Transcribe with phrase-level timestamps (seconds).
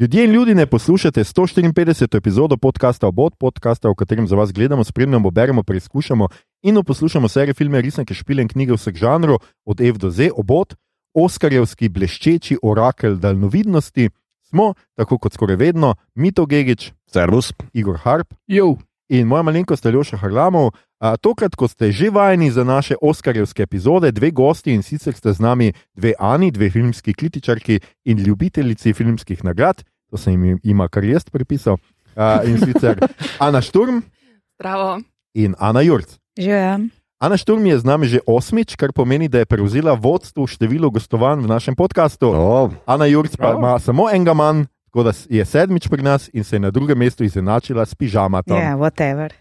[0.00, 2.16] Ljudje in ljudje ne poslušate 154.
[2.16, 6.28] epizodo podcasta Obod, podcasta, v katerem za vas gledamo, spremljamo, beremo, preizkušamo
[6.62, 10.74] in poslušamo serije filme, resnike, špile in knjige vseh žanrov, od F do Z, Obod,
[11.14, 14.08] Oskarjevski bleščeči orakel daljnovidnosti.
[14.48, 17.52] Smo, tako kot skoraj vedno, Mito Gigič, Servus.
[17.72, 18.76] Igor Harp Jo,
[19.10, 20.70] in moja malenkost Aljoša Harlamov.
[21.00, 25.32] A, tokrat, ko ste že vajeni za naše Oskarjevske epizode, dve gosti in sicer ste
[25.32, 30.88] z nami dve Ani, dve filmski kritičarki in ljubiteljici filmskih nagrad, to sem jim ima
[30.88, 31.76] kar jaz pripisal.
[32.12, 32.98] A, in sicer
[33.38, 34.02] Ana Šturm
[34.54, 35.00] Zdravo.
[35.32, 36.18] in Ana Jurc.
[36.36, 36.78] Živijo.
[37.18, 41.40] Ana Šturm je z nami že osmič, kar pomeni, da je prevzela vodstvo število gostovanj
[41.40, 42.28] v našem podkastu.
[42.28, 43.58] O, Ana Jurc pa Bravo.
[43.60, 46.98] ima samo enega manj, tako da je sedmič pri nas in se je na drugem
[46.98, 48.56] mestu izenačila s pižamatom.
[48.56, 49.30] Ja, whatever.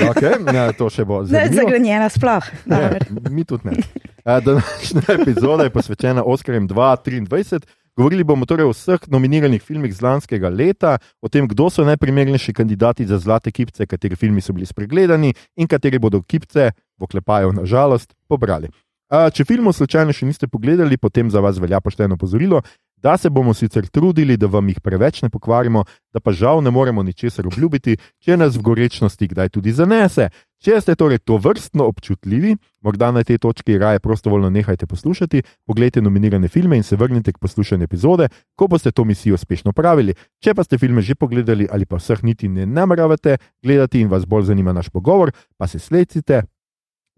[0.00, 1.54] Okay, ja, to še bo Ne, zanimivo.
[1.56, 2.44] zagrenjena sploh.
[2.64, 3.74] Ne, mi tudi ne.
[4.40, 7.64] Današnja epizoda je posvečena Oskarjem 2023.
[7.98, 12.52] Govorili bomo torej o vseh nominiranih filmih z lanskega leta, o tem, kdo so najprimernejši
[12.54, 17.50] kandidati za zlate kipce, kateri filmi so bili spregledani in kateri bodo kipce, v oklepaju
[17.56, 18.70] na žalost, pobrali.
[19.10, 22.62] A, če filmov slučajno še niste pogledali, potem za vas velja pošteno pozorilo,
[23.02, 25.82] da se bomo sicer trudili, da vam jih preveč ne pokvarimo,
[26.14, 30.30] da pa žal ne moremo ničesar obljubiti, če nas v gorečnosti kdaj tudi zanese.
[30.58, 36.02] Če ste torej to vrstno občutljivi, morda na tej točki raje prostovoljno nehajte poslušati, pogledajte
[36.02, 38.28] nominirane filme in se vrnite k poslušanju epizode,
[38.58, 40.14] ko boste to misijo uspešno pravili.
[40.42, 44.26] Če pa ste filme že pogledali ali pa vseh niti ne nameravate gledati in vas
[44.26, 46.42] bolj zanima naš pogovor, pa se slecite,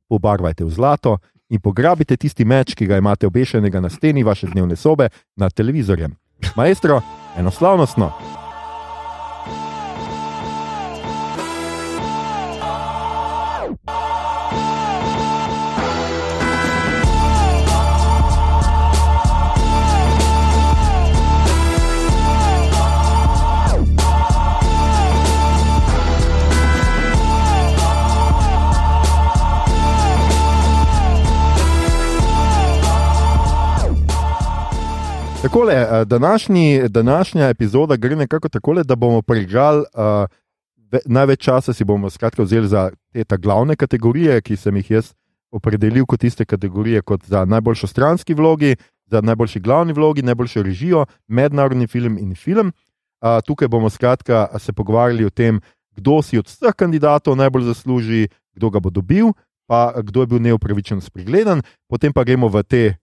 [0.08, 1.16] pobarvajte v zlato
[1.48, 6.12] in pograbite tisti meč, ki ga imate obešenega na steni vaše dnevne sobe nad televizorjem.
[6.56, 7.00] Maestro,
[7.38, 8.39] enoslavnostno.
[35.50, 40.28] Takole, eh, današnji, današnja epizoda gre nekako tako, da bomo prižgali uh,
[41.06, 45.12] največ časa, si bomo skratka vzeli za te glavne kategorije, ki sem jih jaz
[45.50, 51.06] opredelil kot tiste kategorije, kot za najboljšo stranski vlogi, za najboljši glavni vlogi, najboljšo režijo,
[51.28, 52.72] mednarodni film in film.
[53.20, 55.60] Uh, tukaj bomo skratka se pogovarjali o tem,
[55.96, 59.32] kdo si od vseh kandidatov najbolj zasluži, kdo ga bo dobil,
[59.66, 62.94] pa kdo je bil neupravičeno spregledan, potem pa gremo v te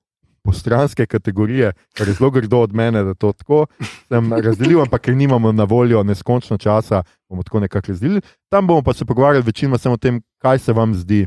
[0.48, 3.66] postranske kategorije, kar je zelo grdo od mene, da to tako
[4.08, 8.22] sem razdelil, ampak ker nimamo na voljo neskončno časa, bomo tako nekako razdelili.
[8.50, 11.26] Tam bomo pa se pogovarjali večinoma samo o tem, kaj se vam zdi,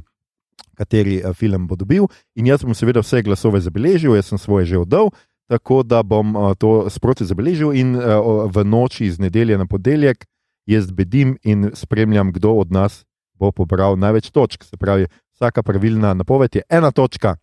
[0.80, 2.08] kateri eh, film bo dobil.
[2.34, 5.12] In jaz bom seveda vse glasove zabeležil, jaz sem svoje že oddal.
[5.50, 10.22] Tako da bom uh, to sproti zabeležil, in uh, v noči iz nedelje na ponedeljek
[10.70, 13.04] jaz bedim in spremljam, kdo od nas
[13.34, 14.64] bo pobral največ točk.
[14.64, 17.36] Se pravi, vsaka pravilna napoved je ena točka.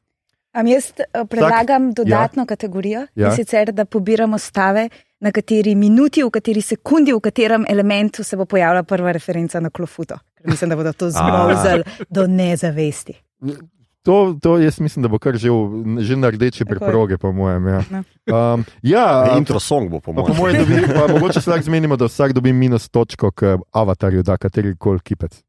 [0.58, 3.28] Am jaz eh, predlagam dodatno kategorijo, Ja.
[3.28, 8.38] in sicer da pobiramo stave, na kateri minuti, v kateri sekundi, v katerem elementu se
[8.38, 10.16] bo pojavila prva referenca na klofuto.
[10.38, 13.14] Ker mislim, da bodo to zgrozili do nezavesti.
[14.04, 15.58] To, to jaz mislim, da bo kar že, v,
[16.00, 17.68] že na rdeči preproge, po mojem.
[17.68, 18.04] Ja, No.
[18.54, 19.06] um, ja
[19.38, 20.38] intro song bo po pa, po mojem.
[20.38, 24.38] mojem dobi, pa mogoče se lahko zmenimo, da vsak dobi minus točko k avatarju, da
[24.38, 25.42] kateri koli kipec.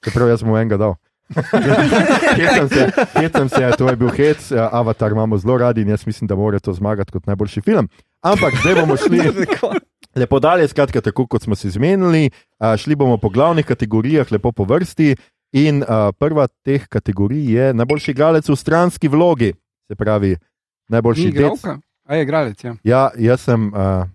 [0.00, 0.94] Čeprav jaz mu enega dal.
[2.36, 2.86] Hecam se,
[3.20, 6.58] hecam se, to je bil hec, avatar imamo zelo radi in jaz mislim, da mora
[6.58, 7.88] to zmagati kot najboljši film.
[8.20, 9.20] Ampak zdaj bomo šli.
[10.20, 12.30] Lepo dalje, skratka, tako kot smo se zmenili,
[12.78, 15.16] šli bomo po glavnih kategorijah, lepo po vrsti.
[15.52, 19.52] In a, prva teh kategorij je najboljši igralec v stranski vlogi,
[19.88, 20.36] se pravi,
[20.88, 21.34] najboljši dec.
[21.34, 21.78] igralka.
[22.08, 22.74] A je igralec, ja.
[22.84, 24.06] Ja, jaz sem uh,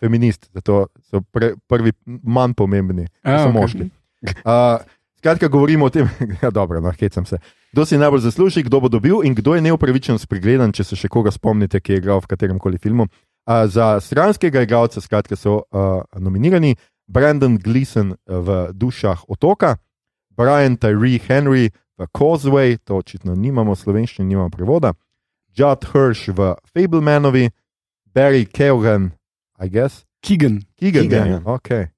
[0.00, 3.54] feminist, zato so pre, prvi manj pomembni, A, so okej.
[3.60, 3.86] moški.
[4.44, 4.82] Uh,
[5.20, 6.08] skratka, govorimo o tem,
[6.40, 7.36] da dobro, no, hecam se.
[7.72, 11.10] Kdo si najbolj zasluži, kdo bo dobil in kdo je neupravičeno spregledan, če se še
[11.12, 13.06] koga spomnite, ki je igral v katerem koli filmu.
[13.44, 16.74] Uh, za stranskega igralca skratka, so uh, nominirani
[17.06, 19.76] Brandon Gleason v Dušah otoka,
[20.32, 21.68] Brian Tyree Henry
[22.00, 24.94] v Causeway, to očitno nimamo v slovenščini, nimamo prevoda,
[25.52, 27.50] Judd Hirsch v Fablemanovi,
[28.14, 29.12] Barry Keoghan,
[29.60, 30.62] I guess, Keegan.
[30.80, 31.38] Keegan, Keegan, ja.
[31.38, 31.40] ja.
[31.44, 31.90] okay.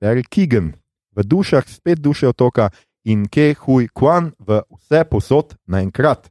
[0.00, 0.78] Barry Keegan
[1.18, 2.70] v dušah, spet duše otoka
[3.02, 6.30] in Ke Hui Kwan v vse posod naenkrat.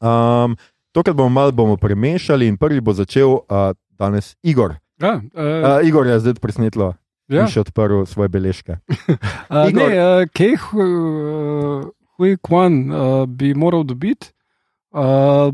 [0.00, 0.56] Um,
[0.92, 4.76] tokrat bomo malo bomo premešali in prvi bo začel uh, danes Igor.
[5.00, 6.92] Ja, uh, Uh, Igor je zdaj presnetlo,
[7.28, 7.48] ja.
[7.48, 8.76] še odprl svoje beležke.
[9.50, 9.88] Uh, ne, Igor.
[9.90, 11.88] uh, Kej uh,
[12.20, 14.30] Hui Kwan uh, bi moral dobiti.
[14.92, 15.48] Uh,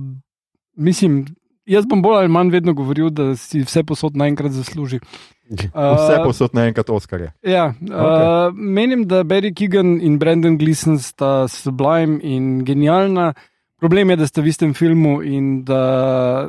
[0.76, 1.24] mislim,
[1.68, 5.00] jaz bom bolj ali manj vedno govoril, da si vse posod naenkrat zasluži.
[5.50, 7.32] Vse posod naenkrat Oskarje.
[7.46, 8.48] Ja, okay.
[8.48, 13.32] uh, menim, da Barry Keegan in Brendan Gleeson sta sublime in genialna.
[13.80, 16.48] Problem je, da sta v istem filmu in da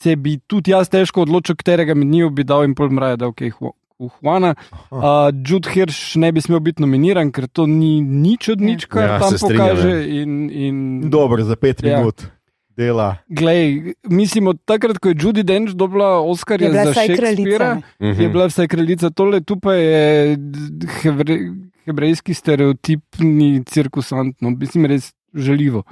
[0.00, 3.28] se bi tudi jaz težko odločil, katerega med njiju bi dal in pol mraja, da
[3.28, 3.42] ok,
[4.00, 4.54] Juana.
[4.90, 9.04] Uh, Jude Hirsch ne bi smel biti nominiran, ker to ni nič od nič, kar
[9.04, 9.90] Ja, tam pokaže.
[9.90, 10.22] ja.
[10.22, 10.76] In, in,
[11.12, 12.00] Dobro, za pet Ja.
[12.00, 12.24] minut
[12.80, 13.08] dela.
[13.28, 17.80] Glej, mislim, od takrat, ko je Judy Dench dobila Oscar Je bila za Shakespearea, kraljica.
[18.00, 18.22] Mhm.
[18.22, 20.36] je bila vsaj kraljica, tole tu pa je
[21.02, 21.38] hevre,
[21.84, 25.84] hebrejski stereotipni cirkusant, no, mislim, res žaljivo.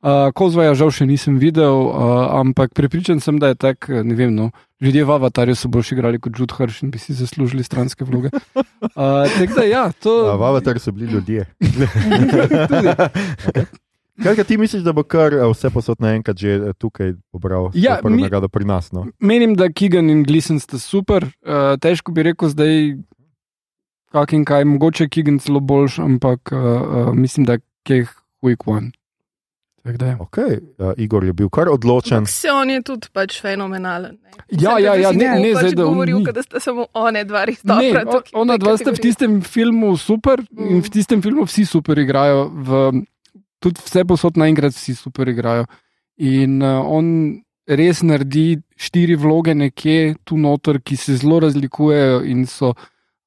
[0.00, 4.32] Uh, Kozvaja žal še nisem videl, uh, ampak prepričan sem, da je tak, ne vem,
[4.32, 4.48] no,
[4.80, 8.32] ljudje v avatarju so boljši igrali kot Jude Hirsch in bi si zaslužili stranske vloge.
[8.56, 10.16] Uh, tako da, ja, to.
[10.40, 11.44] V Avataru so bili ljudje.
[14.22, 18.00] Kaj ti misliš, da bo kar eh, vse posod naenkrat že eh, tukaj pobral Ja,
[18.04, 18.92] mi- pri nas?
[18.92, 19.06] No?
[19.18, 21.24] Menim, da Keegan in Gleason sta super.
[21.40, 22.96] Uh, težko bi rekel zdaj,
[24.12, 28.06] kak in kaj, mogoče je Keegan celo boljš, ampak uh, uh, mislim, da je
[28.42, 28.90] Quick One.
[29.84, 30.60] Okay.
[30.78, 32.16] Uh, Igor je bil kar odločen.
[32.18, 34.18] Ampak se on je tudi pač fenomenalen.
[34.22, 34.30] ne.
[34.50, 36.32] Ja, Mislim, ja, ja, ne, ne, pač zdaj, da govoril, ni.
[36.32, 37.70] da sta samo one dva res v
[38.34, 40.68] ona dva sta v tistem filmu super mm.
[40.68, 40.82] in Mm.
[40.84, 42.50] v tistem filmu vsi super igrajo.
[42.52, 42.92] V,
[43.60, 45.68] tudi vse posod naenkrat vsi super igrajo.
[46.20, 47.40] In uh, on
[47.70, 52.74] res naredi štiri vloge nekje tu noter, ki se zelo razlikujejo in so.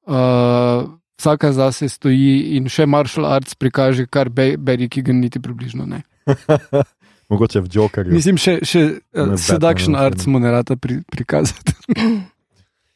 [0.04, 5.86] Uh, Vsaka zase stoji in še martial arts prikaže, kar Be- Barry Keegan niti približno
[5.86, 6.02] ne.
[7.30, 8.12] Mogoče v Jokerju.
[8.12, 11.76] Mislim, še, še uh, seduction arts mu ne rata pri, prikazati.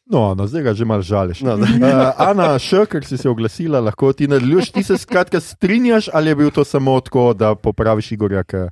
[0.08, 1.42] No, no, zdaj ga že malo žališ.
[1.44, 4.72] No, uh, Ana, še ker si se oglasila, lahko ti nadaljuješ.
[4.72, 8.44] Ti se skratka strinjaš ali je bil to samo tako, da popraviš Igorja?
[8.44, 8.68] K...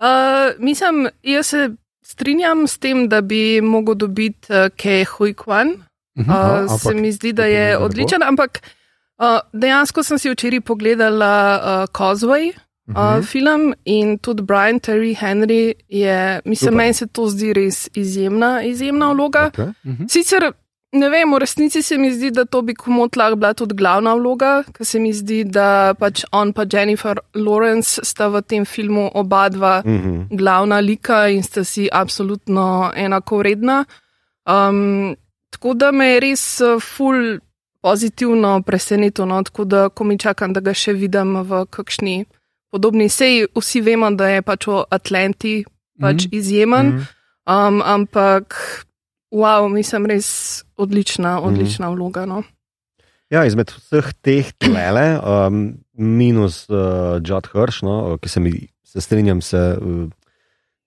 [0.00, 1.68] Uh, mislim, jaz se
[2.04, 5.76] strinjam s tem, da bi mogel dobiti uh, Kej Huikwan.
[6.16, 6.30] Mhm.
[6.30, 8.62] Uh, ampak se mi zdi, da je odličen, ampak
[9.20, 12.54] uh, dejansko sem si včeraj pogledala uh, Causeway.
[12.88, 13.22] Uh, Mhm.
[13.22, 16.76] film in tudi Brian Terry Henry je, mislim, Super.
[16.76, 19.50] meni se to zdi res izjemna, izjemna vloga.
[19.50, 19.72] Okay.
[19.84, 20.04] Mhm.
[20.08, 20.52] Sicer
[20.92, 24.14] ne vem, v resnici se mi zdi, da to bi komot lahko bila tudi glavna
[24.14, 29.10] vloga, ker se mi zdi, da pač on pa Jennifer Lawrence sta v tem filmu
[29.14, 30.28] oba dva Mhm.
[30.30, 32.66] glavna lika in sta si absolutno
[32.96, 33.84] enako vredna.
[34.44, 35.16] Um,
[35.50, 37.38] tako da me je res uh, ful
[37.82, 39.42] pozitivno presenetilo, no?
[39.42, 42.24] tako da ko mi čakam, da ga še vidim v kakšni
[42.76, 43.08] podobni.
[43.08, 45.54] Sej vsi vemo, da je pač v Atlanti
[45.96, 46.30] pač Mhm.
[46.30, 47.02] izjemen, Mhm.
[47.46, 48.52] um, ampak
[49.32, 50.28] wow, mislim res
[50.76, 52.26] odlična, odlična vloga.
[52.26, 52.42] No?
[53.26, 55.62] Ja, izmed vseh teh tlele, um,
[55.92, 58.52] minus uh, Judd Hirsch, no, ki se mi
[58.84, 60.06] se strinjam, se uh,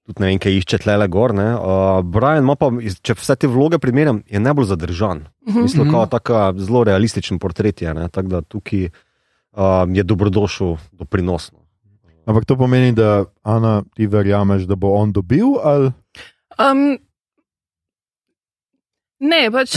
[0.05, 1.33] tudi ne vem, kaj išče tlele gor.
[1.33, 1.49] ne.
[1.51, 5.25] Uh, Brian, pa, če vse te vloge primerjam, je najbolj zadržan.
[5.43, 5.61] Mhm.
[5.61, 5.91] Mislim, Mhm.
[5.91, 8.87] kao taka zelo realističen portret je, ne, tako da tukaj
[9.51, 11.58] um, je dobrodošel doprinosno.
[12.29, 15.57] Ampak to pomeni, da Ana, ti verjameš, da bo on dobil?
[15.59, 15.89] Ali...
[16.59, 16.99] Um,
[19.19, 19.73] ne, pač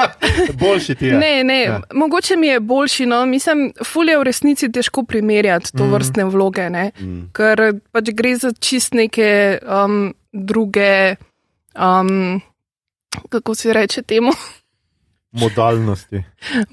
[0.60, 1.14] Boljši ti je.
[1.14, 1.80] Ne, ne, Ja.
[1.92, 3.06] mogoče mi je boljši.
[3.06, 3.26] No?
[3.26, 5.92] Mislim, ful je v resnici težko primerjati to Mhm.
[5.92, 6.90] vrstne vloge, ne?
[6.96, 7.22] Mm.
[7.32, 9.30] ker pač gre za čist neke
[9.64, 11.16] um, druge,
[11.74, 12.40] um,
[13.28, 14.30] kako se reče temu,
[15.32, 16.22] Modalnosti.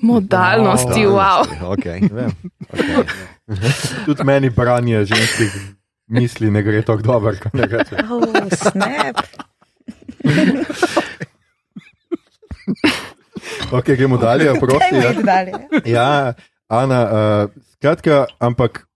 [0.01, 1.01] modalnosti.
[1.01, 1.43] Wow.
[1.71, 2.12] Okay.
[2.12, 2.31] Vem.
[2.69, 3.03] Okay.
[4.05, 5.51] Tudi meni branje ženskih
[6.07, 7.95] misli ne gre tako dobro, kot ne reče.
[8.09, 9.17] Oh, snap.
[13.71, 14.45] Ok, gremo dalje.
[14.45, 15.13] Dajmo Ja.
[15.13, 15.51] dalje.
[15.85, 16.33] Ja,
[16.67, 18.88] Ana, uh, skratka, ampak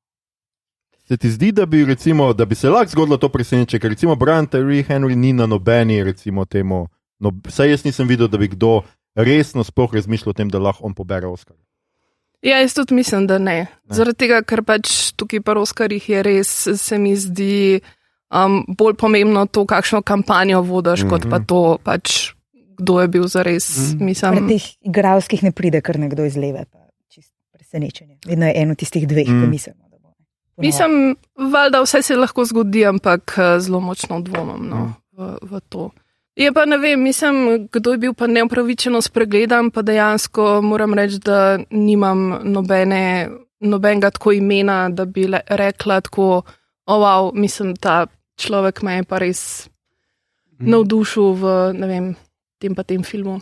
[1.08, 4.16] se ti zdi, da bi, recimo, da bi se lahko zgodilo to presenečenje, ker recimo
[4.16, 6.88] Brian Terry Henry ni na nobeni, recimo temu,
[7.20, 8.82] no, saj jaz nisem videl, da bi kdo
[9.16, 11.56] resno sploh razmišljal o tem, da lahko on pobere Oscar.
[12.42, 13.66] Ja, jaz tudi mislim, da ne.
[13.66, 13.68] Ne.
[13.90, 17.80] Zaradi tega, ker pač tukaj pa Oskarjih je res, se mi zdi
[18.30, 21.10] um, bolj pomembno to, kakšno kampanjo vodiš, mm -hmm.
[21.10, 22.34] kot pa to, pač,
[22.78, 23.70] kdo je bil zares.
[23.78, 23.94] Mhm.
[23.94, 23.98] Mm.
[23.98, 26.80] Pri Mislim, teh igralskih ne pride kar nekdo iz leve, pa
[27.10, 28.18] čist presenečenje.
[28.28, 29.42] Vedno je eno tistih dveh, Mm.
[29.42, 30.14] ki mislimo, da bo.
[30.58, 31.16] mislim
[31.52, 35.92] valjda vse se lahko zgodi, ampak eh, zelo močno dvomim no, v, v to.
[36.38, 41.18] Je pa ne vem, mislim, kdo je bil pa neupravičeno spregledan, pa dejansko moram reči,
[41.26, 43.30] da nimam nobene,
[43.60, 46.44] nobenega tako imena, da bi le, rekla tako,
[46.86, 48.06] oh, wow, mislim, ta
[48.38, 49.70] človek me je pa res
[50.60, 50.70] Mhm.
[50.74, 51.44] navdušil v,
[51.78, 52.06] ne vem,
[52.58, 53.42] tem pa tem filmu.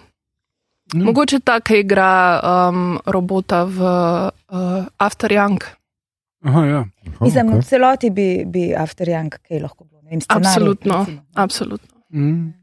[0.93, 1.03] Mhm.
[1.03, 5.63] Mogoče ta, ki igra um, robota v uh, After Young.
[6.45, 6.81] Aha, ja.
[7.21, 7.59] Mislim, okay.
[7.59, 11.21] v celoti bi, bi After Young kaj lahko bilo ne vem, scenarij, Absolutno, recimo.
[11.33, 11.93] absolutno.
[12.13, 12.53] Mm.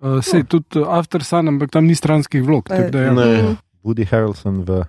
[0.00, 2.64] Uh, sej tudi uh, After Sun, ampak tam ni stranskih vlog.
[2.64, 3.12] Pa- tako da ja.
[3.12, 3.56] Ne.
[3.80, 4.84] Woody Harrelson v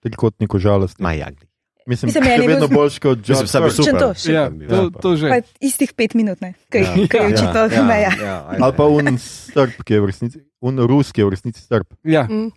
[0.00, 0.98] trikotniku žalosti.
[0.98, 1.46] Ma jagli.
[1.86, 3.50] Mislim, Mislim, da je meni je vedno boljši kot John Hurt.
[3.66, 3.98] Če super.
[3.98, 5.26] to še- Ja, Ja, to, to že.
[5.28, 6.90] Pa istih pet minut, ne, kaj Ja.
[6.90, 6.94] ja.
[6.94, 8.12] je očitno ja, meja.
[8.12, 8.62] ja, ajde.
[8.62, 9.18] Ali pa un
[9.54, 11.86] srb, ki je v resnici, un rus, ki je v resnici srb.
[12.04, 12.26] Ja.
[12.30, 12.50] Mm.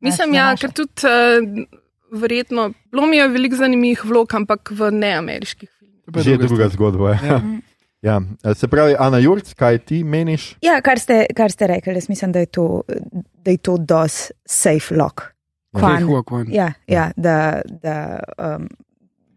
[0.00, 1.66] Mislim, ja, ker tudi uh,
[2.12, 6.00] verjetno, bilo mi je veliko zanimivih vlog, ampak v neameriških filmih.
[6.04, 7.08] To pa je Že druga zgodba.
[7.16, 7.20] Ja.
[7.26, 7.38] Ja.
[8.02, 8.20] Ja.
[8.54, 10.54] Se pravi, Ana Jurc, kaj ti meniš?
[10.64, 12.82] Ja, kar ste, kar ste rekli, jaz mislim, da je to,
[13.44, 15.20] da je to dos safe lock.
[15.76, 16.48] Kwan, Hua Kwan.
[16.52, 18.68] ja, ja, da, da um,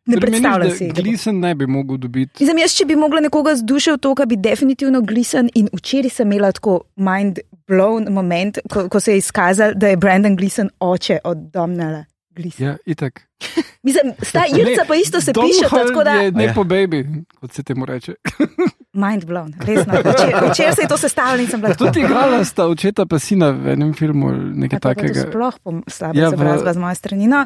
[0.06, 0.88] ne Torej, predstavljam si.
[0.90, 2.44] Gleason ne bi mogel dobiti.
[2.44, 5.70] Mislim, jaz, če bi mogla nekoga z dušo v to, kar bi definitivno glisen in
[5.74, 10.36] včeraj sem imela tako mind blown moment, ko, ko se je izkazal, da je Brandon
[10.36, 12.04] Gleason oče od Domnala.
[12.34, 12.66] Gleason.
[12.66, 13.22] Ja, itak.
[13.84, 16.32] Mislim, sta Irca pa isto se piše, Domhnall tako da Je ja.
[16.32, 18.14] nepo baby, kot se temu reče.
[18.96, 19.94] mind blown, resno.
[19.94, 23.50] Včeraj včer se je to sestavljalo in sem bila Tudi igrala sta očeta pa sina
[23.50, 25.22] v enem filmu nekaj to takega.
[25.22, 27.28] Sploh pom- slaba Ja, ja, v- izobrazba z moje strani.
[27.28, 27.46] No,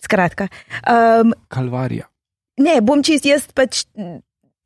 [0.00, 0.48] skratka,
[1.22, 2.06] um, Kalvarija.
[2.58, 3.84] ne, bom čist, jaz pač.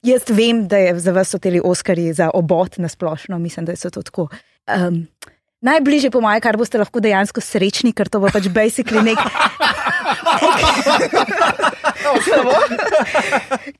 [0.01, 3.77] Jaz vem, da je za vas so teli Oskarji za obot na splošno, mislim, da
[3.77, 4.29] so to tako.
[4.69, 5.07] Um,
[5.65, 9.19] najbližje, po mojem, kar boste lahko dejansko srečni, ker to bo pač basically nek.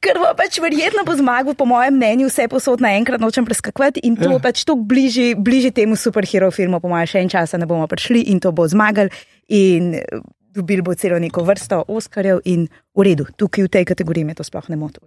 [0.03, 4.17] Ker bo pač verjetno bo zmagal, po mojem mnenju, vse posod naenkrat, nočem preskakovati in
[4.19, 4.37] to Ja.
[4.37, 4.43] ja.
[4.43, 8.29] pač to bližje, bližje temu superhero filmu, po mojem, še en čas ne bomo prišli
[8.29, 9.09] in to bo zmagal
[9.49, 10.05] in eh,
[10.53, 14.45] dobili bo celo neko vrsto Oskarjev in v redu, tukaj v tej kategoriji me to
[14.45, 15.01] sploh ne moti.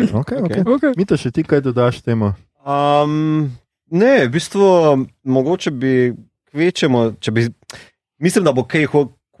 [0.00, 0.62] Okay, okay.
[0.64, 0.92] Okay.
[0.96, 2.32] Mita, še ti kaj dodaš temu?
[2.64, 3.50] Um,
[3.90, 4.66] ne, v bistvu,
[5.24, 5.94] mogoče bi
[6.50, 7.48] kvečemo, če bi.
[8.20, 8.88] Mislim, da bo Kej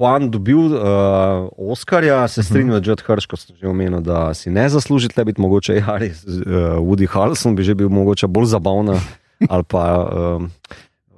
[0.00, 4.48] Kwan dobil uh, Oscarja, se strinjam, da Judd Hirsch, kot sem že omenil, da si
[4.50, 8.48] ne zasluži tle biti, mogoče je Harris, uh, Woody Harrelson bi že bil mogoče bolj
[8.54, 8.96] zabavna
[9.52, 9.84] ali pa.
[10.08, 10.48] Um,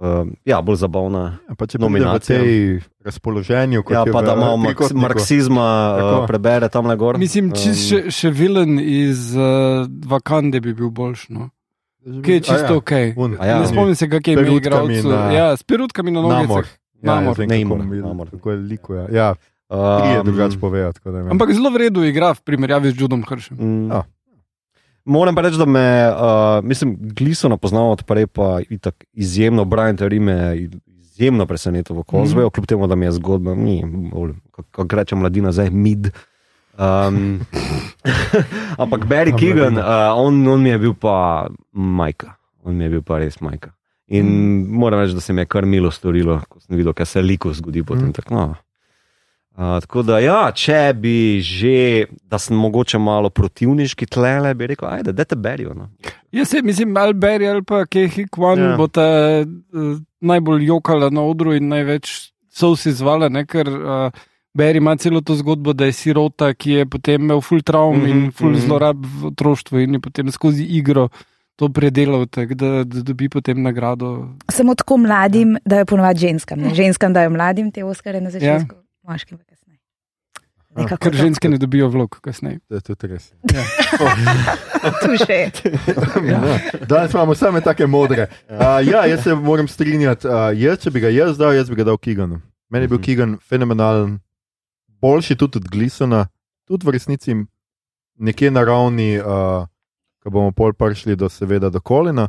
[0.02, 1.38] uh, ja, bolj zabavna.
[1.48, 2.42] Ja, pa če pride v Nominacija.
[2.42, 6.26] tej razpoloženju, kot Ja, je pa da malo marks, marksizma uh, Tako.
[6.26, 7.18] prebere tam na gor.
[7.22, 11.28] Mislim, če še, še vilen iz uh, Vakande bi bil boljš.
[11.30, 11.52] No.
[12.02, 12.76] Ki je čisto ja.
[12.76, 12.92] ok.
[13.16, 13.60] Un, ja.
[13.60, 15.08] Ne spomnim se, kak je ime Perutkami igralcu.
[15.08, 16.48] na- Ja, s perutkami na Namor.
[16.48, 16.66] nogah.
[17.02, 17.28] Ja, Namor.
[17.28, 18.30] jaz vem, Namor, kako mi- Namor.
[18.30, 19.06] Kako je likuje.
[19.12, 19.34] Ja,
[19.70, 20.58] je Um, drugače
[21.04, 21.30] da ne vem.
[21.30, 23.56] Ampak zelo v redu igra v primerjavi z Judom Hršem.
[23.56, 23.90] Mm.
[23.90, 24.02] Ja.
[25.04, 30.20] Moram pa reči, da me, uh, mislim, Glisona poznam odprej, pa itak izjemno Brian Terry
[30.20, 32.50] me je izjemno presenetil v Kozveju, mm.
[32.50, 33.82] kljub temu, da mi je zgodba, ni,
[34.50, 36.10] kako kak reče mladina, zdaj mid.
[36.78, 37.40] Um,
[38.82, 40.12] ampak Barry Keegan, mladina.
[40.14, 43.74] uh, on, on mi je bil pa majka, on mi je bil pa res majka.
[44.12, 44.66] In mm.
[44.68, 47.52] moram reči, da se mi je kar milo storilo, ko sem videl, kaj se liko
[47.52, 48.08] zgodi potem.
[48.08, 48.16] Mm.
[48.16, 48.54] Tako, no.
[49.52, 54.88] Uh, tako da, ja, če bi že, da sem mogoče malo protivniški tlele, bi rekel,
[54.88, 55.74] ajde, da te berijo.
[55.76, 55.90] No.
[56.32, 58.70] Jaz se mislim, ali Barry ali pa Kehi Kwan Ja.
[58.70, 58.76] ja.
[58.76, 59.06] bo ta
[59.44, 63.44] uh, najbolj jokala na odru in največ so si zvala, ne?
[63.46, 67.62] ker uh, Barry ima celo to zgodbo, da je sirota, ki je potem imel full
[67.62, 68.60] traum mm Mhm, -hmm, in full mm mhm.
[68.62, 68.66] -hmm.
[68.66, 71.08] zlorab v otroštvu in je potem skozi igro
[71.56, 74.28] to predelal, tak, da, da dobi potem nagrado.
[74.50, 76.58] Samo tako mladim dajo ponovadi ženskam.
[76.60, 76.74] Ne?
[76.74, 78.82] Ženskam dajo mladim te Oskarje na začetku, ja.
[79.12, 79.78] moškim pa kasneje.
[80.76, 81.18] Nekako Ker to.
[81.18, 82.58] ženske ne dobijo vlog kasneje.
[82.68, 83.32] To je tudi res.
[85.04, 85.50] Tu še je.
[86.32, 86.40] Ja.
[86.88, 88.26] Danes imamo same take modre.
[88.50, 88.56] Uh,
[88.92, 90.26] ja, jaz se moram strinjati.
[90.26, 92.40] Uh, jaz, če bi ga jaz dal, jaz bi ga dal Kiganu.
[92.70, 93.04] Meni je bil Mhm.
[93.04, 94.18] Kigan fenomenalen,
[95.02, 96.26] boljši tudi od Glisona,
[96.68, 97.36] tudi v resnici
[98.18, 99.66] nekje na ravni, uh,
[100.22, 102.28] ko bomo pol prišli do, seveda, do Kolina.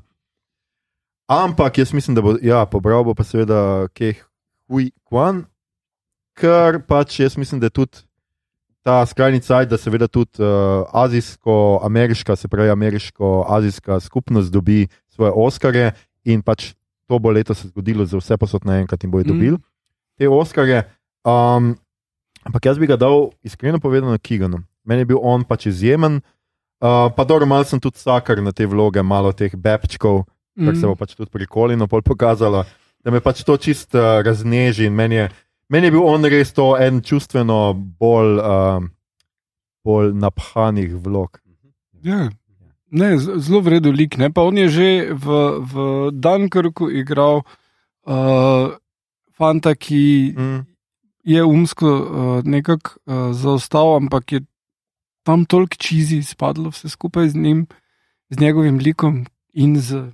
[1.30, 4.18] Ampak jaz mislim, da bo, ja, pobral bo pa seveda Keh
[4.68, 5.46] Hui Kwan,
[6.34, 8.02] ker pač jaz mislim, da je tudi
[8.84, 15.92] ta skrajni cajt, da seveda tudi uh, azijsko-ameriška, se pravi ameriško-azijska skupnost dobi svoje Oskarje
[16.26, 16.74] in pač
[17.08, 19.28] to bo letos se zgodilo za vse posod naenkrat in bojo Mm.
[19.28, 19.58] dobili
[20.18, 20.84] te Oskarje.
[21.24, 21.76] Um,
[22.46, 24.64] ampak jaz bi ga dal, iskreno povedano, Kiganu.
[24.86, 26.22] Meni je bil on pač izjemen.
[26.84, 30.26] Uh, pa dobro, malo sem tudi sakar na te vloge, malo teh bebčkov,
[30.60, 30.66] mm.
[30.68, 32.66] kar se bo pač tudi pri Kolinu pol pokazalo,
[33.00, 35.30] da me pač to čist uh, razneži in meni je,
[35.72, 38.84] meni je bil on res to en čustveno bolj, uh,
[39.88, 41.40] bolj naphanih vlog.
[42.04, 42.28] Ja.
[42.94, 44.20] Ne, zelo vredu lik.
[44.22, 44.30] Ne?
[44.30, 45.74] Pa on je že v, v
[46.12, 48.76] Dunkerku igral uh,
[49.40, 50.73] fanta, ki Mm.
[51.24, 54.42] Je umsko uh, nekako uh, zaostal, ampak je
[55.24, 57.68] tam toliko čizi spadlo vse skupaj z njim,
[58.30, 60.12] z njegovim likom in z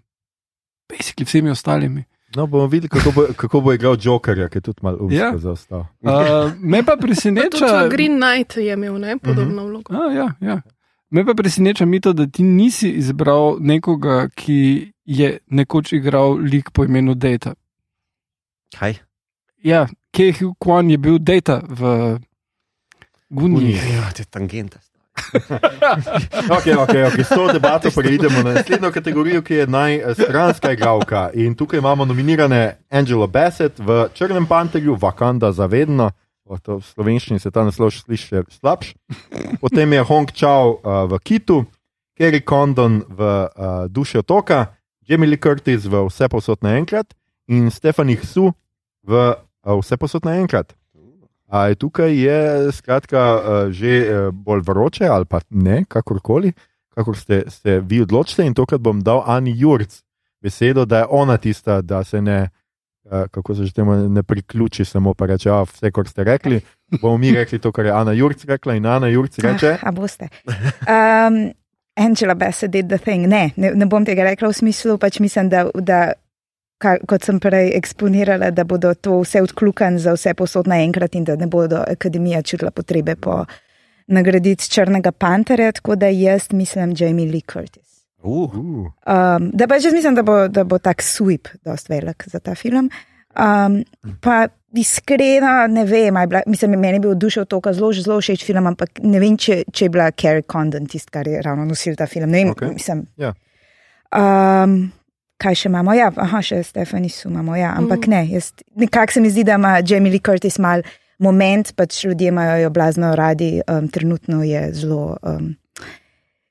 [0.89, 2.03] basically vsemi ostalimi.
[2.35, 5.37] No, bomo videli, kako bo, kako bo igral Jokerja, ki je tudi malo umsko Ja.
[5.37, 5.79] zaostal.
[6.01, 7.87] Uh, me pa preseneča.
[7.89, 9.93] Green Knight je imel ne, podobno vlogo.
[9.93, 10.61] A, ja, ja.
[11.09, 16.83] Me pa preseneča mito, da ti nisi izbral nekoga, ki je nekoč igral lik po
[16.85, 17.53] imenu Data.
[18.79, 18.93] Kaj?
[19.63, 22.17] Ja, Kehu Kwan je bil Data v
[23.29, 23.75] Gunji.
[23.75, 24.79] Ja, te tangente.
[26.49, 27.23] Okay, okay, okay.
[27.23, 31.29] S to debato preidemo na naslednjo kategorijo, ki je najstranska igralka.
[31.33, 36.11] In tukaj imamo nominirane Angelo Bassett v Črnem panterju, Wakanda zavedno.
[36.45, 38.95] O, to v slovenščini se ta naslov sliši slabš.
[39.61, 41.65] Potem je Hong Chao uh, v Kitu,
[42.17, 44.73] Kerry Condon v uh, Duši otoka,
[45.05, 47.13] Jamie Lee Curtis v Vse posod naenkrat
[47.47, 48.49] in Stephanie Hsu
[49.05, 49.35] v
[49.65, 50.73] Vse posod naenkrat.
[51.49, 56.53] A je tukaj je skratka uh, že uh, bolj vroče ali pa ne, kakorkoli,
[56.93, 58.47] kakor ste, ste vi odločili.
[58.47, 60.01] In tokrat bom dal Ani Jurc
[60.41, 62.49] besedo, da je ona tista, da se ne,
[63.03, 66.61] uh, kako se že temu ne priključi, samo pa reče, a vse, kar ste rekli.
[67.01, 69.77] Bomo mi rekli to, kar je Ana Jurc rekla in Ana Jurc reče.
[69.81, 70.29] Ah, a boste.
[70.85, 71.49] Um,
[71.97, 73.27] Angela Bassett did the thing.
[73.27, 76.13] Ne, ne, ne bom tega rekla v smislu, pač mislim, da, da
[76.79, 81.27] ka, kot sem prej eksponirala, da bodo to vse odklukan za vse posod naenkrat in
[81.27, 83.43] da ne bodo akademija čutila potrebe po
[84.07, 87.89] nagraditi črnega panterja, tako da jaz mislim Jamie Lee Curtis.
[88.23, 92.23] Uh, Uh, Um, da pač jaz mislim, da bo, da bo tak sweep dost velik
[92.27, 92.89] za ta film.
[93.39, 93.83] Um,
[94.21, 98.67] pa iskreno ne vem, bila, mislim, meni je bil dušo toka zelo, zelo všeč film,
[98.67, 102.07] ampak ne vem, če, če je bila Carrie Condon tist, kar je ravno nosil ta
[102.07, 102.29] film.
[102.29, 102.73] Ne vem, okay.
[102.73, 103.05] mislim.
[103.17, 103.33] Ja.
[104.11, 104.91] Um,
[105.39, 105.93] kaj še imamo?
[105.93, 108.09] Ja, aha, še Stefani su imamo, ja, ampak Mhm.
[108.11, 110.83] ne, jaz, nekako se mi zdi, da ima Jamie Lee Curtis mal
[111.19, 115.17] moment, pač ljudje imajo jo blazno radi, um, trenutno je zelo.
[115.23, 115.55] Um,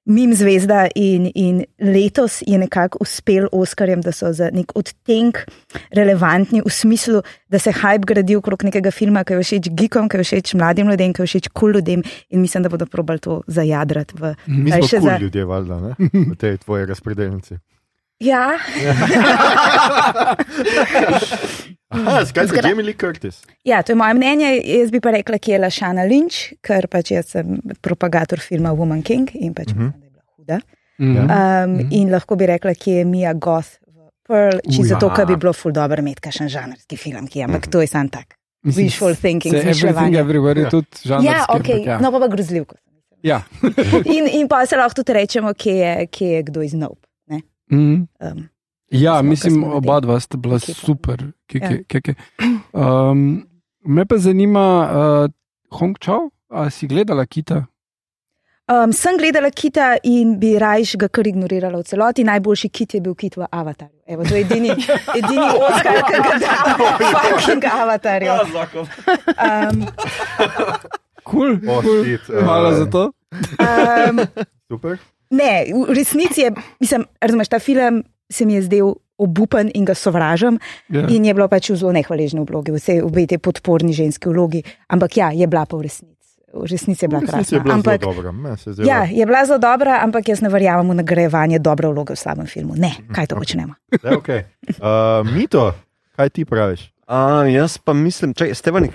[0.06, 5.42] Mim zvezda in, in letos je nekako uspel Oskarjem, da so za nek odtenek
[5.92, 10.16] relevantni v smislu, da se hype gradi okrog nekega filma, ki je všeč geekom, ki
[10.16, 13.20] je všeč mladim ljudem, ki je všeč kul cool ljudem in mislim, da bodo probali
[13.20, 14.32] to zajadrati v.
[14.48, 15.92] mi smo še kul za- ljudje, valjda, ne?
[16.32, 17.58] v tej tvoji razpredelnici.
[18.20, 18.58] Ja,
[21.88, 23.42] Aha, skratka, Zgra- Jamie Lee Curtis.
[23.64, 24.48] ja, to je moje mnenje.
[24.64, 27.46] Jaz bi pa rekla, kje je Lašana Lynch, ker pač jaz sem
[27.80, 29.78] propagator filma Woman King in pač Mhm.
[29.78, 30.58] mislim, da je bila huda.
[30.98, 31.16] Mhm.
[31.20, 31.30] Um,
[31.76, 31.88] Mhm.
[31.92, 34.84] in lahko bi rekla, kje je Mia Goth v Pearl, Uja.
[34.88, 37.86] zato, ker bi bilo ful dobro imeti kakšen žanrski film, ki je, ampak to je
[37.86, 38.34] sam tak.
[38.62, 40.18] Mislim, Wishful thinking, se Everything zmišljevanje.
[40.18, 40.70] everywhere je Ja.
[40.70, 41.26] tudi žanrski.
[41.26, 41.98] Ja, ok, ampak ja.
[41.98, 42.74] no pa pa grozljivko.
[43.22, 43.42] Ja.
[44.06, 47.07] In, in pa se lahko tudi rečemo, kje je, kje je kdo iz Nope.
[47.70, 47.76] Ne.
[47.78, 48.06] Mhm.
[48.20, 48.48] Um,
[48.90, 50.74] Ja, Smo, mislim, oba dva sta bila Ekipa.
[50.76, 51.18] super.
[51.46, 51.82] Kike, Ja.
[51.84, 52.14] kike.
[52.72, 53.44] Um,
[53.84, 55.28] me pa zanima, uh,
[55.70, 57.66] Hong Chao, a si gledala kita?
[58.66, 62.24] Um, sem gledala kita in bi rajš ga kar ignorirala v celoti.
[62.24, 64.00] Najboljši kit je bil kit v Avatarju.
[64.06, 64.70] Evo, to je edini,
[65.14, 66.80] edini Oscar, ki ga dam
[67.14, 68.32] fucking Avatarju.
[69.38, 69.86] Um,
[71.24, 72.04] Cool, Oh, cool.
[72.04, 73.12] shit, uh, Hvala za to.
[73.58, 74.16] um,
[74.66, 74.96] Super.
[75.30, 79.94] Ne, v resnici je, mislim, razumeš, ta film se mi je zdel obupen in ga
[79.94, 80.58] sovražam.
[80.88, 81.06] Ja.
[81.08, 84.62] In je bilo pač v zelo nehvaležni vlogi, vse obe te podporni ženski vlogi.
[84.88, 86.14] Ampak ja, je bila pa v resnici.
[86.54, 87.58] V resnici je bila da je krasna.
[87.60, 88.30] bila Ampak, dobra.
[88.30, 92.14] Je zdelo- ja, je bila zelo dobra, ampak jaz ne verjamem v nagrajevanje dobre vloge
[92.14, 92.72] v slabem filmu.
[92.76, 93.74] Ne, kaj to počnemo?
[94.02, 94.48] Da, okay.
[94.80, 95.74] uh, Mito,
[96.16, 96.92] kaj ti praviš?
[97.08, 98.92] a, jaz pa mislim, če Stevanik,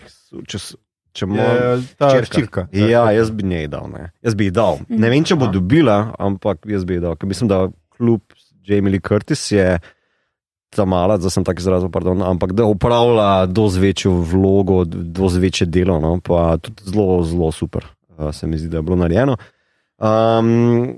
[0.48, 0.78] če,
[1.14, 1.44] če ima.
[1.44, 2.36] Je ta hčerka.
[2.36, 2.68] čirka.
[2.74, 3.90] Ja, jaz bi njej dal.
[3.94, 4.10] Ne.
[4.26, 4.82] Jaz bi ji dal.
[4.90, 7.18] Ne vem, če bo dobila, ampak jaz bi ji dal.
[7.20, 8.22] Ker mislim, da kljub
[8.68, 9.78] Jamie Lee Curtis je
[10.74, 15.68] ta mala, da sem tako izrazil, pardon, ampak da upravlja dosti večjo vlogo, dosti večje
[15.70, 17.86] delo, no, pa tudi zelo, zelo super.
[18.18, 19.38] Uh, se mi zdi, da je bilo narejeno.
[20.02, 20.96] Um,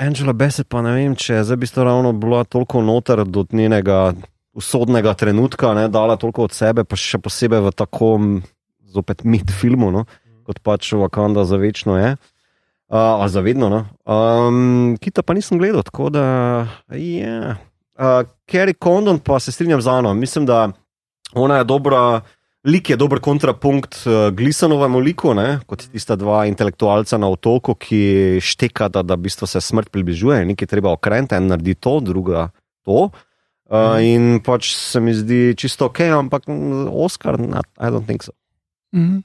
[0.00, 4.12] Angela Bassett pa ne vem, če zdaj bi sta ravno bila toliko noter do njenega
[4.56, 8.30] usodnega trenutka, ne, dala toliko od sebe, pa še posebej v tako m,
[8.90, 10.04] zopet mit filmu, no,
[10.46, 12.14] kot pač Wakanda za večno je.
[12.90, 13.84] Uh, a zavedno, no.
[14.02, 16.24] Um, Kita pa nisem gledal, tako da
[16.90, 17.22] je.
[17.22, 17.60] Yeah.
[17.94, 20.14] Uh, Kerry Condon pa se strinjam z Ano.
[20.14, 20.72] Mislim, da
[21.32, 22.20] ona je dobra,
[22.64, 28.40] lik je dober kontrapunkt uh, Glisanovemu liku, ne, kot tista dva intelektualca na otoku, ki
[28.42, 32.48] štekata, da v bistvu se smrt približuje, nekaj treba okrenuti, en naredi to, druga
[32.82, 33.10] to.
[33.70, 38.26] Uh, in pač se mi zdi čisto ok, ampak mm, Oscar, not, I don't think
[38.26, 38.34] so.
[38.92, 39.18] Mhm.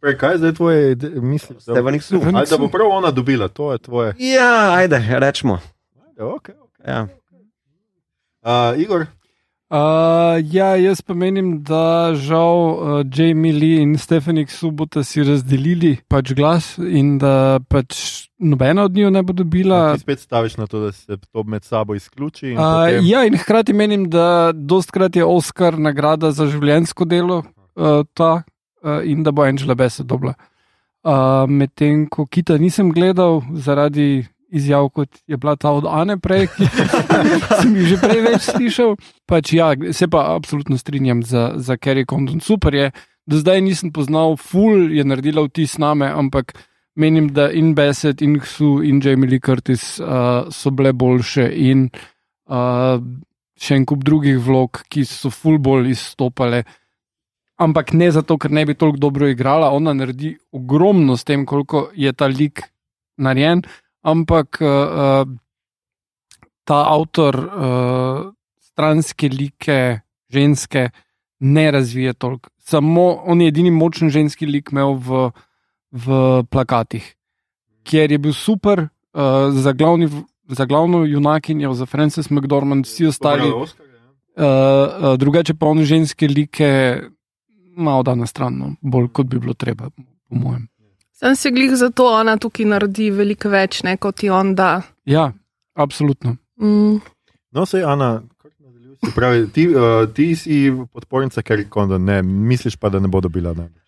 [0.00, 0.78] Prej, kaj je zdaj tvoje
[1.14, 1.54] misli?
[1.56, 2.06] Da, Stevanik su.
[2.08, 4.14] Stevanik ali da bo prav ona dobila, to je tvoje.
[4.18, 5.58] Ja, ajde, rečemo.
[6.16, 6.86] Okay, okay.
[6.86, 7.06] Ja.
[8.42, 9.06] Uh, Igor,
[9.70, 9.78] Uh,
[10.44, 12.76] ja, jaz pa menim, da žal uh,
[13.08, 17.96] Jamie Lee in Stefanik Subota si razdelili pač glas in da pač
[18.38, 19.94] nobena od njiju ne bo dobila.
[19.94, 22.48] ti spet staviš na to, da se to med sabo izključi.
[22.48, 27.38] in Uh, potem- ja, in hkrati menim, da dostkrat je Oscar nagrada za življenjsko delo
[27.38, 28.42] uh, ta
[28.84, 30.34] uh, in da bo Angela Bassett dobila.
[31.02, 36.46] Uh, Medtem ko kita nisem gledal zaradi izjav, kot je bila ta od Ane prej,
[36.52, 36.68] ki
[37.62, 38.96] sem jih že prej več slišal.
[39.26, 42.42] Pač ja, se pa absolutno strinjam za, za Kerry Condon.
[42.44, 42.90] Super je,
[43.26, 46.52] do zdaj nisem poznal, full je naredila vtis name, ampak
[46.94, 51.88] menim, da in Besset, in Hsu, in Jamie Lee Curtis uh, so bile boljše in
[52.52, 53.00] uh,
[53.56, 56.64] še en kup drugih vlog, ki so full bolj izstopale
[57.62, 59.70] ampak ne zato, ker ne bi toliko dobro igrala.
[59.70, 62.64] Ona naredi ogromno s tem, koliko je ta lik
[63.16, 63.62] narejen,
[64.02, 65.22] ampak uh,
[66.64, 68.32] ta avtor uh,
[68.72, 70.00] stranske like,
[70.32, 70.90] ženske,
[71.40, 72.50] ne razvije toliko.
[72.58, 75.30] Samo on je edini močen ženski lik imel v,
[75.92, 76.06] v
[76.50, 77.04] plakatih,
[77.84, 80.08] kjer je bil super uh, za, glavni,
[80.48, 83.50] za glavno junakinjo, za Frances McDormand, vsi ostali.
[83.50, 83.66] Uh,
[84.38, 86.70] uh, drugače pa on ženske like
[87.76, 88.74] malo da na stran, no.
[88.80, 89.90] bolj kot bi bilo treba,
[90.28, 90.68] po mojem.
[91.12, 94.82] Sem se glih za to, ona tukaj naredi veliko več, ne, kot ti on da.
[95.04, 95.32] Ja,
[95.74, 96.36] absolutno.
[96.60, 96.98] Mm.
[97.52, 98.22] No, sej, Ana,
[99.14, 103.54] pravi, ti, uh, ti si podpornica Kerry Condon, ne, misliš pa, da ne bo dobila
[103.54, 103.78] najbolj.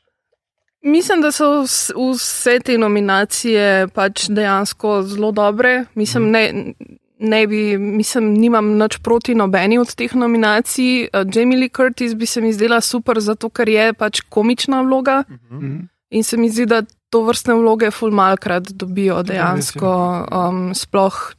[0.85, 5.85] Mislim, da so vs- vse te nominacije pač dejansko zelo dobre.
[5.95, 6.75] Mislim, ne,
[7.19, 11.09] ne bi, mislim, nimam nič proti nobeni od teh nominacij.
[11.13, 15.25] Uh, Jamie Lee Curtis bi se mi zdela super, zato ker je pač komična vloga
[15.51, 15.81] Mhm.
[16.11, 19.91] in se mi zdi, da to vrstne vloge ful malkrat dobijo dejansko
[20.33, 21.33] um, sploh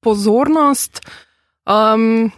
[0.00, 1.00] pozornost.
[1.66, 2.30] Um,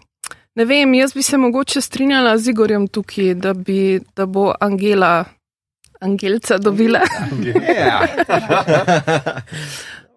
[0.55, 5.25] ne vem, jaz bi se mogoče strinjala z Igorjem tukaj, da, bi, da bo Angela,
[6.01, 7.01] Angelca dobila.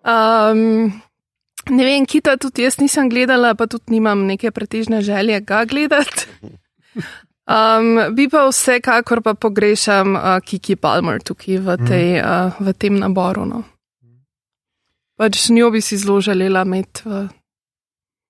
[0.04, 1.02] Um,
[1.70, 6.28] ne vem, kita tudi jaz nisem gledala, pa tudi nimam neke pretežne želje ga gledati.
[7.52, 12.96] Um, bi pa vsekakor pa pogrešam uh, Kiki Palmer tukaj v, tej, uh, v tem
[12.96, 13.46] naboru.
[13.46, 13.64] No.
[15.20, 17.26] Pač njo bi si zelo želela imeti v,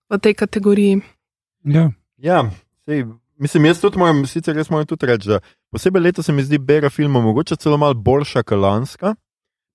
[0.10, 1.02] v tej kategoriji.
[1.64, 1.92] Ja.
[2.22, 2.46] Ja,
[2.86, 3.06] sej,
[3.42, 5.40] mislim, jaz tudi moram, sicer jaz moram tudi reči, da
[5.74, 9.16] posebej leto se mi zdi bera filma mogoče celo malo boljša kot lanska.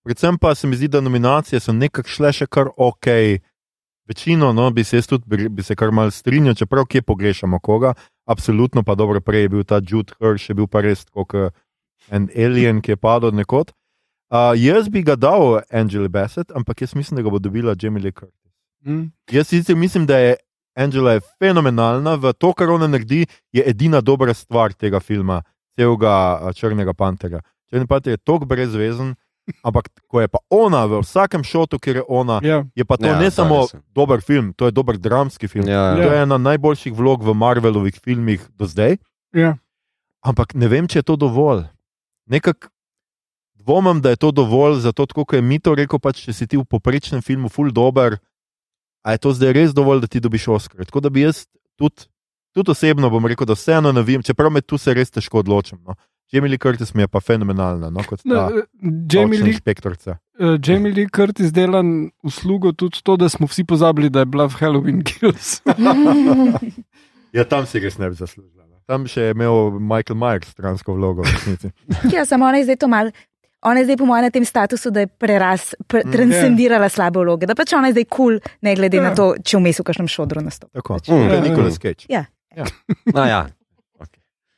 [0.07, 3.09] Predvsem pa se mi zdi, da nominacije so nekako šle še kar ok.
[4.07, 7.59] Večino, no, bi se jaz tudi bi, bi se kar mal strinjal, čeprav kje pogrešamo
[7.59, 7.91] koga.
[8.31, 11.35] Absolutno pa dobro, prej je bil ta Jude Hirsch, je bil pa res kot
[12.11, 13.75] en alien, ki je padel nekod.
[14.31, 18.07] Uh, jaz bi ga dal Angeli Bassett, ampak jaz mislim, da ga bo dobila Jamie
[18.07, 18.55] Lee Curtis.
[18.87, 19.11] Mm.
[19.31, 20.37] Jaz sicer mislim, da je
[20.79, 25.43] Angela je fenomenalna v to, kar ona naredi, je edina dobra stvar tega filma,
[25.75, 27.43] celega Črnega pantera.
[27.71, 29.17] Črni panter je tako brezvezen,
[29.63, 32.65] ampak ko je pa ona v vsakem šotu, kjer je ona, Ja.
[32.73, 33.81] je pa to Ja, ja, ne to samo je.
[33.91, 35.65] dober film, to je dober dramski film.
[35.65, 36.13] Ja, To ja.
[36.13, 38.97] je ena najboljših vlog v Marvelovih filmih do zdaj.
[39.33, 39.57] Ja.
[40.21, 41.65] Ampak ne vem, če je to dovolj.
[42.27, 42.69] Nekako
[43.57, 46.65] dvomim, da je to dovolj, zato kot je Mito rekel, pač, če si ti v
[46.65, 48.19] poprečnem filmu full dober,
[49.01, 50.83] a je to zdaj res dovolj, da ti dobiš Oscar.
[50.83, 52.07] Tako da bi jaz tudi,
[52.51, 55.79] tudi osebno bom rekel, da vseeno navijam, čeprav me tu se res težko odločim.
[55.81, 55.95] No.
[56.33, 58.65] Jamie Lee Curtis mi je pa fenomenalna, no, kot No, ta eh,
[59.07, 60.17] Jamie Lee, inšpektorica.
[60.39, 61.83] uh, Jamie Lee Curtis dela
[62.23, 65.61] uslugo tudi to, da smo vsi pozabili, da je bila v Halloween Kills.
[67.33, 68.65] Ja, tam si res ne bi zaslužila.
[68.65, 68.79] no.
[68.87, 71.69] Tam še je imel Michael Myers stransko vlogo v resnici.
[72.15, 73.11] Ja, samo ona je zdaj to mal.
[73.61, 77.19] Ona je zdaj, po mojem, na tem statusu, da je preraz, pre, Mm, transcendirala slabe
[77.19, 79.03] vloge, da pač ona je zdaj kul, cool, ne glede Ja.
[79.03, 80.73] na to, če vmes v kakšnem šodru nastopi.
[80.73, 82.07] Tako, Pač- to je Ja, Nicolas Cage.
[82.09, 82.25] Ja.
[83.13, 83.41] No, ja.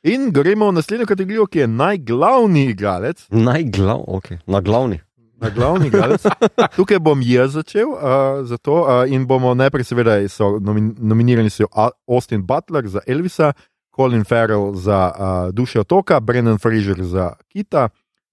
[0.03, 3.25] In gremo v naslednjo kategorijo, ki je najglavni igralec.
[3.29, 4.37] Najglav, okay.
[4.47, 4.99] Na glavni.
[5.35, 6.23] Na glavni igralec.
[6.75, 7.99] Tukaj bom jaz začel uh,
[8.43, 11.67] za to uh, in bomo najprej, seveda, so nomin nominirani so
[12.07, 13.53] Austin Butler za Elvisa,
[13.95, 17.89] Colin Farrell za uh, Duše otoka, Brendan Fraser za Kita,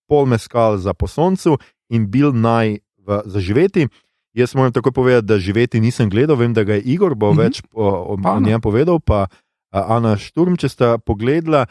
[0.09, 1.59] Paul Mescal za Posoncu
[1.91, 3.89] in Bill Nye v Zaživeti.
[4.35, 7.39] Jaz moram tako povedati, da živeti nisem gledal, vem, da ga je Igor bo Mhm.
[7.41, 9.46] več o, o, o njem povedal, pa uh,
[9.85, 11.67] Ana Šturm, če sta pogledala.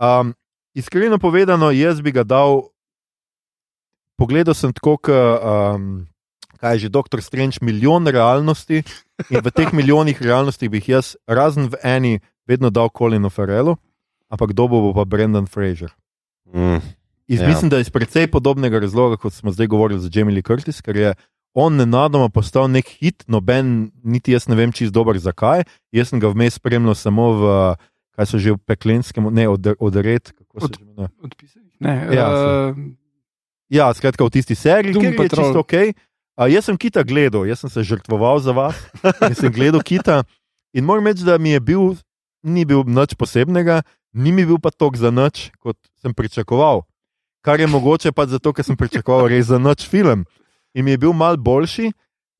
[0.00, 0.32] Um,
[0.72, 2.70] iskreno povedano, jaz bi ga dal
[4.20, 6.04] pogledal sem tako, kot um,
[6.60, 8.84] kaj je že Doctor Strange, milijon realnosti
[9.32, 13.78] in v teh milijonih realnosti bi jih jaz, razen v eni, vedno dal Colinu Farrellu,
[14.28, 15.92] ampak dobo bo pa Brendan Fraser.
[16.52, 16.84] Mm.
[17.30, 17.46] Iz, ja.
[17.46, 20.82] Mislim, da je iz precej podobnega razloga, kot smo zdaj govorili za Jamie Lee Curtis,
[20.82, 21.14] ker je
[21.54, 25.64] on nenadoma postal nek hit, noben, niti jaz ne vem čisto dober zakaj.
[25.92, 27.42] Jaz sem ga vmes spremljal samo v,
[28.14, 31.08] kaj so že v peklenskem, ne od, od red, kako se Od- že imenuje.
[31.22, 31.66] Odpisali.
[31.80, 32.76] Ne, Ja, uh,
[33.70, 35.94] Ja, skratka, v tisti seriji, ki je čisto ok.
[36.34, 38.74] A, jaz sem kita gledal, jaz sem se žrtvoval za vas,
[39.30, 40.24] in sem gledal kita.
[40.74, 41.94] In moram reči, da mi je bil,
[42.42, 46.82] ni bil nič posebnega, ni mi bil pa tok za nič, kot sem pričakoval.
[47.46, 50.26] kar je mogoče pa zato, ker sem pričakoval res za noč film.
[50.74, 51.90] In mi je bil mal boljši.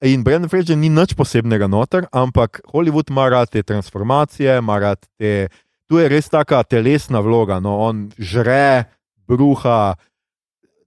[0.01, 5.03] In Brendan Fraser ni nič posebnega noter, ampak Hollywood ima rad te transformacije, ima rad
[5.19, 5.49] te.
[5.91, 8.87] Tu je res taka telesna vloga, no, on žre,
[9.29, 9.99] bruha.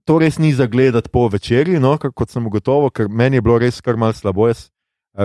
[0.08, 3.60] To res ni za gledati po večerji, no, kot sem ugotovil, ker meni je bilo
[3.62, 4.48] res kar malce slabo.
[4.50, 4.66] Jaz,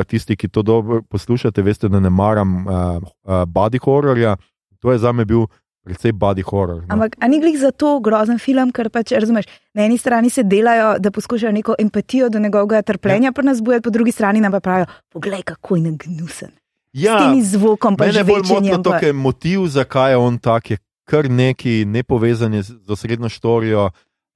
[0.06, 4.36] tisti, ki to dobro poslušate, veste, da ne maram uh, uh, body horrorja.
[4.84, 5.48] To je za me bil
[5.84, 6.84] precej body horror.
[6.88, 6.94] No.
[6.94, 10.98] Ampak, ni glih za to grozen film, ker pač razumeš, na eni strani se delajo,
[11.00, 13.32] da poskušajo neko empatijo do njegovega trpljenja, ja.
[13.32, 16.52] pa nas boje, po drugi strani nam pa pravijo, poglej, kako je nagnusen.
[16.94, 18.84] Ja, S temi zvokom, pa že bolj večjem.
[18.84, 23.90] to, ker je motiv, zakaj je on tak, je kar neki nepovezan z osrednjo štorijo.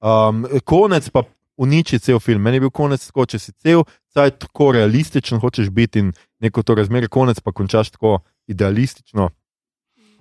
[0.04, 1.22] Um, konec pa
[1.56, 2.42] uniči cel film.
[2.42, 6.62] Meni je bil konec tako, če si cel cel tako realističen, hočeš biti in neko
[6.62, 9.30] to razmerje, konec pa končaš tako idealistično.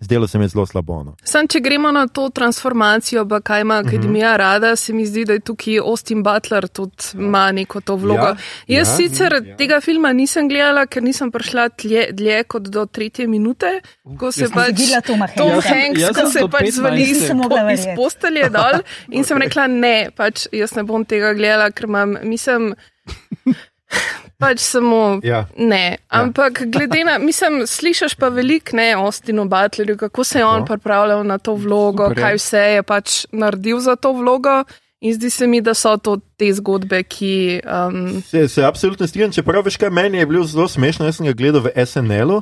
[0.03, 1.03] Zdelo se mi zelo slabo.
[1.03, 1.15] No.
[1.23, 4.37] Sam, če gremo na to transformacijo, pa kaj ima akademija mm -hmm.
[4.37, 8.21] rada, se mi zdi, da je tukaj Austin Butler tudi ima neko to vlogo.
[8.21, 8.35] Ja,
[8.67, 9.55] Ja, Jaz ja, ja, sicer ja.
[9.57, 13.81] tega filma nisem gledala, ker nisem prišla dlje, dlje kot do tretje minute,
[14.19, 14.81] ko se Jaz pač.
[15.37, 16.71] Tom Hanks, jaz ko se pač 15.
[16.71, 17.21] zvali iz,
[17.73, 22.17] iz postelje dol in sem rekla, ne, pač jaz ne bom tega gledala, ker imam,
[22.23, 22.73] mislim,
[24.43, 25.01] pač samo.
[25.23, 25.45] Ja.
[25.57, 30.45] Ne, ampak glede na, mislim, slišiš pa veliko ne o Ostinu Butlerju, kako se je
[30.45, 30.73] on Tako.
[30.73, 32.23] pripravljal na to vlogo, Super, ja.
[32.27, 34.63] kaj vse je pač naredil za to vlogo.
[35.03, 37.59] In zdi se mi, da so to te zgodbe, ki.
[37.67, 41.05] Um, Se, se absolutno strinjam, čeprav veš, kaj meni je bilo zelo smešno.
[41.05, 42.39] Jaz sem ga gledal v SNL-u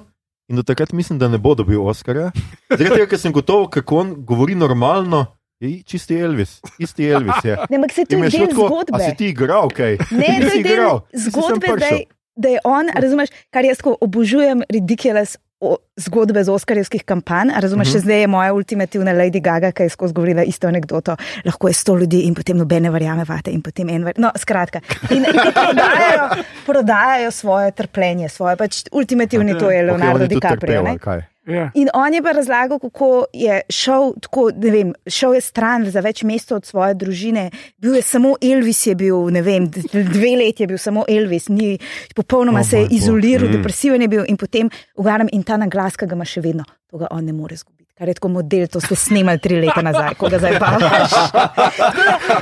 [0.51, 2.29] in do takrat mislim, da ne bo dobil Oscarja.
[2.69, 5.25] Zaradi tega, ker sem gotov, kako on govori normalno.
[5.61, 7.53] Je čisti Elvis, isti Elvis je.
[7.69, 9.03] Ne, ampak se to je del tako, zgodbe.
[9.03, 9.97] Si ti igral, kaj?
[10.11, 14.63] Ne, to je del igral, zgodbe, da je, da je on, razumeš, kar jaz obožujem,
[14.67, 17.53] ridiculous o- zgodbe z oskarjevskih kampanj.
[17.55, 17.91] Razumeš, Mhm.
[17.91, 18.03] mm -hmm.
[18.03, 21.15] zdaj je moja ultimativna Lady Gaga, ki je skozi govorila isto anegdoto.
[21.45, 24.13] Lahko je sto ljudi in potem nobene verjame vate in potem en ver.
[24.17, 24.79] No, skratka.
[25.09, 30.81] In, in prodajajo, prodajajo svoje trpljenje, svoje pač ultimativni, to je Leonardo tudi DiCaprio.
[30.81, 31.55] trpel, kaj?
[31.55, 31.71] Ja.
[31.73, 36.23] In on je pa razlagal, kako je šel, tako, vem, šel je stran za več
[36.23, 37.49] mesecev od svoje družine.
[37.77, 41.77] Bil je samo Elvis, je bil, ne vem, dve leti je bil samo Elvis, ni,
[42.15, 43.51] popolnoma Oh se je izoliral, Mm.
[43.57, 46.63] depresiven je bil in potem, v glavnem, in ta naglas, ki ga ima še vedno,
[46.89, 47.80] to ga on ne more zgubiti.
[48.01, 51.11] Kar je tako model, to ste snimali tri leta nazaj, ko ga zdaj pa več.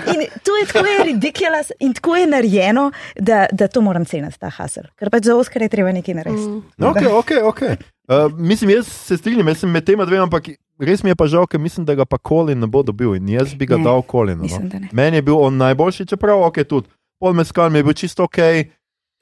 [0.07, 2.85] In to je tako je ridiculous in tako je narejeno,
[3.19, 4.87] da, da to moram ceniti, ta hasel.
[4.95, 6.47] Ker pač za Oskar je treba nekaj narediti.
[6.47, 6.61] mm.
[6.77, 7.31] No, ok, ok.
[7.51, 7.75] okay.
[8.07, 10.47] Uh, mislim, jaz se strinjam, jaz sem med tema dvema, ampak
[10.79, 13.27] res mi je pa žal, ker mislim, da ga pa Colin ne bo dobil in
[13.29, 14.47] jaz bi ga Ne, dal Colinu.
[14.47, 14.87] mislim, No.
[14.91, 16.87] Meni je bil on najboljši, čeprav ok, tudi
[17.19, 18.39] Paul Mescal mi je bil čisto ok.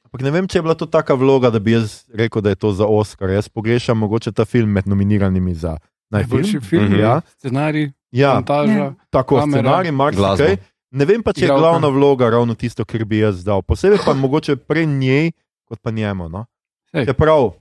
[0.05, 2.61] Ampak ne vem, če je bila to taka vloga, da bi jaz rekel, da je
[2.61, 3.33] to za Oscar.
[3.33, 5.77] Jaz pogrešam mogoče ta film med nominiranimi za
[6.09, 6.99] Najboljši najboljši film, Mhm.
[6.99, 8.71] Ja, scenarij, ja montaža.
[8.73, 8.93] Ja.
[9.09, 10.57] tako kamera, scenarij, marsikaj.
[10.91, 13.61] Ne vem pa, če je glavna vloga ravno tisto, kar bi jaz dal.
[13.61, 15.31] Posebej pa mogoče prej njej,
[15.65, 16.29] kot pa njemu.
[16.29, 16.45] No?
[16.91, 17.05] Sej.
[17.05, 17.51] Čeprav,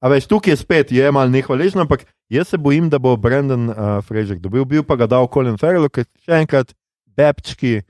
[0.00, 3.70] a veš, tukaj je spet je malo nehvaležno, ampak jaz se bojim, da bo Brendan
[3.70, 6.74] uh, Fraser dobil, bil pa ga dal Colin Farrell, ker še enkrat,
[7.06, 7.82] bebčki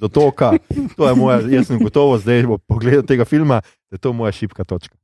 [0.00, 0.56] do toka.
[0.96, 3.60] To je moja, jaz sem gotovo zdaj po pogledu tega filma,
[3.92, 4.96] da je to moja šipka točka.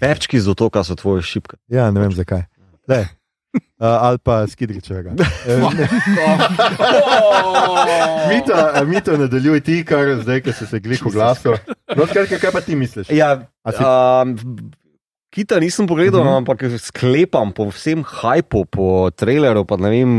[0.00, 1.56] Pečki z otoka so tvoje šipke.
[1.68, 2.48] Ja, ne vem zakaj.
[2.88, 3.06] Daj.
[3.76, 5.12] Uh, ali pa skidričevega.
[5.46, 5.86] Eh, ne.
[8.28, 11.58] Mito, a mito nadaljuj ti, kar zdaj, ki si se glih oglasil.
[11.96, 13.10] No, skratka, kaj pa ti misliš?
[13.14, 14.34] Ja, si- um,
[15.30, 16.36] Kita nisem pogledal, uh -huh.
[16.40, 20.12] ampak sklepam po vsem hajpu, po traileru, pa ne vem,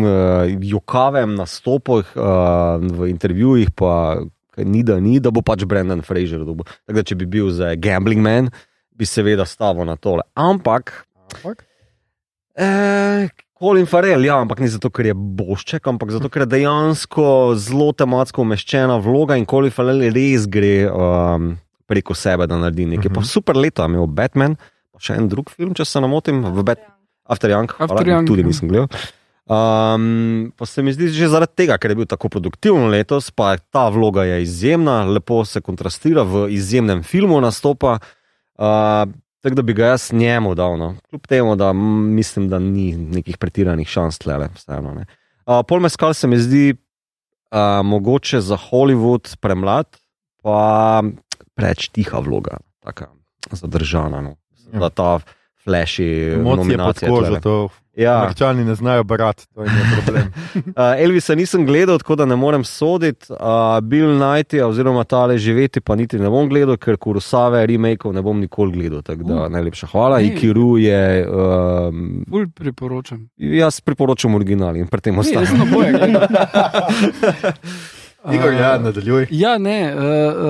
[0.61, 4.21] jokavem nastopih uh, v intervjujih, pa
[4.57, 6.65] ni da ni, da bo pač Brendan Fraser dobil.
[6.85, 8.49] Tako da, če bi bil za Gambling Man,
[8.93, 10.21] bi seveda stavil na tole.
[10.35, 11.05] Ampak.
[11.33, 11.66] Ampak?
[12.57, 17.53] Eh, Colin Farrell, ja, ampak ni zato, ker je bošček, ampak zato, ker je dejansko
[17.57, 21.51] zelo tematsko umeščena vloga in Colin Farrell res gre um,
[21.89, 23.07] preko sebe, da naredi nekaj.
[23.07, 23.15] Uh -huh.
[23.15, 23.27] Pa Mhm.
[23.27, 24.55] super leto je imel Batman,
[24.93, 26.79] pa še en drug film, če se ne motim, v Bat
[27.25, 28.47] After Young, After hvala, Young, tudi ja.
[28.47, 28.87] nisem gledal.
[29.49, 33.57] Um, pa se mi zdi že zaradi tega, ker je bil tako produktiven letos, pa
[33.57, 37.99] ta vloga je izjemna, lepo se kontrastira v izjemnem filmu nastopa.
[38.57, 39.07] Uh,
[39.41, 40.77] tako da bi ga jaz njemu dal.
[40.77, 40.95] No.
[41.09, 44.49] Kljub temu, da mislim, da ni nekih pretiranih šans tle.
[44.55, 45.05] Vseeno, ne.
[45.45, 49.97] uh, Pol Meskal se mi zdi uh, mogoče za Hollywood premlad,
[50.43, 51.03] pa
[51.55, 53.05] preveč tiha vloga, tako
[53.51, 54.21] zadržana.
[54.21, 54.35] No.
[54.73, 54.79] Ja.
[54.79, 55.19] Da ta
[55.65, 57.41] flashy Emocije pod kožo, tlele.
[57.41, 58.17] to Ja.
[58.17, 60.27] američani ne znajo brati, to je njihov problem.
[60.57, 63.25] Uh, Elvisa nisem gledal, tako da ne morem soditi.
[63.29, 63.37] Uh,
[63.81, 68.39] Bill Knighty, oziroma tale živeti, pa niti ne bom gledal, ker kurosave, remakeov ne bom
[68.39, 69.01] nikoli gledal.
[69.01, 69.49] Tako da Uh.
[69.49, 70.19] najlepša hvala.
[70.19, 70.25] Ej.
[70.27, 73.29] Ikiru je, um, Bolj priporočam.
[73.37, 75.43] jaz priporočam original in pri tem Ne, ostanem.
[75.43, 76.21] jaz na boje gledam.
[78.27, 79.27] Igor, ja, Uh, nadaljuj.
[79.31, 80.01] Ja, ne, uh,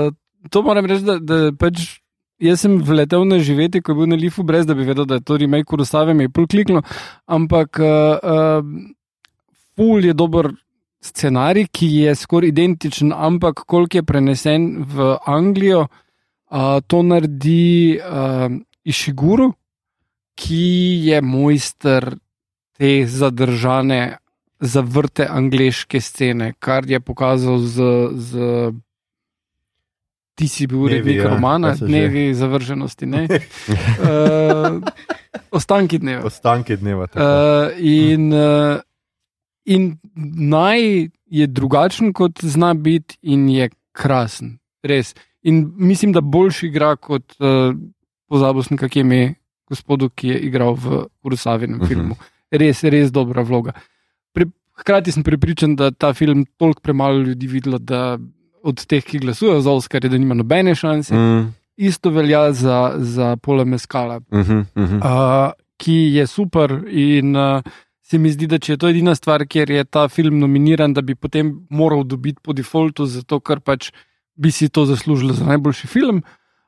[0.04, 0.14] uh,
[0.50, 2.00] to moram reči, da, da pač
[2.40, 5.18] jaz sem vletel na živeti, ko je bil na Lifu, brez da bi vedel, da
[5.18, 6.82] je to remake Kurosave, mi je pol kliknil.
[7.26, 7.88] Ampak uh,
[8.22, 8.66] uh,
[9.76, 10.52] ful je dober
[11.04, 18.52] scenarij, ki je skoraj identičen, ampak koliko je prenesen v Anglijo, uh, to naredi uh,
[18.88, 19.52] Išiguru,
[20.38, 20.66] ki
[21.10, 22.14] je mojster
[22.78, 24.18] te zadržane
[24.60, 27.84] zavrte angleške scene, kar je pokazal z.
[28.16, 28.32] z
[30.38, 31.90] Ti si bil Dnevi, urednik ja, romana, so že?
[31.90, 33.06] dnevi zavrženosti.
[33.10, 33.24] ne?
[33.26, 34.78] uh,
[35.58, 36.28] ostanki dneva.
[36.30, 37.08] Ostanki dneva.
[37.08, 37.26] tako.
[37.26, 38.78] Uh, in, uh,
[39.66, 39.98] in
[40.54, 45.16] naj je drugačen, kot zna biti, in je krasen, res.
[45.42, 47.74] In mislim, da boljši igra kot uh,
[48.30, 49.22] pozabil sem, kak je ime
[49.68, 51.84] gospodu, ki je igral v Urusavinem uh Mhm.
[51.84, 51.88] -huh.
[51.90, 52.16] filmu.
[52.52, 53.74] Res, res dobra vloga.
[54.34, 54.46] Pri,
[54.80, 58.18] hkrati sem prepričan, da ta film toliko premalo ljudi videlo, da
[58.68, 61.16] od teh, ki glasujejo za Oscar, da nima nobene šanse.
[61.16, 61.40] Mm.
[61.40, 64.98] Mm, Isto velja za, za Pola Meskala, uh -huh, uh -huh.
[64.98, 66.82] uh, ki je super.
[66.90, 67.62] In uh,
[68.02, 71.02] se mi zdi, da če je to edina stvar, kjer je ta film nominiran, da
[71.02, 73.92] bi potem moral dobiti po defaultu, zato ker pač
[74.36, 76.24] bi si to zaslužil za najboljši film.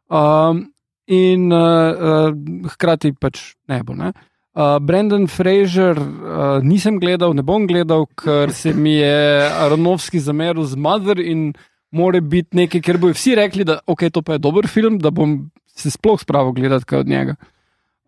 [0.09, 0.73] Um,
[1.07, 3.95] in uh, uh, hkrati pač ne bo.
[3.97, 4.13] Ne?
[4.53, 10.65] Uh, Brendan Fraser uh, nisem gledal, ne bom gledal, ker se mi je Aronovski zameril
[10.65, 11.53] z Mother in
[11.91, 15.12] more biti nekaj, ker bojo vsi rekli, da okay, to pa je dober film, da
[15.12, 17.36] bom se sploh spravil gledati kaj od njega.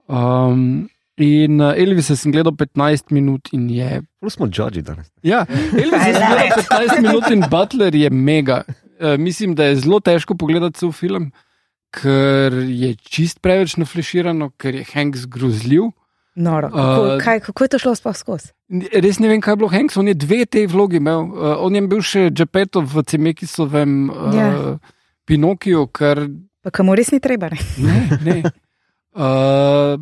[0.08, 4.02] Um, in uh, Elvisa sem gledal 15 minut in je.
[4.20, 5.12] Prav smo judži danes.
[5.24, 8.64] Ja, Elvis je gledal 15 minut in Butler je mega.
[9.00, 11.32] Uh, mislim, da je zelo težko pogledati cel film,
[11.92, 15.92] ker je čist preveč nafleširano, ker je Hanks grozljiv.
[16.36, 16.70] Noro.
[16.72, 18.54] Kako, Uh, kaj, kako je to šlo sploh skozi?
[18.94, 21.28] Res ne vem, kaj je bilo Hanks, on je dve te vlogi imel.
[21.28, 24.48] Uh, on je bil še Džepeto v Cemekisovem uh, Ja.
[25.28, 26.30] Pinokiju, ker
[26.62, 27.50] Pa komu res ni treba.
[27.50, 27.60] Ne?
[28.22, 28.34] ne.
[28.42, 28.52] ne.
[29.12, 30.00] Uh,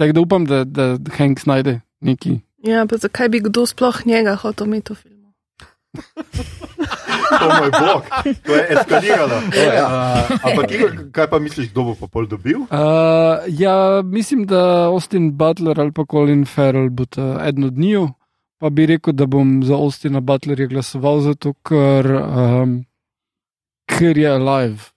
[0.00, 2.38] Tako da upam, da, da Hanks najde neki.
[2.64, 5.19] Ja, pa zakaj bi kdo sploh njega hotel imeti v filmu?
[7.30, 8.02] O moj bog,
[8.46, 9.36] to je eskaliralo.
[9.36, 12.62] Uh, ampak, Igor, kaj pa misliš, kdo bo pa pol dobil?
[12.70, 17.06] Uh, ja, mislim, da Austin Butler ali pa Colin Farrell bo
[17.46, 18.08] eden od njiju.
[18.60, 22.74] Pa bi rekel, da bom za Austina Butlerja glasoval, zato ker, um,
[23.88, 24.90] ker je alive.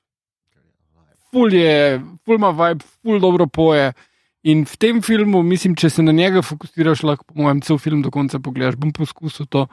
[1.32, 3.94] Ful je, ful ima vibe, ful dobro poje.
[4.44, 8.02] In v tem filmu, mislim, če se na njega fokusiraš, lahko, po mojem, cel film
[8.04, 8.76] do konca pogledaš.
[8.76, 9.64] Bom poskusil to.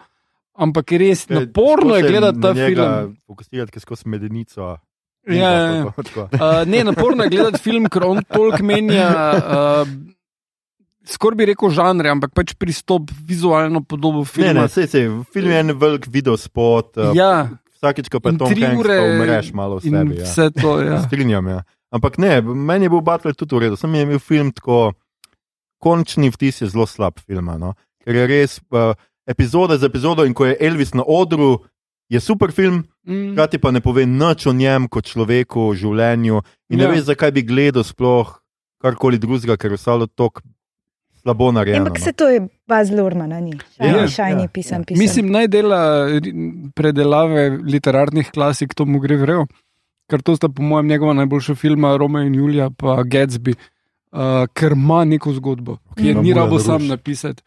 [0.61, 3.17] Ampak je res naporno je gledati ta film.
[3.27, 4.77] Fokusirati, ker skozi medenico.
[5.29, 5.85] Ja, ja, ja.
[5.89, 9.09] Uh, ne, naporno je gledati film, ker on toliko menja.
[9.41, 9.95] Uh,
[11.11, 14.53] Skoraj bi rekel žanre, ampak pač pristop, vizualno podobo Ne, filma.
[14.61, 17.01] ne, sej, sej, film je en velik video spot.
[17.01, 17.49] Uh, ja,
[17.81, 20.21] Vsakič, ko pa tri ure umreš malo v sebi.
[20.21, 20.29] Ja.
[20.29, 20.77] vse to.
[20.85, 21.01] Ja.
[21.09, 21.61] Strinjam, ja.
[21.91, 23.81] Ampak ne, meni je bil Butler tudi v redu.
[23.81, 24.93] Sem je imel film tako,
[25.81, 27.49] končni vtis je zelo slab film.
[27.57, 27.73] No?
[28.05, 28.93] Ker je res uh,
[29.27, 31.59] epizoda za epizodo in ko je Elvis na odru,
[32.09, 36.43] je super film, Mm, hkrati pa ne pove nič o njem kot človeku, o življenju.
[36.69, 36.91] In ne Ja.
[36.91, 38.29] veš, zakaj bi gledal sploh
[38.83, 40.43] karkoli drugega, ker je vse tako
[41.23, 41.87] slabo narejeno.
[41.87, 42.05] Ampak no.
[42.05, 43.51] se to je Baz Lurman, a ni.
[43.51, 44.85] Ja, Šajni, šajni, ja, pisan, ja.
[44.85, 45.01] pisan.
[45.01, 46.07] Mislim, naj dela
[46.75, 49.47] predelave literarnih klasik, to mu gre vrejo.
[50.11, 53.55] Ker to sta, po mojem, njegova najboljša filma, Roma in Julija, pa Gatsby,
[54.13, 57.43] uh, ker ima neko zgodbo, ki je ni rabo sam napisati.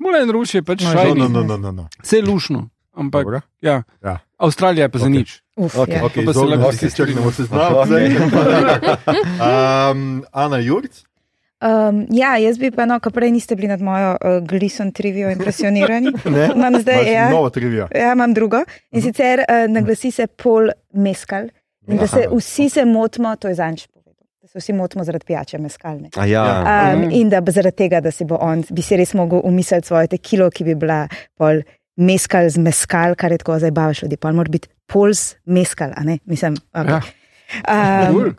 [0.00, 1.88] Mulen Ruš je pač No, No, šajni, no, no, no, no, no.
[2.02, 3.40] vse lušno, ampak Dobro.
[3.62, 3.82] ja.
[4.04, 4.18] Ja.
[4.38, 5.10] Avstralija je pa za Ok.
[5.12, 5.42] nič.
[5.56, 6.02] Uf, Ok, ja.
[6.02, 8.16] Okay, se lahko vsi čakamo se znati.
[9.40, 11.04] um, Ana Juric,
[11.56, 15.30] Um, ja, jaz bi pa, no, ko prej niste bili nad mojo uh, glison trivijo
[15.30, 16.12] impresionirani.
[16.26, 16.50] ne?
[16.54, 17.88] Imam zdaj, Imaš ja, Novo trivijo.
[17.94, 18.60] ja, imam drugo.
[18.92, 21.48] In sicer uh, naglasi se pol meskal.
[21.88, 23.86] In da se vsi se motimo, to je zanč
[24.56, 26.08] se vsi motimo zaradi pijače meskalne.
[26.14, 26.44] A ja,
[26.94, 27.10] Um, Mhm.
[27.12, 30.50] in da zaradi tega, da si bo on, bi si res mogel umisliti svojo tekilo,
[30.50, 31.60] ki bi bila pol
[31.98, 34.16] meskal z meskal, kar je tako zabavaš ljudi.
[34.16, 36.18] Pol mora biti pols meskal, a ne?
[36.24, 36.90] Mislim, okay.
[36.90, 37.00] Ja.
[38.08, 38.16] Um,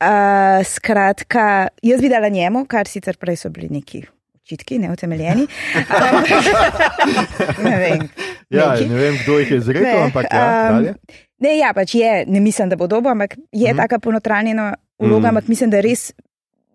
[0.00, 1.44] uh, skratka,
[1.82, 4.02] jaz bi dala njemu, kar sicer prej so bili neki
[4.36, 5.46] očitki, neutemeljeni.
[7.64, 8.08] ne vem.
[8.50, 8.88] Ja, Neki.
[8.88, 10.94] ne vem, kdo jih je izrekel, ampak ja, um, dalje.
[11.38, 13.76] Ne, ja, pač je, ne mislim, da bo dobo, ampak je Mhm.
[13.76, 15.36] taka ponotranjena vloga, Mhm.
[15.36, 16.12] ampak mislim, da res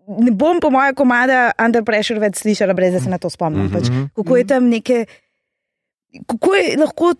[0.08, 3.70] ne bom po mojem komada Under Pressure več slišala, brez da se na to spomnim.
[3.72, 5.06] Pač, kako je tam neke,
[6.26, 7.14] kako je lahko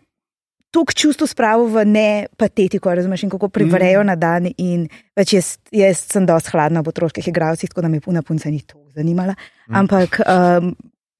[0.70, 4.06] toliko čustva spravo v ne patetiko, razumeš, in kako privrejo mm.
[4.06, 4.48] na dan.
[4.58, 8.50] In pač jaz, jaz sem dosti hladna v otroških igralcih, tako da me puna punca
[8.50, 9.34] ni to zanimala.
[9.68, 9.74] Mm.
[9.74, 10.20] Ampak.
[10.26, 10.74] Um,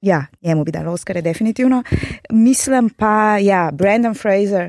[0.04, 1.82] Ja, njemu bi dal Oscar, definitivno.
[2.30, 4.68] Mislim pa, ja, Brandon Fraser,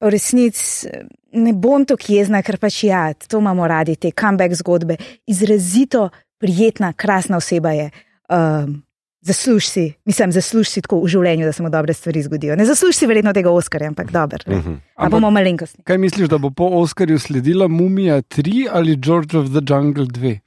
[0.00, 0.88] v resnici
[1.32, 4.96] ne bom tako jezna, ker pač ja, to imamo radi, te comeback zgodbe.
[5.30, 6.08] Izrazito
[6.40, 7.90] prijetna, krasna oseba je.
[8.28, 8.82] Um,
[9.20, 12.54] Zasluž si, mislim, zasluž si tako v življenju, da se mu dobre stvari zgodijo.
[12.56, 14.38] Ne zasluž si verjetno tega Oscarja, ampak dobro.
[14.46, 14.78] Uh -huh.
[14.96, 15.82] Ampak bomo malenkosti.
[15.84, 20.38] Kaj misliš, da bo po Oscarju sledila Mumija 3 ali George of the Jungle 2?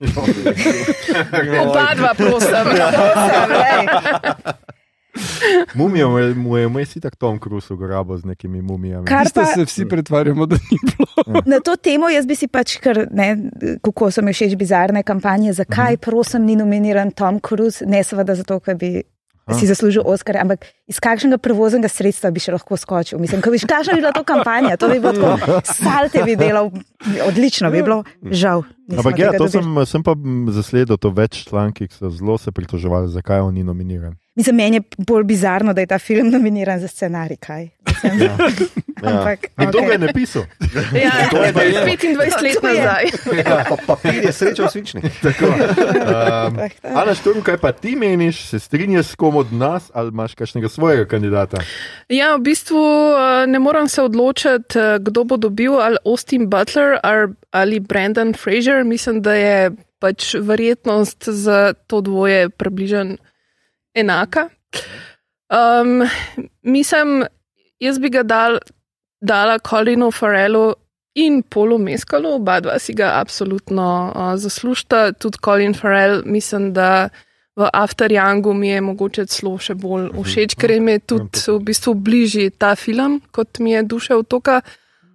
[1.68, 2.48] Oba dva, prosim.
[5.74, 9.06] Mumijo mu je vmes tako Tom Cruise ugrabo z nekimi mumijami.
[9.06, 11.42] Kar pa se vsi pretvarjamo, da ni bilo.
[11.46, 13.36] Na to temo jaz bi si pač, ker, ne,
[13.82, 16.04] kako so mi všeč bizarne kampanje, zakaj uh -huh.
[16.04, 19.02] prosim ni nominiran Tom Cruise, ne seveda zato, ker bi
[19.46, 19.58] Aha.
[19.60, 23.20] si zaslužil Oscar, ampak iz kakšnega prevoznega sredstva bi še lahko skočil.
[23.20, 26.72] Mislim, ko viš, kakšna bi bila to kampanja, to bi bilo tako, salte bi delal,
[27.28, 28.64] odlično bi bilo, žal.
[28.88, 30.16] Ampak ja, to sem, sem pa
[30.48, 34.16] zasledil, to več članki, ki so zelo se pritoževali, zakaj on ni nominiran.
[34.34, 37.36] Mislim, meni je bolj bizarno, da je ta film nominiran za scenarij.
[37.86, 38.36] Mislim, ja.
[39.10, 39.66] Ampak, ja.
[39.66, 39.86] Kdo okay.
[39.86, 40.42] ga je napisal?
[40.94, 43.04] Ja, to je 25 let nazaj.
[43.46, 45.00] Ja, papir je srečo svični.
[45.00, 50.34] Um, Ana Šturm, kaj pa ti meniš, se strinjaš s kom od nas ali imaš
[50.34, 51.60] kakšnega svojega kandidata?
[52.08, 56.98] Ja, v bistvu eh, ne moram se odločiti, eh, kdo bo dobil ali Austin Butler
[57.50, 58.84] ali Brandon Fraser.
[58.84, 63.16] Mislim, da je pač verjetnost za to dvoje približena
[63.94, 64.48] enaka.
[65.50, 66.02] Um,
[66.62, 67.24] mislim,
[67.80, 68.58] jaz bi ga dal,
[69.20, 70.72] dala Colinu Farelu
[71.14, 75.12] in Polu Meskalu, oba dva si ga absolutno uh, zaslužita.
[75.12, 77.08] Tudi Colin Farel, mislim, da
[77.56, 81.60] v After Youngu mi je mogoče celo še bolj všeč, ker mi je tudi v
[81.62, 84.60] bistvu bližji ta film, kot mi je duša otoka.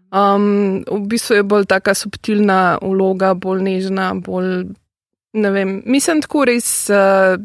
[0.10, 4.70] Um, v bistvu je bolj taka subtilna vloga, bolj nežna, bolj
[5.36, 5.82] ne vem.
[5.86, 6.88] Mislim, tako res.
[6.88, 7.36] Uh,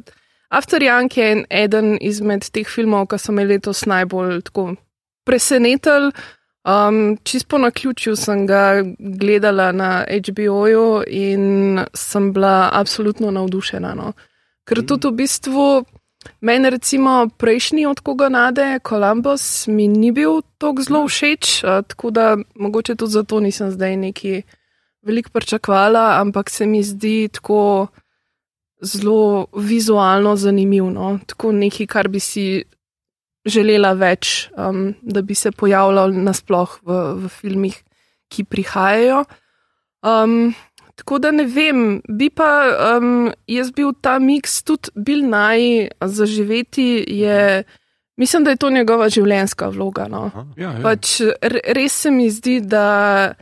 [0.55, 4.43] After Young je en eden izmed teh filmov, ki so me letos najbolj
[5.27, 6.13] presenetili.
[6.65, 13.95] Um, čisto na ključju sem ga gledala na HBO-ju in sem bila absolutno navdušena.
[13.95, 14.13] No.
[14.65, 14.87] Ker mm.
[14.87, 15.85] tudi v bistvu
[16.41, 22.37] meni, recimo, prejšnji od koga nade, Columbus, mi ni bil tako zelo všeč, tako da
[22.55, 24.43] mogoče tudi zato nisem zdaj neki
[25.03, 27.87] veliko pričakvala, ampak se mi zdi tako
[28.85, 31.19] zelo vizualno zanimivo, no?
[31.27, 32.65] tako nekaj, kar bi si
[33.45, 37.77] želela več, um, da bi se pojavljalo nasploh v, v filmih,
[38.33, 39.25] ki prihajajo.
[40.05, 40.55] Um,
[40.97, 42.51] tako da ne vem, bi pa
[42.97, 47.05] um, jaz bil ta miks tudi bil naj zaživeti.
[47.21, 47.65] Je,
[48.17, 50.09] mislim, da je to njegova življenjska vloga.
[50.09, 50.31] No?
[50.57, 50.83] Ja, ja.
[50.83, 51.19] Pač
[51.77, 53.35] res se mi zdi, da.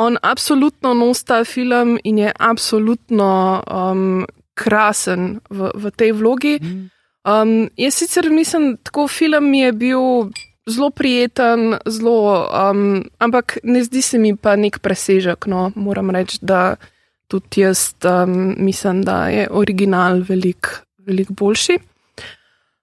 [0.00, 3.28] On absolutno nosi ta film in je absolutno
[3.68, 4.24] um,
[4.62, 6.56] krasen v, v tej vlogi.
[6.62, 6.88] Mhm.
[7.22, 10.30] Um, jaz sicer mislim, da film mi je bil
[10.66, 15.46] zelo prijeten, zelo, um, ampak ne zdi se mi pa nek presežek.
[15.46, 16.76] No, moram reči, da
[17.28, 21.78] tudi jaz um, mislim, da je original veliko velik boljši.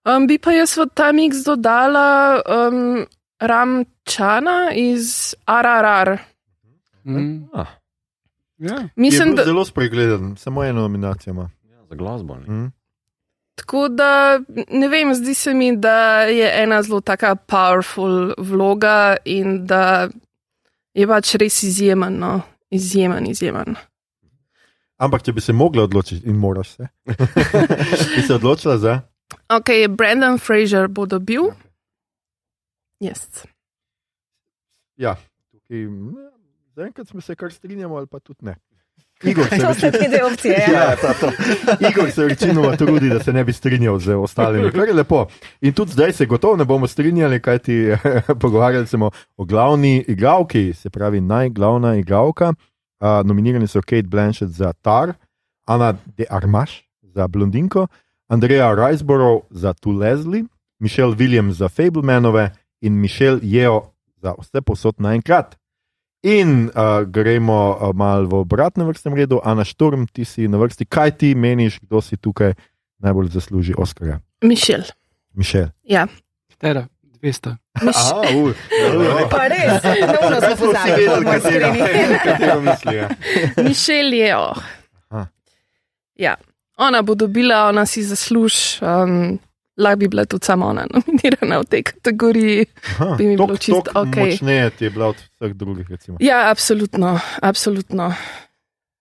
[0.06, 3.06] Um, bi pa jaz v ta mix dodala um,
[3.40, 6.18] Ramčana iz RRR.
[7.06, 7.48] Mm.
[7.54, 7.76] Ah.
[8.58, 8.88] Ja.
[8.96, 11.50] Mislim, da je zelo spregleden, samo eno nominacijo ima
[11.90, 12.36] za glasbo.
[12.36, 12.72] Mm.
[13.56, 19.66] Tako da ne vem, zdi se mi, da je ena zelo taka powerful vloga in
[19.66, 20.10] da
[20.94, 22.42] je pač res izjemen, no?
[22.70, 23.76] izjemen, izjemen.
[25.00, 26.88] Ampak, če bi se mogla odločiti, in moraš se,
[28.16, 29.00] bi se odločila za.
[29.50, 31.50] Ok, Brendan Fraser bo dobil.
[33.00, 33.46] Yes.
[35.00, 35.16] Ja,
[35.52, 35.88] tukaj,
[36.76, 38.58] zaenkrat smo se kar strinjali, ali pa tudi ne.
[39.24, 40.22] Igor se, več...
[40.32, 40.96] opcije, ja.
[41.80, 44.72] Ja, Igor se večinoma trudi, da se ne bi strinjal z ostalimi.
[44.72, 45.26] Kar je lepo.
[45.62, 47.78] In tudi zdaj se gotovo ne bomo strinjali, kaj ti
[48.42, 52.54] pogovarjali smo o glavni igralki, se pravi najglavna igralka.
[53.00, 55.14] Uh, nominirani so Kate Blanchett za Tar,
[55.68, 57.88] Anna de Armaš za Blondinko,
[58.28, 60.46] Andrea Riceborough za Tu Leslie,
[60.80, 62.52] Michelle Williams za Fablemanove
[62.82, 63.82] in Michelle Yeo
[64.22, 65.56] za vse posod naenkrat.
[66.24, 70.84] In uh, gremo uh, malo v obratnem vrstnem redu, Ana Šturm, ti si na vrsti.
[70.86, 72.54] Kaj ti meniš, kdo si tukaj
[73.00, 74.20] najbolj zasluži Oskarja?
[74.44, 74.84] Mišel.
[75.34, 75.72] Mišel.
[75.88, 76.08] Ja.
[76.60, 76.88] Tera.
[77.22, 77.56] 200.
[79.32, 79.84] Pa res,
[80.32, 81.26] no, smo pozabili,
[82.24, 83.08] katero mislijo.
[83.64, 84.58] Mišel je, oh.
[86.16, 86.36] ja,
[86.78, 88.80] ona bo dobila, ona si zasluži.
[88.82, 89.40] Um,
[89.80, 92.66] Lahko bi bila tudi sama ona nominirana v tej kategoriji.
[93.00, 94.32] Aha, bi mi bilo tok- čisto tok okej.
[94.36, 95.88] Močneje ti je bila od vseh drugih.
[95.90, 96.18] Recimo.
[96.20, 98.12] Ja, absolutno, absolutno.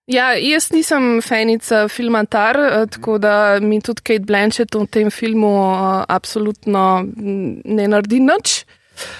[0.09, 5.11] Ja, jaz nisem fanica filma Tar, eh, tako da mi tudi Kate Blanchett v tem
[5.13, 8.63] filmu uh, absolutno mm, ne naredi nič.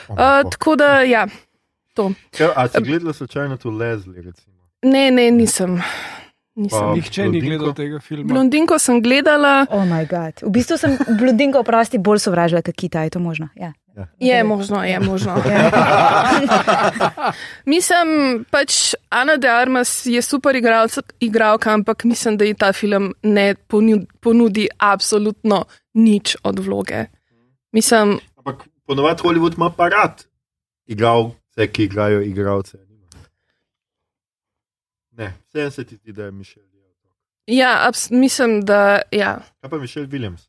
[0.09, 1.27] Uh, tako da, ja,
[1.93, 2.09] to.
[2.39, 4.17] Ja, a si gledala slučajno tu Leslie?
[4.21, 4.55] Recimo?
[4.81, 5.77] Ne, ne, nisem.
[6.59, 6.79] Nisem.
[6.81, 7.47] Pa- Nihče ni Blondinko?
[7.47, 8.27] gledal tega filma.
[8.27, 10.43] Blondinko sem gledala, Oh, moj bog.
[10.43, 13.47] V bistvu sem blondinko oprosti bolj sovražila, kot kita, je to možno.
[13.55, 13.71] Ja.
[14.17, 15.35] je možno, je možno.
[17.65, 18.07] mislim,
[18.47, 18.75] pač
[19.09, 24.07] Ana de Armas je super igralca, igralka, ampak mislim, da ji ta film ne ponudi,
[24.19, 27.05] ponudi absolutno nič od vloge.
[27.71, 28.55] Mislim, Ampak
[28.85, 30.23] ponovadi Hollywood ima aparat
[30.87, 31.35] igralce,
[31.67, 32.77] ki igrajo igralce.
[35.19, 36.63] Ne, vse se ti zdi, da je Mišel.
[37.47, 39.01] ja, abs, mislim, da.
[39.11, 39.39] Ja.
[39.61, 40.47] Kaj pa Mišel Williams?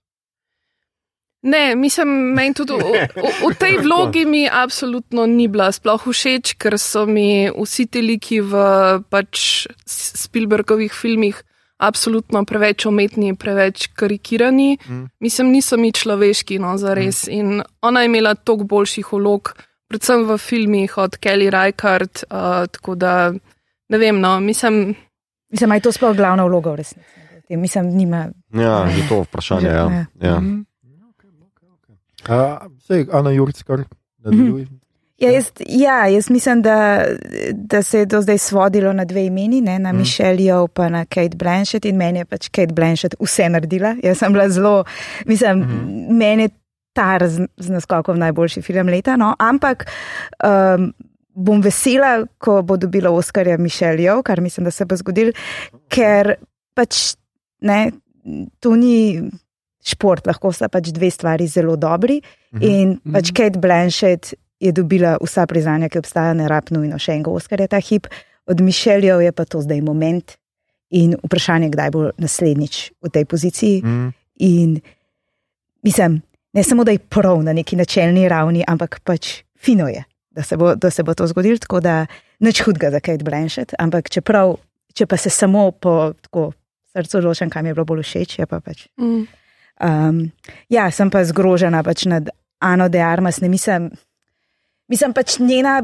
[1.43, 6.77] Ne, mislim, meni tudi v, v, tej vlogi mi absolutno ni bila sploh všeč, ker
[6.77, 8.61] so mi vsi ti liki v
[9.09, 11.41] pač Spielbergovih filmih
[11.81, 14.77] absolutno preveč umetni, preveč karikirani.
[14.85, 15.09] Mm.
[15.25, 17.25] Mislim, niso mi človeški, no, za res.
[17.33, 19.55] In ona je imela toliko boljših vlog,
[19.89, 23.15] predvsem v filmih od Kelly Reichardt, uh, tako da
[23.91, 24.95] ne vem, no, mislim.
[25.51, 27.09] Mislim, da je to sploh glavna vloga v resnici.
[27.49, 28.29] Mislim, nima.
[28.55, 29.67] Ja, je to vprašanje.
[29.67, 29.75] Ja.
[29.75, 30.05] Ja.
[30.23, 30.41] Ja.
[30.41, 30.61] Mhm.
[32.87, 33.83] Sej, Ana Jurc, kar
[34.19, 34.67] nadaljuj.
[35.21, 37.05] Ja, jaz, ja, jaz mislim, da,
[37.53, 39.97] da se je do zdaj svodilo na dve imeni, ne, na Mm.
[39.97, 39.99] mm.
[39.99, 43.95] Mišel Joe in na Kate Blanchett, in meni je pač Kate Blanchett vse naredila.
[44.03, 44.85] Jaz sem bila zelo,
[45.27, 45.65] mislim, mm.
[45.65, 46.17] -hmm.
[46.19, 46.49] meni je
[46.93, 49.17] tar z, z naskokom najboljši film leta.
[49.17, 49.87] No, ampak
[50.45, 50.93] um,
[51.41, 55.33] bom vesela, ko bo dobila Oscarja Mišel Joe, kar mislim, da se bo zgodil,
[55.89, 56.35] ker
[56.77, 57.15] pač
[57.67, 57.91] ne,
[58.61, 59.21] to ni
[59.85, 62.21] šport, lahko sta pač dve stvari zelo dobri.
[62.55, 62.63] Mhm.
[62.63, 63.37] In pač Mhm.
[63.37, 67.81] Kate Blanchett je dobila vsa priznanja, ki obstajajo, ne rab nujno še enega Oscarja ta
[67.81, 68.07] hip,
[68.47, 70.37] od Mišeljev je pa to zdaj moment
[70.91, 73.83] in vprašanje, kdaj bo naslednjič v tej poziciji.
[73.83, 74.13] Mm.
[74.41, 74.81] In
[75.83, 76.23] mislim,
[76.53, 80.57] ne samo, da je prav na neki načelni ravni, ampak pač fino je, da se
[80.57, 82.07] bo, da se bo to zgodilo, tako da
[82.41, 84.57] nič hudega za Kate Blanchett, ampak čeprav,
[84.95, 86.53] če pa se samo po tako
[86.93, 89.27] srcu odločam, kam je bilo bolj všeč, je pa pač Mm.
[89.81, 90.31] Um,
[90.69, 92.29] ja, sem pa zgrožena pač nad
[92.61, 93.41] Ano de Armas.
[93.41, 93.89] Ne mislim,
[94.93, 95.79] mislim pač njena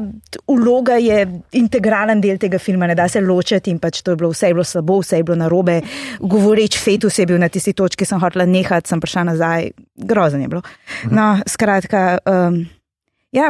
[0.45, 1.23] vloga je
[1.57, 4.53] integralen del tega filma, ne da se ločiti in pač to je bilo vse je
[4.53, 5.79] bilo slabo, vse je bilo narobe.
[6.19, 10.51] Govoreč fetus je bil na tisti točki, sem hotela nehati, sem prišla nazaj, grozen je
[10.53, 10.61] bilo.
[11.09, 12.61] No, skratka, um,
[13.33, 13.49] ja,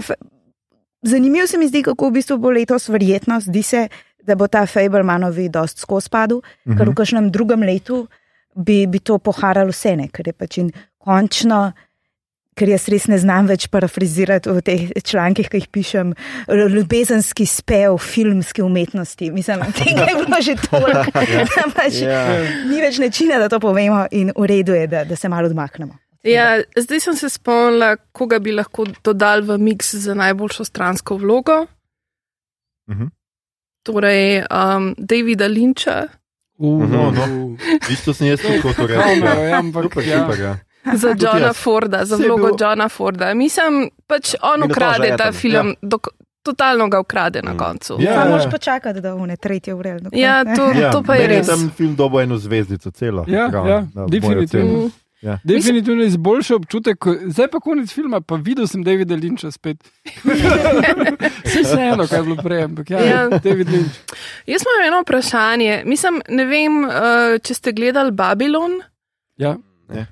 [1.01, 3.87] zanimivo se mi zdi, kako v bistvu bo letos verjetno, zdi se,
[4.19, 6.77] da bo ta Fablemanovi dost skozi padel, Mhm.
[6.77, 8.07] ker v kažem drugem letu
[8.55, 10.07] bi, bi to poharalo vse, ne?
[10.07, 11.73] ker je pač in končno.
[12.57, 16.13] Ker jaz res ne znam več parafrazirati v teh člankih, ki jih pišem,
[16.49, 19.31] ljubezenski spev filmske umetnosti.
[19.31, 21.11] Mislim, tega je bilo že toliko.
[21.45, 22.41] da pač Ja.
[22.65, 25.93] Ni več načina, da to povemo, in v redu je, da, da se malo odmaknemo.
[26.27, 31.65] Ja, zdaj sem se spomnila, koga bi lahko dodal v miks za najboljšo stransko vlogo.
[32.87, 33.07] Mhm.
[33.83, 36.07] Torej, um, Davida Linča
[36.59, 37.23] Uh, No, no.
[37.45, 37.57] uh.
[37.93, 39.43] Isto sem jaz to Kamero, rekel.
[39.43, 40.25] ja, ampak ja.
[40.39, 40.55] ja.
[40.93, 41.53] za Tudi Johna.
[41.53, 43.33] Forda, za vlogo bil- Johna Forda.
[43.33, 46.07] Mislim, pač on Minotaža ukrade ta film, dok,
[46.43, 47.57] totalno ga ukrade na Mm.
[47.57, 47.97] koncu.
[47.99, 48.25] Ja, ja.
[48.25, 49.99] moraš počakati, da v ne tretje urel.
[50.11, 51.47] Ja, to, Ja, to pa je res.
[51.47, 53.25] tam film dobo eno zvezdico, celo.
[53.27, 54.89] Ja, Prav, ja, definitivno.
[55.21, 55.27] Mm.
[55.27, 55.39] Ja.
[55.43, 59.77] Definitivno izboljša občutek, ko, zdaj pa konec filma, pa videl sem Davida Linča spet.
[61.45, 63.27] Vse vseeno, kaj je bilo prej, ampak ja, Ja.
[63.29, 63.97] David Lynch.
[64.47, 65.81] Jaz imam eno vprašanje.
[65.85, 66.91] Mislim, ne vem, uh,
[67.43, 68.81] če ste gledali Babylon,
[69.37, 69.55] Ja.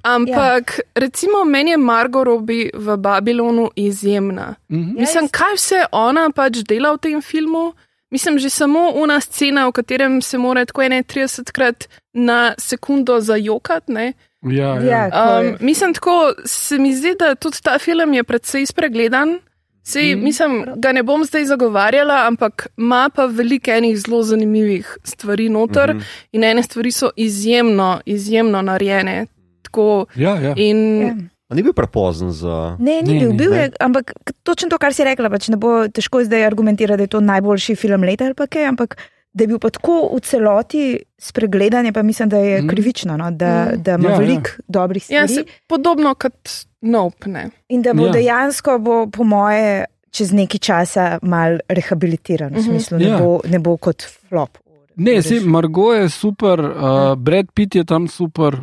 [0.04, 0.84] ampak ja.
[0.96, 4.56] recimo meni je Margot Robbie v Babylonu izjemna.
[4.72, 4.96] Mhm.
[5.00, 7.74] Mislim, kaj vse ona pač dela v tem filmu.
[8.12, 13.92] Mislim, že samo una scena, v katerem se mora tako 31 krat na sekundo zajokati.
[13.92, 14.14] ne.
[14.46, 15.10] Ja, ja.
[15.12, 19.40] Ja, Um, mislim, tako se mi zdi, da tudi ta film je precej spregledan.
[19.84, 20.24] Sej, mm.
[20.24, 25.94] Mislim, ga ne bom zdaj zagovarjala, ampak ima pa veliko enih zelo zanimivih stvari noter
[25.94, 26.00] mm.
[26.00, 26.28] -hmm.
[26.32, 29.26] in ene stvari so izjemno, izjemno narejene.
[29.62, 30.54] Tako, ja, ja.
[30.58, 31.16] in Ja.
[31.46, 32.76] A Ni bil prepozen za.
[32.80, 33.58] Ne, ni Ne, bil, ni, bil ne.
[33.58, 37.14] je, ampak točno to, kar si rekla, pač ne bo težko zdaj argumentirati, da je
[37.14, 38.98] to najboljši film leta ali pa kaj, ampak
[39.36, 40.84] da je bil pa tako v celoti
[41.20, 42.68] spregledan, pa mislim, da je Mhm.
[42.68, 43.32] krivično, no?
[43.34, 43.82] da, Mhm.
[43.82, 44.20] da ima Ja, ja.
[44.20, 46.50] veliko dobrih ja, stvari se, podobno kot
[46.82, 47.50] Nopne.
[47.70, 48.08] in da bo Ja.
[48.08, 48.14] ja.
[48.14, 52.64] dejansko, bo, po moje, čez nekaj časa mal rehabilitiran, v Mhm.
[52.64, 53.10] smislu, Ja.
[53.10, 54.58] ne, bo, ne bo kot flop.
[54.98, 55.44] Ne, si, Reš.
[55.46, 56.72] Margo je super, uh,
[57.18, 58.62] Brad Pitt je tam super, uh,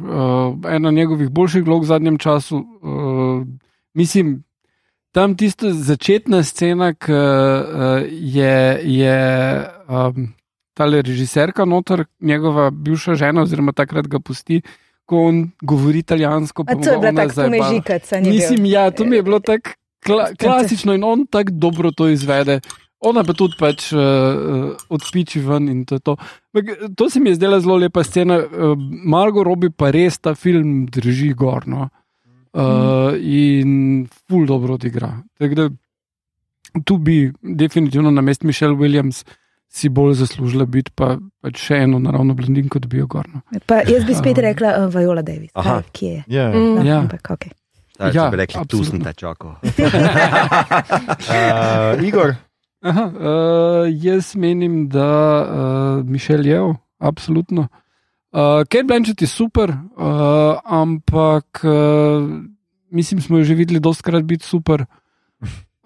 [0.66, 2.56] ena njegovih boljših vlog v zadnjem času.
[2.56, 3.44] Uh,
[3.94, 4.42] mislim,
[5.10, 7.18] tam tista začetna scena, ki uh,
[8.08, 9.18] je, je
[9.86, 10.32] um,
[10.74, 14.62] tale režiserka noter, njegova bivša žena, oziroma takrat ga pusti,
[15.04, 16.64] ko on govori italijansko.
[16.68, 18.20] A to je bila tako mežikaca.
[18.20, 19.70] Mislim, ja, to mi je bilo tako
[20.06, 22.60] kla klasično in on tako dobro to izvede.
[23.02, 24.00] Ona pa tudi pač uh,
[24.88, 25.94] odpiči ven in to.
[25.94, 26.16] je To.
[26.54, 28.38] Ampak, to se mi je zdela zelo lepa scena.
[28.38, 31.88] Uh, Margo robi pa res ta film drži gorno.
[32.52, 35.16] Uh, in ful dobro odigra.
[35.38, 35.68] Tako da
[36.84, 39.24] tu bi definitivno na mestu Mišel Williams
[39.72, 43.40] si bolj zaslužila biti, pa pač še eno naravno blondinko dobijo gorno.
[43.64, 44.44] Pa jaz bi spet Um.
[44.44, 45.50] rekla uh, Viola Davis.
[45.54, 45.78] Aha.
[45.80, 46.22] Kaj, Kje je?
[46.28, 46.52] Yeah.
[46.52, 46.74] Mm.
[46.74, 46.98] No, Ja.
[47.00, 47.52] ampak, okay.
[47.94, 49.04] Zdaj, Ja, če bi rekli, tu sem absolutno.
[49.04, 49.50] te čakal.
[51.22, 52.34] Uh, Igor,
[52.82, 55.08] Aha, uh, jaz menim, da
[55.40, 55.46] uh,
[56.04, 56.58] Mišel je,
[56.98, 57.68] absolutno.
[58.32, 60.08] Uh, Kate Blanchett je super, uh,
[60.64, 62.26] ampak uh,
[62.90, 64.84] mislim, smo jo že videli dostkrat biti super.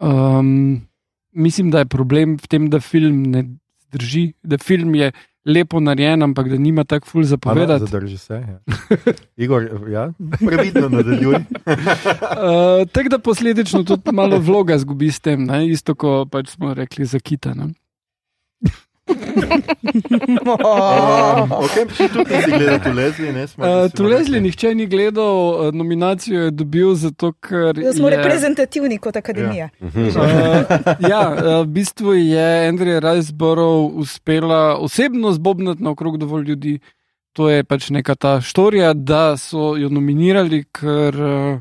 [0.00, 0.80] Um,
[1.44, 3.44] mislim, da je problem v tem, da film ne
[3.92, 5.12] drži, da film je
[5.46, 7.84] lepo narejen, ampak da nima tako ful Ana, zapovedati.
[7.84, 8.34] zadrži se.
[8.34, 8.58] Ja.
[9.44, 10.12] Igor, ja,
[10.46, 11.34] previdno nadaljuj.
[11.34, 11.42] Uh,
[12.92, 15.68] Tako da posledično tudi malo vloga zgubi s tem, ne?
[15.68, 17.54] isto kot pač smo rekli za kita.
[17.54, 17.70] Ne?
[19.06, 19.14] Um,
[21.64, 23.46] ok, še tudi nisi gledal tu Leslie, ne?
[23.46, 24.40] Smo, Uh, smo tu Leslie rekli.
[24.40, 27.78] nihče ni gledal, uh, nominacijo je dobil zato, ker.
[27.78, 29.68] Ja, smo je, reprezentativni kot akademija.
[29.80, 30.08] Mhm.
[30.08, 30.12] Uh,
[31.02, 31.28] ja,
[31.60, 36.78] v bistvu je Andrej Rajsborov uspela osebno zbobnati na okrog dovolj ljudi.
[37.32, 41.60] To je pač neka ta štorija, da so jo nominirali, ker uh,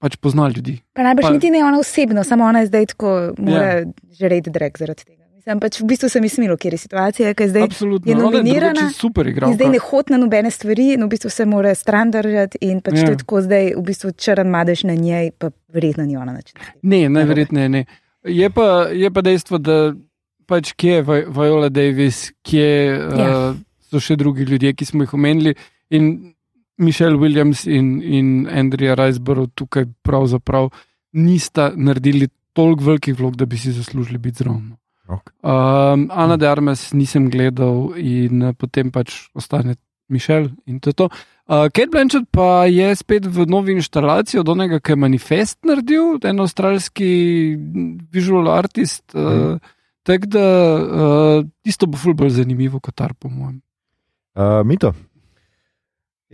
[0.00, 0.80] pač pozna ljudi.
[0.92, 3.84] Pa najbrž Pa- niti ne ona osebno, samo ona je zdaj tako, mora ja.
[4.12, 5.23] žreti drek zaradi tega.
[5.44, 8.08] Mislim, pač v bistvu sem izmilo, kjer je situacija, ker zdaj Absolutno.
[8.08, 9.54] je Ona nominirana drugače super In igralka.
[9.54, 12.94] zdaj ne hodi na nobene stvari, in v bistvu se mora stran držati, in pač
[12.94, 13.00] Ja.
[13.00, 13.04] ja.
[13.04, 16.52] to je tako zdaj, v bistvu črn madež na njej, pa verjetno ni ona nič.
[16.82, 17.84] Ne, najverjetneje ne.
[18.24, 19.92] Je pa, je pa dejstvo, da
[20.46, 22.96] pač kje je Vi- Viola Davis, kje ja.
[23.18, 23.50] Ja.
[23.50, 25.54] uh, so še drugi ljudje, ki smo jih omenili.
[25.90, 26.32] In
[26.78, 30.70] Mišel Williams in, in Andrija Rajsborov tukaj pravzaprav
[31.12, 34.72] nista naredili toliko velikih vlog, da bi si zaslužili biti zraven.
[35.08, 35.32] Ok.
[35.44, 39.76] Um, Ana de Armes nisem gledal in uh, potem pač ostane
[40.08, 41.08] Mišel in to je to.
[41.44, 46.16] Uh, Kate Blanchett pa je spet v novi instalaciji od onega, ki je manifest naredil,
[46.24, 47.08] en avstralski
[48.12, 49.04] visual artist.
[49.12, 49.60] Uh,
[50.04, 53.62] Tako da uh, tisto bo ful bolj zanimivo kot tar, po mojem.
[54.36, 54.90] Uh, Mito,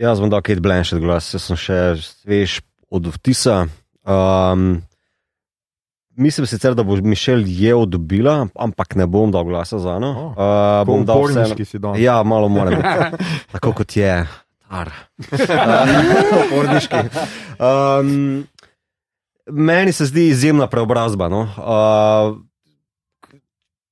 [0.01, 3.67] Jaz bom dal Kate Blanchett glas, jaz sem še svež od vtisa.
[4.01, 4.81] Um,
[6.15, 10.11] mislim sicer, da bo Mišel je odobila, ampak ne bom dal glasa za eno.
[10.11, 10.31] Oh.
[10.31, 11.33] Uh, bom dal vse.
[11.33, 11.97] porniški si dal.
[11.99, 12.81] Ja, malo moram.
[13.53, 14.27] Tako kot je.
[14.69, 14.91] Tar.
[16.51, 17.01] Porniški.
[17.59, 18.47] Um,
[19.51, 21.29] meni se zdi izjemna preobrazba.
[21.29, 21.47] No?
[21.57, 22.39] Uh,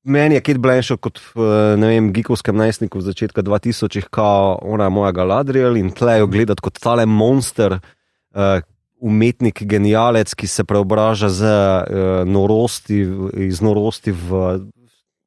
[0.09, 1.45] Meni je Kate Blanchett kot v
[1.77, 6.63] ne vem, geekovskem najstniku v začetku 2000-ih, kao ona je moja Galadriel in tlejo gledati
[6.63, 8.63] kot tale monster, uh,
[8.99, 12.99] umetnik, genialec, ki se preobraža z uh, norosti,
[13.49, 14.59] iz norosti v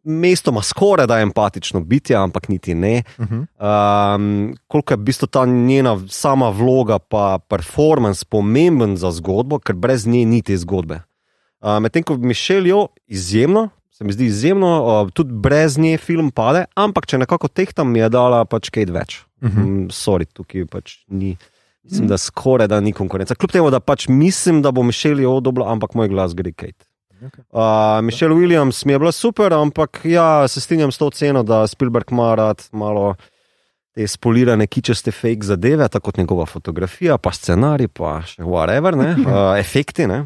[0.05, 3.03] mestoma skoraj da empatično bitje, ampak niti ne.
[3.19, 4.17] Uh -huh.
[4.17, 9.75] Um, koliko je v bistvu ta njena sama vloga, pa performance pomemben za zgodbo, ker
[9.75, 11.01] brez nje ni te zgodbe.
[11.61, 16.65] Uh, Medtem ko Mišeljo izjemno, se mi zdi izjemno, uh, tudi brez nje film pade,
[16.75, 19.21] ampak če nekako tehtam, mi je dala pač kaj več.
[19.43, 19.49] Uh.
[19.49, 19.59] -huh.
[19.59, 21.37] mm, sorry, tukaj pač ni.
[21.83, 23.35] Mislim, da skoraj da ni konkurence.
[23.35, 26.85] Kljub temu, da pač mislim, da bo Mišeljo odobla, ampak moj glas gre Kate.
[27.23, 31.67] Uh, Mišel Williams mi je bila super, ampak ja, se strinjam s to ceno, da
[31.67, 33.15] Spielberg ima rad malo
[33.95, 39.13] te spolirane, kičaste fake zadeve, tako kot njegova fotografija, pa scenarij, pa še whatever, ne,
[39.27, 40.07] uh, efekti.
[40.11, 40.25] Ne.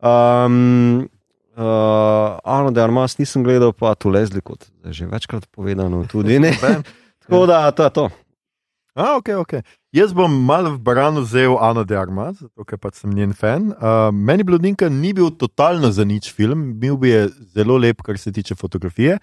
[0.00, 1.08] Um,
[1.56, 6.38] uh, Ano, da Armas nisem gledal, pa tu Leslie, kot je že večkrat povedano, tudi
[6.40, 6.54] ne.
[7.22, 8.08] Tako da to je to.
[8.94, 9.62] A, okay, okay.
[9.92, 13.74] Jaz bom malo v Baranu vzel Ano de Armas, zato ker pač sem njen fan.
[13.76, 17.12] Uh, meni Blondinka ni bil totalno za nič film, bil bi
[17.52, 19.18] zelo lep, kar se tiče fotografije,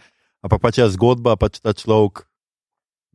[0.46, 2.22] ampak pač je zgodba, pač ta človek.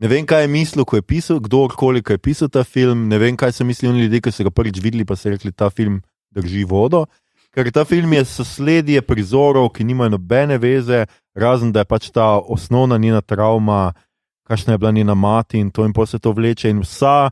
[0.03, 3.07] Ne vem, kaj je mislil, ko je pisal, kdorkoli je pisal ta film.
[3.07, 5.67] Ne vem, kaj so mislili ljudje, ki so ga prvič videli, pa so rekli, da
[5.67, 6.03] ta film
[6.35, 7.07] drži vodo.
[7.55, 11.07] Ker ta film je sosledje prizorov, ki nimajo nobene veze,
[11.39, 13.95] razen da je pač ta osnovna njena travma,
[14.43, 16.71] kakšna je bila njena mati in to in pa se to vleče.
[16.71, 17.31] In vsa,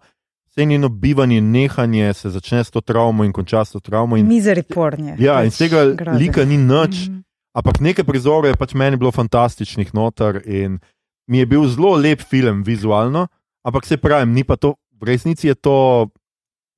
[0.53, 4.17] vse njeno bivanje nehanje se začne s to travmo in konča s to travmo.
[4.17, 5.17] In, Mizery pornje.
[5.19, 6.19] ja, in Pač tega grozno.
[6.19, 7.09] lika ni nič.
[7.09, 7.21] Mhm.
[7.55, 10.79] Ampak nekaj prizorov je pač meni bilo fantastičnih noter in
[11.27, 13.27] mi je bil zelo lep film vizualno,
[13.63, 16.09] ampak se pravim, ni pa to, v resnici je to,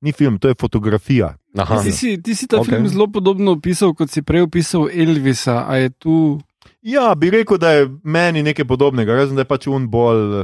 [0.01, 1.35] ni film, to je fotografija.
[1.57, 2.63] Aha, Ti si, ti si ta Ok.
[2.63, 2.75] okay.
[2.75, 5.63] film zelo podobno opisal, kot si prej opisal Elvisa.
[5.67, 6.39] A je tu
[6.81, 10.43] Ja, bi rekel, da je meni nekaj podobnega, razen da je pač un bolj.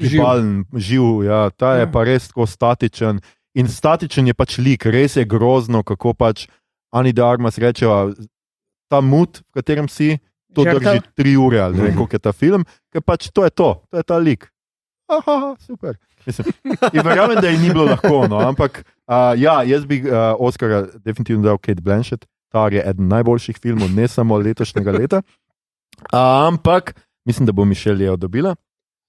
[0.00, 1.90] Živalen, živ, ja, ta je Ja.
[1.92, 3.20] pa res tako statičen.
[3.54, 6.48] In statičen je pač lik, res je grozno, kako pač
[6.92, 8.12] Ani de Armas rečejo,
[8.88, 10.18] ta mut, v katerem si,
[10.52, 10.80] to Žrtev.
[10.80, 13.80] drži tri ure ali ne vem, koliko je ta film, ker pač to je to,
[13.88, 14.44] to je ta lik.
[15.08, 15.96] Aha, super.
[16.26, 16.52] Mislim,
[16.92, 21.42] verjamem, da je ni bilo lahko, no, ampak uh, ja, jaz bi uh, Oscara definitivno
[21.42, 25.22] dal Kate Blanchett, ta je eden najboljših filmov, ne samo letošnjega leta.
[26.12, 26.92] Uh, ampak
[27.24, 28.54] mislim, da bo Mišel je dobila.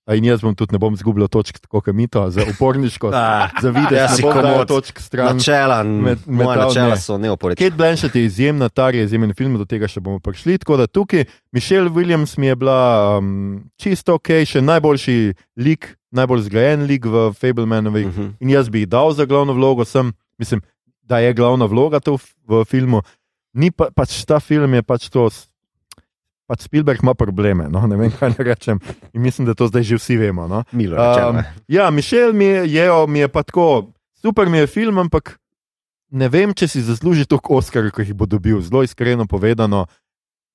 [0.05, 3.47] In jaz bom tudi ne bom zgubljal točk, tako kot mi to, za uporniškost, Ah,
[3.55, 4.67] za bom dal komod.
[4.67, 5.37] točk stran.
[5.37, 6.97] Načela, med- moje metal načela ne.
[6.97, 7.55] so neoporečne.
[7.61, 10.57] Kate Blanchett je izjemna, Tar je izjemen film, do tega še bomo prišli.
[10.57, 12.79] Tako da tukaj Mišel Williams mi je bila
[13.17, 15.15] um, čisto ok, še najboljši
[15.57, 18.03] lik, najbolj zgrajen lik v Fablemanovi.
[18.05, 18.27] Mhm.
[18.39, 20.59] In jaz bi ji dal za glavno vlogo, sem, mislim,
[21.01, 23.01] da je glavna vloga to v, v filmu.
[23.53, 25.29] Ni pa, pač ta film je pač to.
[26.47, 27.85] Pač Spielberg ima probleme, no?
[27.87, 28.79] ne vem, kaj naj rečem.
[29.13, 30.47] In mislim, da to zdaj že vsi vemo.
[30.47, 30.63] No?
[30.71, 31.29] Milo rečeno.
[31.29, 31.45] Um, ne.
[31.71, 35.37] ja, Mišel mi je, jejo, mi je pa tako, super mi je film, ampak
[36.11, 38.59] ne vem, če si zasluži toliko Oscarjev, kot jih bo dobil.
[38.61, 39.85] Zelo iskreno povedano,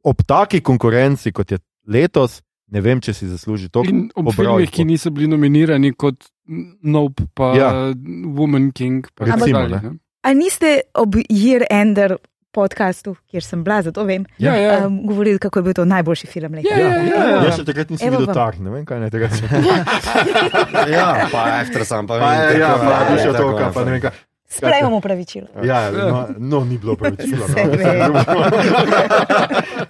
[0.05, 1.59] ob taki konkurenci, kot je
[1.89, 3.91] letos, ne vem, če si zasluži toliko.
[3.91, 6.29] in ob pobral filmih, ki niso bili nominirani kot
[6.83, 7.93] Nope, pa Ja.
[8.25, 9.05] Woman King.
[9.15, 9.91] Pa Recimo, tako dalje, ne.
[9.91, 9.99] ne.
[10.25, 12.17] A niste ob Year Ender
[12.51, 14.87] podkastu, kjer sem bila, zato vem, Ja, ja.
[14.87, 16.69] um, govorili, kako je bil to najboljši film leta?
[16.71, 17.43] Ja, ja, ja, ja.
[17.45, 19.49] Jaz še takrat nisem videl tar, ne vem, kaj naj tega rečem.
[20.89, 23.71] Ja, pa after sam, pa Pa, vem, ja, tako, pa, ja, dušo tako, toka, ja,
[23.73, 24.17] pa ne vem kaj.
[24.49, 25.47] Sprejemamo upravičilo.
[25.63, 27.49] Ja, no, no, ni bilo pravičilo.
[27.53, 27.65] Se
[28.09, 28.25] No.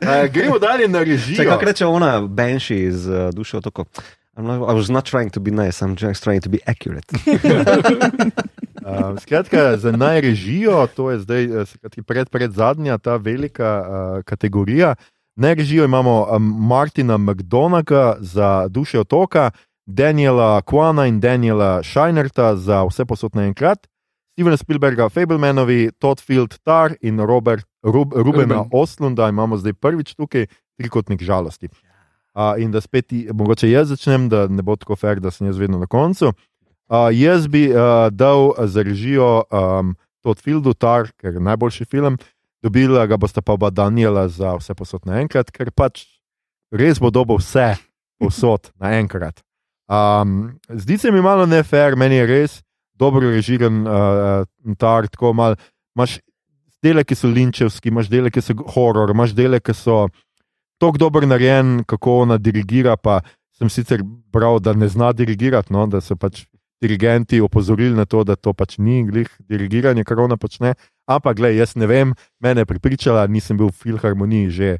[0.00, 1.50] Eh, Gremo dalje na režijo.
[1.50, 3.84] kako reče ona, Banshee iz uh, duše otoko.
[4.36, 7.06] I'm not, I was not trying to be nice, I'm just trying to be accurate.
[8.82, 14.94] Uh, skratka, za najrežijo, to je zdaj eh, pred, pred zadnja ta velika uh, kategorija.
[15.36, 19.50] Najrežijo imamo um, Martina McDonaga za Duše otoka,
[19.86, 23.86] Daniela Kwana in Daniela Scheinerta za Vse posod naenkrat,
[24.32, 28.70] Stevena Spielberga, Fablemanovi, Todd Field Tar in Robert, Rub, Rubena Ruben.
[28.72, 30.46] Oslunda imamo zdaj prvič tukaj,
[30.78, 31.68] trikotnik žalosti.
[32.34, 35.58] Uh, in da spet, mogoče jaz začnem, da ne bo tako fair, da sem jaz
[35.58, 36.26] vedno na koncu.
[36.26, 36.34] Uh,
[37.12, 42.18] jaz bi uh, dal za režijo um, Todd Fieldu Tar, ker je najboljši film,
[42.62, 46.06] dobila ga bosta pa oba Daniela za vse posod naenkrat, ker pač
[46.72, 47.76] res bo dobil vse
[48.18, 49.44] posod naenkrat.
[49.88, 52.62] Um, zdi se mi malo nefer, meni je res
[52.98, 55.56] dobro režiran uh, Tar, tako mal.
[55.96, 56.18] Imaš
[56.82, 60.08] dele, ki so linčevski, imaš dele, ki so horor, imaš dele, ki so
[60.82, 62.96] tako dobro narejen, kako ona dirigira.
[62.96, 63.20] Pa
[63.58, 66.44] sem sicer bral, da ne zna dirigirati, no, da so pač
[66.80, 70.74] dirigenti opozorili na to, da to pač ni glih dirigiranje, kar ona počne.
[71.06, 74.70] Ampak, gledaj, jaz ne vem, mene je pripričala, nisem bil v filharmoniji že.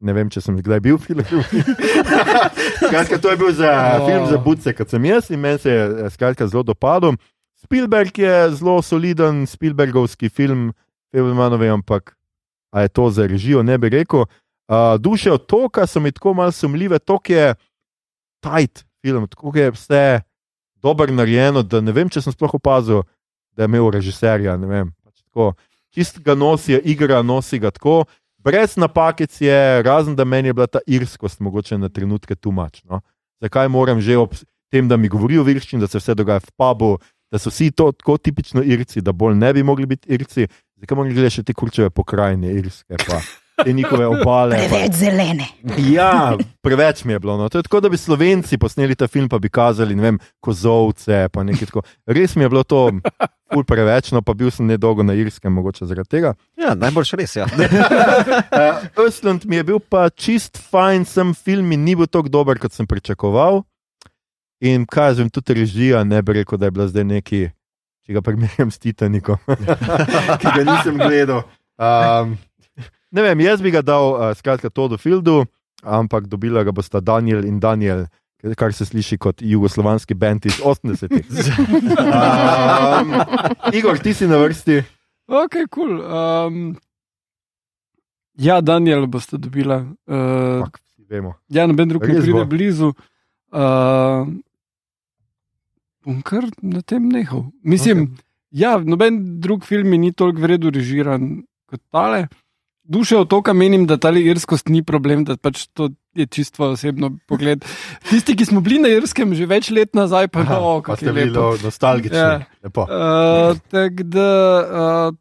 [0.00, 1.76] Ne vem, če sem kdaj bil v filharmoniji.
[2.88, 3.70] Skratka, to je bil za
[4.00, 4.06] Oh.
[4.08, 7.20] film za Budce, kot sem jaz in meni se je eh, skratka, zelo dopadel.
[7.60, 10.72] Spielberg je zelo soliden, Spielbergovski film,
[11.12, 12.16] Fablemanovi, ampak
[12.72, 14.24] a je to za režijo, ne bi rekel.
[14.70, 17.54] Uh, Duše od toka so mi tako malo sumljive, to je
[18.40, 20.20] tight film, tako je vse
[20.82, 23.04] dobro narejeno, da ne vem, če sem sploh opazil,
[23.56, 24.56] da je imel režiserja.
[24.56, 25.52] vem, pač tako.
[25.90, 28.04] Čist ga nosi, igra nosi ga tako,
[28.38, 32.82] brez napakic je, razen da meni je bila ta irskost mogoče na trenutke tumač.
[32.84, 33.00] No?
[33.42, 34.34] Zakaj moram že ob
[34.70, 36.98] tem, da mi govorijo v irščini, da se vse dogaja v pubu,
[37.30, 40.46] da so vsi to tako tipično irci, da bolj ne bi mogli biti irci,
[40.78, 43.18] zakaj moram gledati še te kurčeve pokrajine irske, pa
[43.64, 44.56] te njihove obale.
[44.56, 44.68] Pa.
[44.68, 45.46] Preveč zelene.
[45.90, 47.36] Ja, preveč mi je bilo.
[47.36, 47.48] No.
[47.48, 51.28] To je tako, da bi Slovenci posneli ta film, pa bi kazali, ne vem, kozovce.
[51.32, 51.82] pa nekaj tako.
[52.06, 52.90] Res mi je bilo to
[53.52, 56.34] ful preveč, no pa bil sem nedolgo na Irskem, mogoče zaradi tega.
[56.58, 57.48] Ja, najboljš res, ja.
[58.50, 62.58] Uh, Ösland mi je bil pa čist fajn, sem film in ni bil tako dober,
[62.58, 63.62] kot sem pričakoval.
[64.60, 67.40] In kažem, tudi režija, ne bi rekel, da je bila zdaj neki,
[68.04, 69.40] če ga primerjam s Titanikom,
[70.40, 71.44] ki ga nisem gledal.
[71.80, 72.36] Um,
[73.10, 75.44] ne vem, jaz bi ga dal, uh, skratka, Todu Fieldu,
[75.82, 78.06] ampak dobila ga bosta Daniel in Daniel.
[78.56, 81.26] Kar se sliši kot jugoslovanski bend iz 80-ih.
[83.00, 83.12] Um,
[83.76, 84.80] Igor, ti si na vrsti.
[85.28, 85.70] Ok, kul.
[85.70, 85.92] Cool.
[86.00, 86.56] Um,
[88.40, 89.82] ja, Daniel boste dobila.
[90.08, 91.34] Uh, Pak, vsi vemo.
[91.48, 92.44] ja, noben drug ne pride bo.
[92.48, 92.92] blizu.
[93.52, 94.26] Uh,
[96.04, 97.46] bom kar na tem nehal.
[97.62, 98.24] Mislim, okay.
[98.62, 102.28] ja, noben drug film mi ni toliko vredno režiran kot tale.
[102.84, 107.64] Duše otoka menim, da ta irskost ni problem, da pač to je čisto osebno pogled.
[108.08, 110.96] Tisti, ki smo bili na irskem že več let nazaj, pa Aha, no, pa kako
[110.96, 112.18] ste je bili nostalgični.
[112.18, 112.40] Ja.
[112.64, 112.86] Lepo.
[112.88, 114.32] Uh, Tako da,
[114.64, 115.14] uh,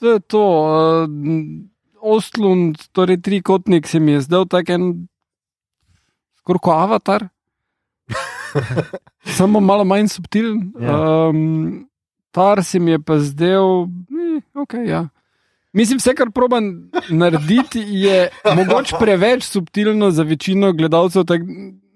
[0.00, 0.44] to je to.
[0.66, 1.72] Uh,
[2.06, 5.08] Ostlund, torej trikotnik, se mi je zdel tak en,
[6.38, 7.26] skoraj kot avatar.
[9.38, 10.60] Samo malo manj subtilen.
[10.78, 11.00] Ja.
[11.28, 11.88] Um,
[12.30, 15.08] tar se mi je pa zdel, eh, ok, ja.
[15.76, 16.70] Mislim, vse, kar proban
[17.12, 21.42] narediti, je mogoče preveč subtilno za večino gledalcev, tak,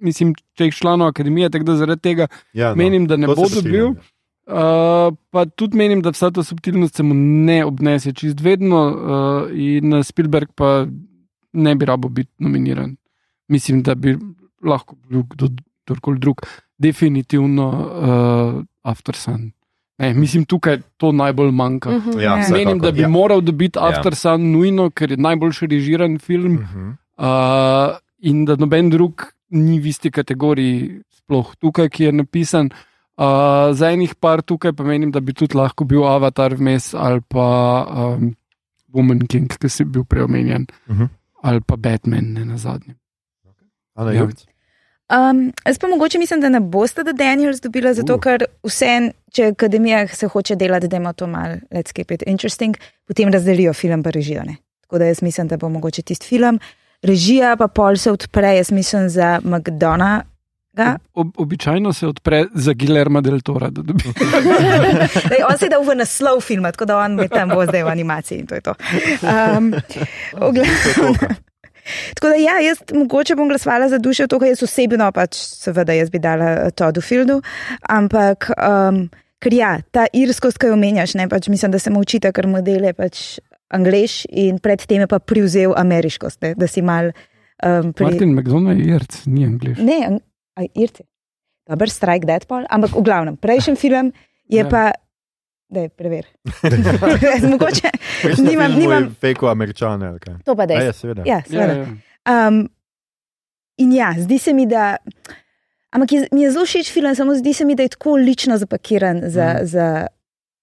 [0.01, 3.49] mislim, če jih članov akademije, tako da zaradi tega Ja, no, menim, da ne bo
[3.49, 3.95] dobil.
[3.95, 3.95] ja.
[4.51, 9.53] Uh, pa tudi menim, da vsa ta subtilnost se mu ne obnese čist vedno, uh,
[9.55, 10.87] in Spielberg pa
[11.53, 12.97] ne bi rabo biti nominiran.
[13.49, 14.17] Mislim, da bi
[14.67, 15.49] lahko bil kdo
[16.19, 16.43] drug,
[16.79, 19.53] definitivno uh, After Sun.
[20.01, 21.91] Ne, mislim, tukaj to najbolj manjka.
[21.91, 22.11] Mhm.
[22.13, 22.35] Ja, Ja.
[22.37, 22.57] vsekakor.
[22.57, 23.09] Menim, da bi Ja.
[23.09, 23.89] moral dobiti Ja.
[23.89, 26.53] After Sun nujno, ker je najboljši režiran film.
[26.55, 26.89] Mhm.
[27.19, 32.71] Uh, in da noben drug ni v isti kategoriji, sploh tukaj, ki je napisan.
[33.15, 33.25] Uh,
[33.73, 37.47] za enih par tukaj pa menim, da bi tudi lahko bil Avatar vmes ali pa
[37.85, 38.33] um,
[38.89, 41.05] Woman King, ki si bil preomenjen, Mhm.
[41.43, 42.95] ali pa Batman, ne na zadnje.
[43.95, 44.25] Ana Ja.
[45.11, 48.21] Um, jaz pa mogoče mislim, da ne boste The Daniels dobila, zato Uh.
[48.21, 52.77] ker vse, če akademija se hoče delati, da ima to malo, let's keep it interesting,
[53.07, 54.43] potem razdelijo film pa režijo.
[54.47, 54.57] Ne?
[54.81, 56.61] Tako da jaz mislim, da bo mogoče tisti film,
[57.03, 60.25] režija pa pol se odpre, jaz mislim za McDonagha.
[61.15, 64.05] Ob, običajno se odpre za Gilerma del Tora, da dobi.
[65.31, 68.39] Dej, on se dal v naslov filma, tako da on tam bo zdaj v animaciji
[68.39, 68.75] in to je to.
[69.23, 69.75] Um,
[70.33, 71.50] v glavnem-
[72.15, 75.97] Tako da, ja, jaz mogoče bom glasovala za dušo, to, kar jaz osebno, pač seveda,
[75.97, 77.41] jaz bi dala Todu Fieldu,
[77.89, 79.05] ampak, um,
[79.43, 82.49] ker ja, ta irskost, ki jo omenjaš, ne, pač mislim, da se mu učite, ker
[82.51, 83.25] model je pač
[83.71, 87.13] angliš in predtem je pa privzel ameriškost, ne, da si mal.
[87.61, 88.11] Um, pri...
[88.11, 89.79] Martin McDonald je jerc, ni angliš.
[89.85, 90.19] Ne, ang...
[90.59, 91.07] aj, irci.
[91.71, 94.13] Dober, strike that pol, ampak v glavnem, prejšnji film
[94.51, 94.91] je pa.
[95.71, 96.27] Da je prever.
[97.51, 97.89] Mogoče
[98.41, 100.07] nimam, nimam, je Fejko američane.
[100.07, 100.35] ali kaj?
[100.45, 100.93] to pa da je, je.
[100.93, 101.23] seveda.
[101.23, 101.73] Ja, Ja, seveda.
[101.73, 102.49] ja.
[102.49, 102.69] Um,
[103.77, 104.97] in ja, zdi se mi, da.
[105.91, 108.59] Ampak je, mi je zelo všeč film, samo zdi se mi, da je tako lično
[108.59, 109.67] zapakiran za, mm.
[109.67, 110.07] za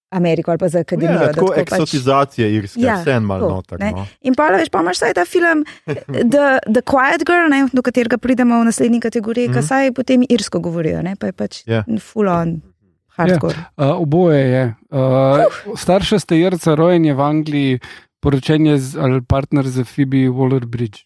[0.10, 1.20] Ameriko ali pa za akademijo.
[1.20, 3.80] Ja, tako pač- eksotizacija irske, Ja, vse en malo noter.
[3.82, 4.05] No.
[4.22, 5.66] In pa veš, pa imaš saj ta film
[6.05, 9.51] The, The Quiet Girl, ne, do katerega pridemo v naslednji kategoriji, mm.
[9.51, 9.53] -hmm.
[9.55, 11.84] kaj saj potem irsko govorijo, ne, pa je pač Ja.
[12.01, 12.62] full on
[13.18, 13.57] hardcore.
[13.78, 14.63] Uh, oboje je.
[14.89, 17.80] Uh, starša ste jerca, rojen je v Angliji,
[18.20, 21.03] poročen je z, ali partner z Phoebe Waller-Bridge.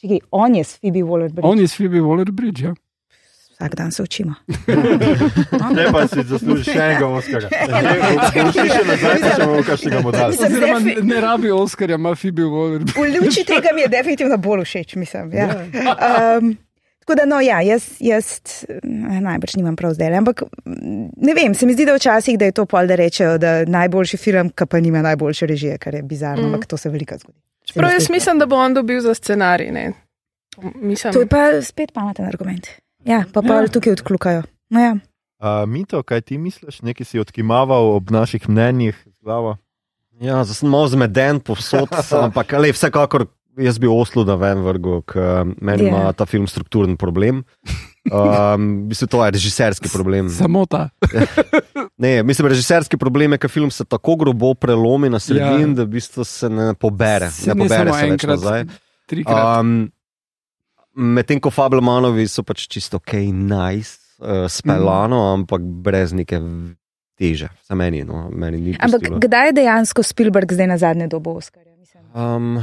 [0.00, 1.48] Čekaj, on je s Phoebe Waller-Bridge.
[1.48, 2.74] On je s Phoebe Waller-Bridge, ja.
[3.54, 4.34] Vsak dan se učimo.
[5.76, 7.48] Ne pa si zaslužiš še enega Oskarja.
[8.34, 10.28] Boš šli še nazaj, pa če bomo kakšnega modela.
[10.34, 12.98] Oziroma, ne rabi Oscarja, ima Phoebe Waller-Bridge.
[12.98, 15.30] V luči tega mi je definitivno bolj všeč, mislim.
[15.38, 15.48] Ja.
[15.62, 16.56] Um,
[17.04, 18.80] tako da, no, ja, jaz, jaz eh,
[19.20, 20.42] najbrž nimam prav zdaj, ampak
[21.16, 24.16] ne vem, se mi zdi, da včasih da je to pol, da rečejo, da najboljši
[24.16, 26.46] film, ki pa nima najboljše režije, kar je bizarno, Mm.
[26.48, 27.38] ampak to se veliko zgodi.
[27.64, 29.70] Čeprav jaz mislim, da bo on dobil za scenarij.
[29.70, 29.92] Ne?
[30.74, 32.66] Mislim, To je pa spet pameten argument.
[33.04, 33.68] Ja, pa pa Ja.
[33.68, 34.42] tukaj odklukajo.
[34.70, 34.96] No, ja.
[35.38, 36.82] Uh, Mito, kaj ti misliš?
[36.82, 39.56] Nekaj si odkimaval ob naših mnenjih z glavo.
[40.14, 41.88] Ja, zdaj sem malo zmeden povsod,
[42.24, 43.26] ampak ali vsekakor
[43.56, 45.88] jaz bi Oslo na ven vrgel, ker meni Ja.
[45.88, 47.44] ima ta film strukturen problem.
[48.12, 50.28] Um, mislim, to je režiserski problem.
[50.30, 50.88] Samo ta.
[51.96, 55.74] Ne, mislim, režiserski problem je, ker film se tako grobo prelomi na sredini, Ja.
[55.74, 57.30] da v bistvu se ne pobere.
[57.30, 58.64] Se Ne ne pobere samo se več enkrat, nazaj.
[59.06, 59.60] Trikrat.
[59.60, 59.90] Um,
[60.94, 65.40] Medtem ko Fablemanovi so pač čisto ok, nice, uh, speljano, mm.
[65.40, 66.38] ampak brez neke
[67.18, 68.04] teže, za meni.
[68.04, 71.74] No, meni ni Ampak kdaj je dejansko Spielberg zdaj na zadnje dobo Oskarja?
[71.78, 72.58] Mislim, Um,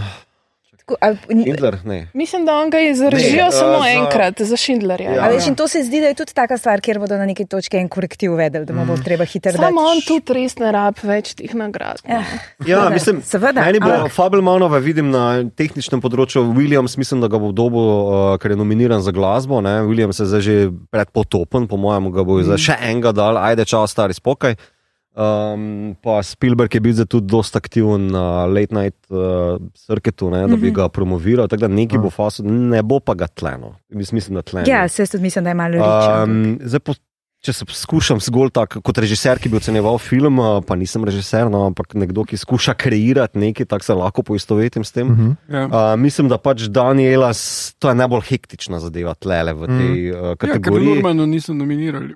[1.00, 2.08] Schindler, ne.
[2.14, 5.12] mislim, da on ga je za režijo Ne, samo uh, za- enkrat, za Schindlerja.
[5.12, 5.24] Ja.
[5.24, 7.46] a veš, in to se zdi, da je tudi taka stvar, kjer bodo na neki
[7.46, 9.64] točki en korektiv vedeli, da mu bo treba hitro dati.
[9.64, 12.02] Samo on tudi res ne rab več teh nagrad.
[12.08, 12.22] Ja.
[12.22, 17.40] Ja, Seveda, mislim, seveda, Meni bo Fablemanova, vidim na tehničnem področju, Williams, mislim, da ga
[17.42, 19.62] bo dobil, uh, ker je nominiran za glasbo.
[19.62, 19.82] Ne?
[19.88, 20.56] Williams je zdaj že
[20.94, 22.58] predpotopen, po mojem, ga bo mm.
[22.62, 24.58] še enega dal, ajde čas, stari spokaj.
[25.14, 30.56] Um, pa Spielberg je bil tudi dosta aktiven na late night uh, circuitu, ne, da
[30.56, 30.74] bi Mhm.
[30.74, 32.00] ga promoviral, tako da neki Ah.
[32.00, 33.76] bo faso, ne bo pa ga tleno.
[33.90, 34.66] Mislim, da tleno.
[34.66, 36.94] Ja, se tudi mislim, da je malo ampak- Um, zdaj po
[37.42, 40.38] če se skušam zgolj tako, kot režiser, ki bi ocenjeval film,
[40.68, 44.94] pa nisem režiser, no, ampak nekdo, ki skuša kreirati nekaj, tako se lahko poistovetim s
[44.94, 45.10] tem.
[45.10, 45.36] Uh -huh.
[45.50, 45.66] Ja.
[45.66, 47.32] Uh, mislim, da pač Daniela,
[47.80, 50.22] to je najbolj hektična zadeva tlele v tej mm.
[50.22, 50.90] uh, Ja, kategoriji.
[50.90, 52.16] normalno niso nominirali.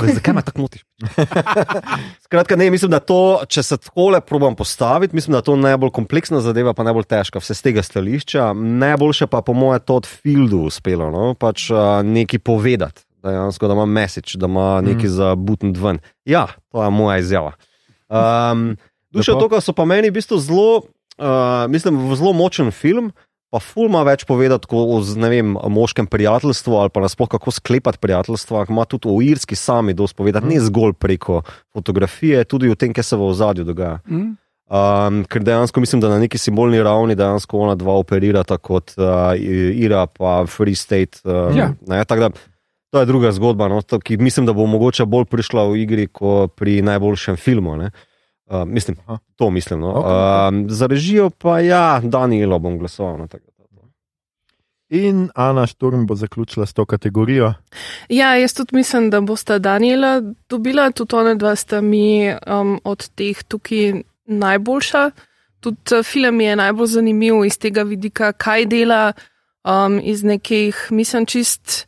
[0.00, 0.84] Kaj, zakaj me tako motiš?
[2.24, 5.90] Skratka, ne, mislim, da to, če se takole probam postaviti, mislim, da je to najbolj
[5.90, 8.52] kompleksna zadeva, pa najbolj težka, vse z tega stališča.
[8.52, 11.34] Najboljše pa, po mojem, to od Fieldu uspelo, no?
[11.34, 15.14] pač uh, nekaj povedati, dejansko, da ima message, da ima nekaj mm.
[15.16, 15.98] za butn ven.
[16.24, 17.52] Ja, to je moja izjava.
[18.08, 18.76] Um,
[19.14, 20.82] Duše to, kar so pa meni v bistvu zelo,
[21.18, 23.12] uh, mislim, zelo močen film.
[23.54, 24.98] Pa ful ima več povedati o
[25.30, 28.64] vem, moškem prijateljstvu ali pa nasploh kako sklepati prijateljstva.
[28.68, 33.06] Ima tudi o irski sami dosti povedati, ne zgolj preko fotografije, tudi o tem, kaj
[33.06, 34.00] se v ozadju dogaja.
[34.10, 34.32] Mm?
[34.64, 39.36] Um, ker dejansko mislim, da na neki simbolni ravni dejansko ona dva operirata kot uh,
[39.38, 41.22] Ira pa Free State.
[41.22, 41.70] Uh, Ja.
[41.86, 42.30] ne, tako da,
[42.94, 46.06] to je druga zgodba, no, to, ki mislim, da bo mogoče bolj prišla v igri
[46.06, 47.72] kot pri najboljšem filmu.
[47.76, 47.88] Ne.
[48.46, 49.18] Uh, mislim, Aha.
[49.36, 49.80] to mislim.
[49.80, 49.90] No.
[49.98, 50.06] Ok.
[50.06, 53.18] Um, za režijo pa ja, Danielo bom glasoval.
[53.18, 53.50] No, tako.
[54.88, 57.54] In Ana Šturm bo zaključila s to kategorijo.
[58.08, 63.08] Ja, jaz tudi mislim, da bosta Daniela dobila, tudi ona dva sta mi um, od
[63.08, 65.10] teh tukaj najboljša.
[65.60, 69.12] Tudi uh, film je najbolj zanimiv iz tega vidika, kaj dela
[69.64, 71.86] um, iz nekih, mislim, čist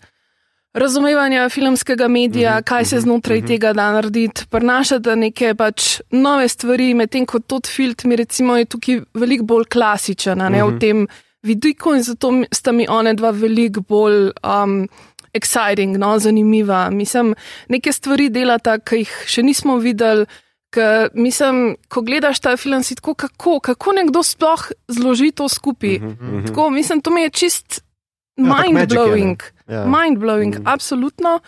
[0.77, 3.47] razumevanja filmskega medija, Mhm, mm -hmm, kaj se mhm, znotraj mm mhm.
[3.47, 3.55] -hmm.
[3.55, 8.65] tega da narediti, prinašata neke pač nove stvari, medtem ko tot film mi recimo je
[8.65, 10.63] tukaj veliko bolj klasičen, ne mm Mhm.
[10.63, 10.77] -hmm.
[10.77, 11.09] v tem
[11.43, 14.31] vidiku in zato sta mi one dva veliko bolj.
[14.45, 14.89] Um,
[15.33, 16.91] Exciting, no, zanimiva.
[16.91, 17.35] Mislim,
[17.69, 20.27] neke stvari delata, ki jih še nismo videli.
[20.75, 25.99] Ker, mislim, ko gledaš ta film, si tako, kako, kako nekdo sploh zloži to skupaj.
[25.99, 26.47] Mhm, mhm.
[26.47, 27.86] Tako, mislim, to mi je čist
[28.39, 29.37] mind-blowing.
[29.69, 29.85] Ja.
[29.85, 30.67] Mind-blowing, Mhm.
[30.67, 31.41] absolutno.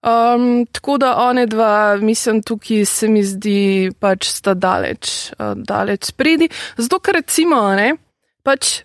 [0.00, 6.04] Um, tako da one dva, mislim, tukaj se mi zdi, pač sta daleč, uh, daleč
[6.04, 6.48] spredi.
[6.76, 7.96] Zato, ker recimo, ne,
[8.42, 8.82] pač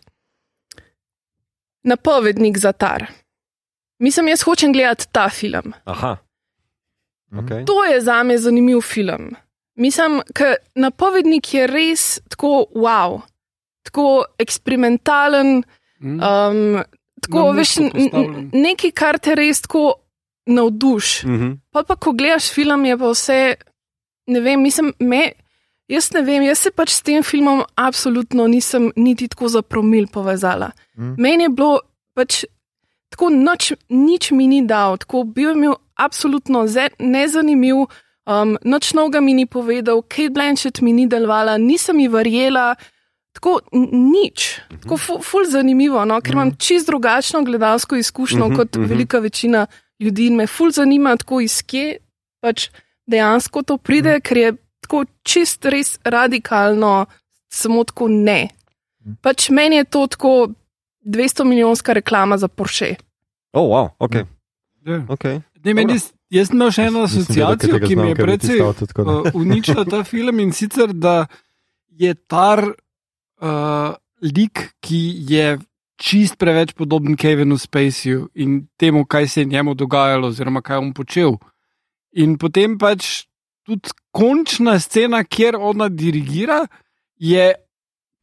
[1.83, 3.05] napovednik za tar.
[3.99, 5.73] Mislim, jaz hočem gledati ta film.
[5.85, 6.17] Aha.
[7.31, 7.39] Mhm.
[7.39, 7.65] Okay.
[7.65, 9.35] To je za me zanimiv film.
[9.75, 13.21] Mislim, ker napovednik je res tako wow,
[13.83, 15.63] tako eksperimentalen.
[15.99, 16.19] Mm?
[16.19, 16.83] Um,
[17.25, 17.77] tako, veš,
[18.53, 19.93] nekaj, kar te res tako
[20.49, 21.23] navduš.
[21.27, 21.53] Mhm.
[21.71, 23.39] Pa, pa ko gledaš film, je pa vse,
[24.27, 25.31] ne vem, mislim, me,
[25.87, 30.07] jaz ne vem, jaz se pač s tem filmom absolutno nisem niti tako za promil
[30.11, 30.71] povezala.
[30.97, 31.15] Mm.
[31.17, 31.79] Meni je bilo
[32.15, 32.43] pač
[33.13, 37.85] tako noč, nič mi ni dal, tako bil je mi absolutno ze, nezanimiv.
[38.23, 42.73] Um, noč novega mi ni povedal, Kate Blanchett mi ni delovala, nisem ji verjela,
[43.33, 43.59] tako
[43.91, 46.19] nič, tako ful, ful zanimivo, no?
[46.21, 48.85] ker imam čist drugačno gledalsko izkušnjo Mhm, kot mhm.
[48.89, 49.65] velika večina
[49.99, 51.97] ljudi in me ful zanima, tako iz kje
[52.41, 52.69] pač
[53.07, 54.53] dejansko to pride, ker je
[54.83, 57.05] tako čist res radikalno,
[57.51, 58.49] samo tako ne.
[59.21, 60.49] Pač meni je to tako
[61.05, 62.95] 200 milijonska reklama za Porsche.
[63.53, 64.15] Oh, wow, ok.
[64.85, 64.99] Ja.
[65.07, 65.41] okay.
[65.63, 65.95] Ne, meni,
[66.31, 70.51] jaz sem imel še eno asociacijo, ki mi je precej uh, uničila ta film in
[70.51, 71.25] sicer, da
[71.87, 72.65] je tar
[73.43, 75.57] uh, lik, ki je
[75.99, 80.79] čist preveč podoben Kevinu Spaceyju in temu, kaj se je njemu dogajalo, oziroma kaj je
[80.79, 81.35] on počel.
[82.13, 83.25] In potem pač
[83.67, 86.65] tudi končna scena, kjer ona dirigira,
[87.15, 87.53] je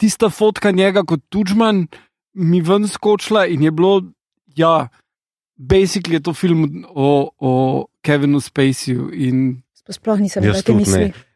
[0.00, 1.86] tista fotka njega kot tučman,
[2.34, 4.02] mi ven skočila in je bilo,
[4.56, 4.88] ja,
[5.56, 7.52] basically je to film o, o
[8.02, 9.60] Kevinu Spaceyju in
[9.90, 11.08] Sploh nisem videl te misli.
[11.10, 11.29] ne.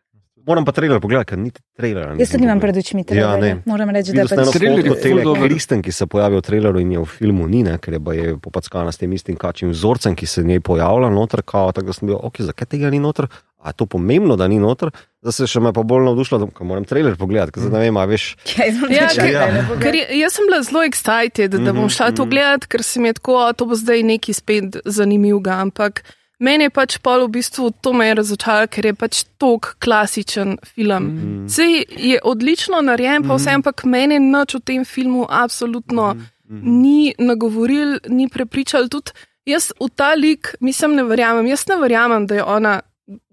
[0.47, 2.13] Moram pa trailer pogledati, ker niti trailera.
[2.15, 3.55] Jaz tudi nimam pred očmi Ja, trailerja.
[3.55, 3.63] ne.
[3.65, 5.39] Moram reči, da Videl sem pač eno Trailer je ful tele.
[5.41, 8.37] Kristen, ki se pojavi v traileru in je v filmu ni, ne, ker je, je
[8.39, 12.07] popackana s tem istim kačjim vzorcem, ki se njej pojavlja noter, kao, tako da sem
[12.07, 13.25] bil, ok, zakaj tega ni noter,
[13.59, 16.63] a je to pomembno, da ni noter, da se še me pa bolj navdušila, da
[16.63, 18.37] moram trailer pogledati, ker zdaj ne vem, a veš.
[18.53, 19.81] Ja, Ja, ker- trailer pogledam.
[19.81, 22.31] Ker je- jaz sem bila zelo excited, da bom Mhm, šla to mhm.
[22.31, 25.57] gledati, ker se mi je tako, a to bo zdaj neki spet zanimivega.
[25.59, 26.05] Ampak
[26.39, 30.59] meni je pač pol v bistvu to me je razočaralo, ker je pač tok klasičen
[30.75, 31.05] film.
[31.05, 31.49] Mm.
[31.49, 36.15] Sej je odlično narejen, pa vse, ampak meni nič v tem filmu absolutno
[36.45, 36.83] Mhm.
[36.83, 38.89] ni nagovoril, ni prepričal.
[38.89, 39.13] Tudi
[39.47, 41.47] jaz v ta lik, mislim, ne verjamem.
[41.47, 42.81] Jaz ne verjamem, da je ona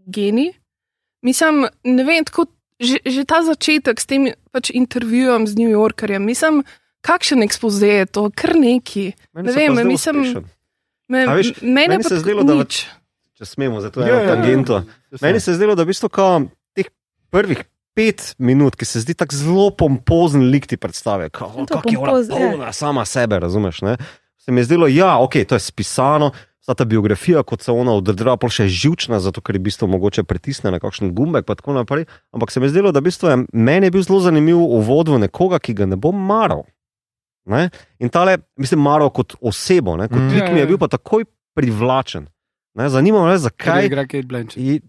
[0.08, 0.54] genij.
[1.22, 2.46] Mislim, ne vem, tako,
[2.80, 6.64] že, že ta začetek s tem pač intervjujem z New Yorkerjem, mislim,
[7.06, 9.14] kakšen ekspoze je to, kar neki.
[9.34, 10.50] Ne vem, mislim, uspešen.
[11.12, 12.86] Me, A veš, mene meni se je zdelo, da v- nič.
[13.34, 14.32] Če smemo, zato Ja, je ja, eno ja.
[14.34, 14.76] tangento.
[15.20, 16.88] Meni se je zdelo, da v bistvu kao teh
[17.28, 22.14] prvih pet minut, ki se zdi tako zelo pompozen lik ti predstave, kako je ona
[22.16, 22.28] ja.
[22.30, 23.82] polna sama sebe, razumeš?
[23.82, 23.98] Ne?
[24.38, 26.32] Se mi je zdelo, ja, ok, to je spisano,
[26.62, 29.90] ta, ta biografija, kot se ona odrdela, pa še živčna, zato ker je v bistvu
[29.90, 32.06] mogoče pritisne na kakšen gumbek, pa tako naprej.
[32.32, 35.12] Ampak se mi je zdelo, da v bistvu je, meni je bil zelo zanimiv uvod
[35.12, 36.64] v nekoga, ki ga ne bom maral.
[37.46, 37.70] Ne?
[37.98, 40.08] In tale, mislim, maral kot osebo, ne?
[40.08, 40.30] kot Mm.
[40.30, 40.66] lik mi Ja, je ja.
[40.68, 42.28] bil pa takoj privlačen.
[42.74, 42.90] Ne?
[42.90, 43.86] Zanima me, Kaj zakaj.
[43.86, 44.58] igra Kate Blanchett?
[44.58, 44.82] I,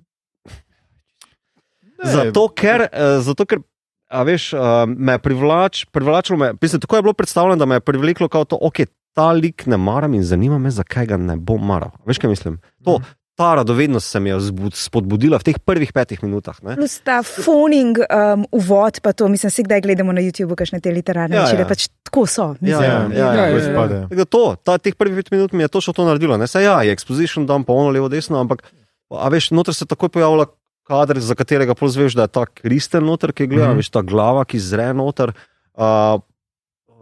[1.98, 3.60] Ne, zato, ker, eh, zato, ker
[4.08, 7.74] a veš, eh, me je privlač, privlačilo, me, mislim, tako je bilo predstavljeno, da me
[7.74, 8.80] je privleklo kot to, ok,
[9.12, 11.88] ta lik ne maram in zanima me, zakaj ga ne bom maral.
[11.94, 12.58] A Veš, kaj mislim?
[12.84, 12.98] To,
[13.34, 14.36] ta radovednost se mi je
[14.74, 16.58] spodbudila v teh prvih petih minutah.
[16.62, 16.76] Ne?
[16.76, 20.92] Plus ta phoning um, uvod, pa to, mislim, si kdaj gledamo na YouTubu, kakšne te
[20.92, 21.68] literarne Ja, ja, večere, ja.
[21.68, 22.46] pač tako so.
[22.60, 24.02] Ja, Mislim, ja, ja, Ja, ja, ja.
[24.04, 26.36] Tako da To, ta, teh prvih pet minut mi je točno to naredilo.
[26.36, 28.66] Ne se ja, je exposition, dam pa ono levo, desno, ampak
[29.12, 30.46] a veš, noter se takoj pojavlja
[30.88, 33.72] kader, za katerega pol zveš, da je ta kristen noter, ki gleda, mm.
[33.72, 33.80] -hmm.
[33.84, 35.32] veš, ta glava, ki zre noter.
[35.72, 36.20] Uh,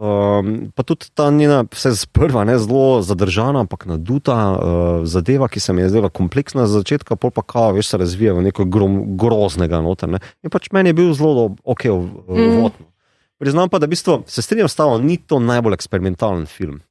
[0.01, 4.57] Um, pa tudi ta njena, vse sprva ne zelo zadržana, ampak naduta uh,
[5.05, 8.33] zadeva, ki se mi je zdela kompleksna za začetka, pol pa kao, veš, se razvija
[8.33, 10.09] v nekaj grom, groznega noter.
[10.09, 10.19] Ne.
[10.41, 12.73] In pač meni je bil zelo ok, uvod.
[12.81, 12.89] Mm.
[13.37, 16.81] Priznam pa, da v bistvu se strinjam s tabo, ni to najbolj eksperimentalen film.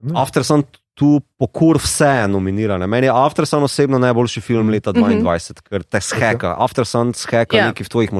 [0.00, 0.16] Ne.
[0.16, 2.86] After Sun tu pokur vse nominirane.
[2.86, 5.20] Meni je After Sun osebno najboljši film leta Mhm.
[5.20, 6.56] 2022, ker te sheka.
[6.58, 7.66] After Sun sheka Ja.
[7.68, 8.12] nekaj v tvojih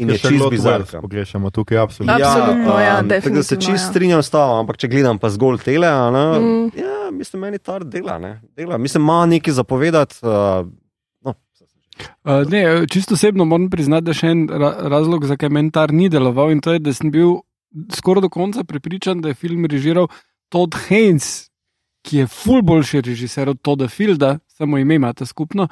[0.00, 0.24] možganih.
[0.24, 0.96] In Kratka, je bizarka.
[0.96, 2.14] Wells pogrešamo tukaj, absolutno.
[2.14, 3.88] Absolutno, ja, um, tako da se čist ja.
[3.90, 6.70] strinjam s tabo, ampak če gledam pa zgolj tele, a ne, Mm.
[6.78, 8.78] ja, mislim, meni ta dela, ne, dela.
[8.78, 10.16] Mislim, ima nekaj zapovedati.
[10.22, 10.66] Uh,
[12.24, 15.86] Uh, ne, čisto osebno moram priznati, da je še en ra razlog, zakaj meni ta
[15.92, 17.42] ni deloval in to je, da sem bil
[17.92, 20.08] skoraj do konca prepričan, da je film režiral
[20.48, 21.50] Todd Haynes,
[22.02, 25.68] ki je ful boljši režiser od Todda Fielda, samo ime imate skupno.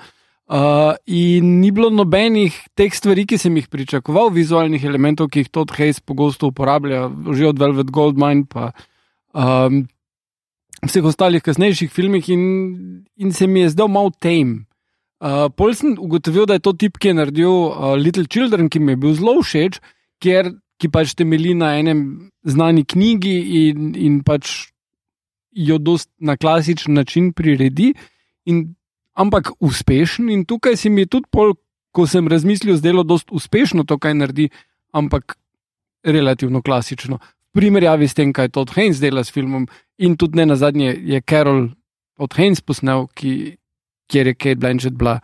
[0.51, 5.51] Uh, in ni bilo nobenih teh stvari, ki sem jih pričakoval, vizualnih elementov, ki jih
[5.55, 8.72] Todd Haynes pogosto uporablja, že od Velvet Goldmine pa
[9.30, 9.84] um,
[10.82, 12.42] vseh ostalih kasnejših filmih, in,
[13.14, 14.64] in se mi je zdel malo tame.
[15.22, 18.82] Uh, pol sem ugotovil, da je to tip, ki je naredil uh, Little Children, ki
[18.82, 19.78] mi je bil zelo všeč,
[20.18, 20.51] ker,
[20.82, 23.36] ki pač temelji na enem znani knjigi
[23.68, 24.72] in, in pač
[25.55, 27.92] jo dost na klasičen način priredi,
[28.51, 28.74] in,
[29.20, 30.30] ampak uspešen.
[30.32, 31.54] In tukaj se mi je tudi pol,
[31.92, 34.48] ko sem razmislil, zdelo dost uspešno to, kaj naredi,
[34.92, 35.36] ampak
[36.06, 37.18] relativno klasično.
[37.50, 39.66] V primerjavi s tem, kaj je Todd Haynes dela s filmom,
[39.98, 41.68] in tudi ne na zadnje je Carol
[42.16, 43.56] Todd Haynes posnel, ki,
[44.10, 45.18] kjer je Kate Blanchett bila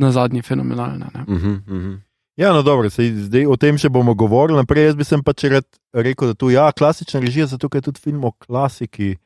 [0.00, 1.10] na zadnje fenomenalna.
[1.14, 1.24] Ne?
[1.28, 1.98] uh -huh, uh -huh.
[2.36, 4.56] Ja, no, dobro, sej, zdaj o tem še bomo govorili.
[4.56, 5.44] Naprej jaz bi sem pač
[5.92, 9.16] rekel, da tu ja, klasična režija, zato je tudi film o klasiki.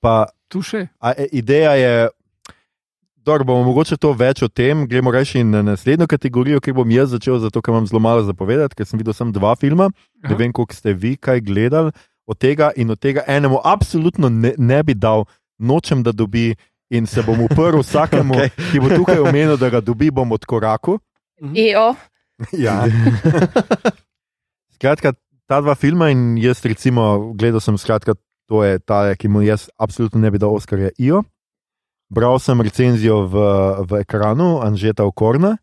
[0.00, 0.86] Pa Tu še.
[1.00, 2.08] a, e, ideja je,
[3.24, 4.86] da bomo mogoče to več o tem.
[4.88, 8.76] Gremo reči na naslednjo kategorijo, ki bom jaz začel, zato ker imam zelo malo zapovedati,
[8.76, 9.88] ker sem videl samo dva filma.
[10.22, 10.38] Ne Aha.
[10.38, 11.92] vem, koliko ste vi kaj gledali
[12.26, 15.24] od tega in od tega enemu absolutno ne, ne bi dal,
[15.58, 16.54] nočem, da dobi.
[16.94, 18.50] In se bom uprl vsakemu, okay.
[18.70, 20.98] Ki bo tukaj omenil, da ga dobi, bom od koraku.
[21.40, 21.94] EO.
[22.52, 22.84] Ja.
[24.76, 25.14] Skratka,
[25.48, 28.14] ta dva filma in jaz, recimo, gledal sem, skratka,
[28.46, 31.24] to je ta, ki mu jaz absolutno ne bi dal Oscarja IO.
[32.14, 33.44] Bral sem recenzijo v,
[33.90, 35.56] v ekranu Anžeta Okorna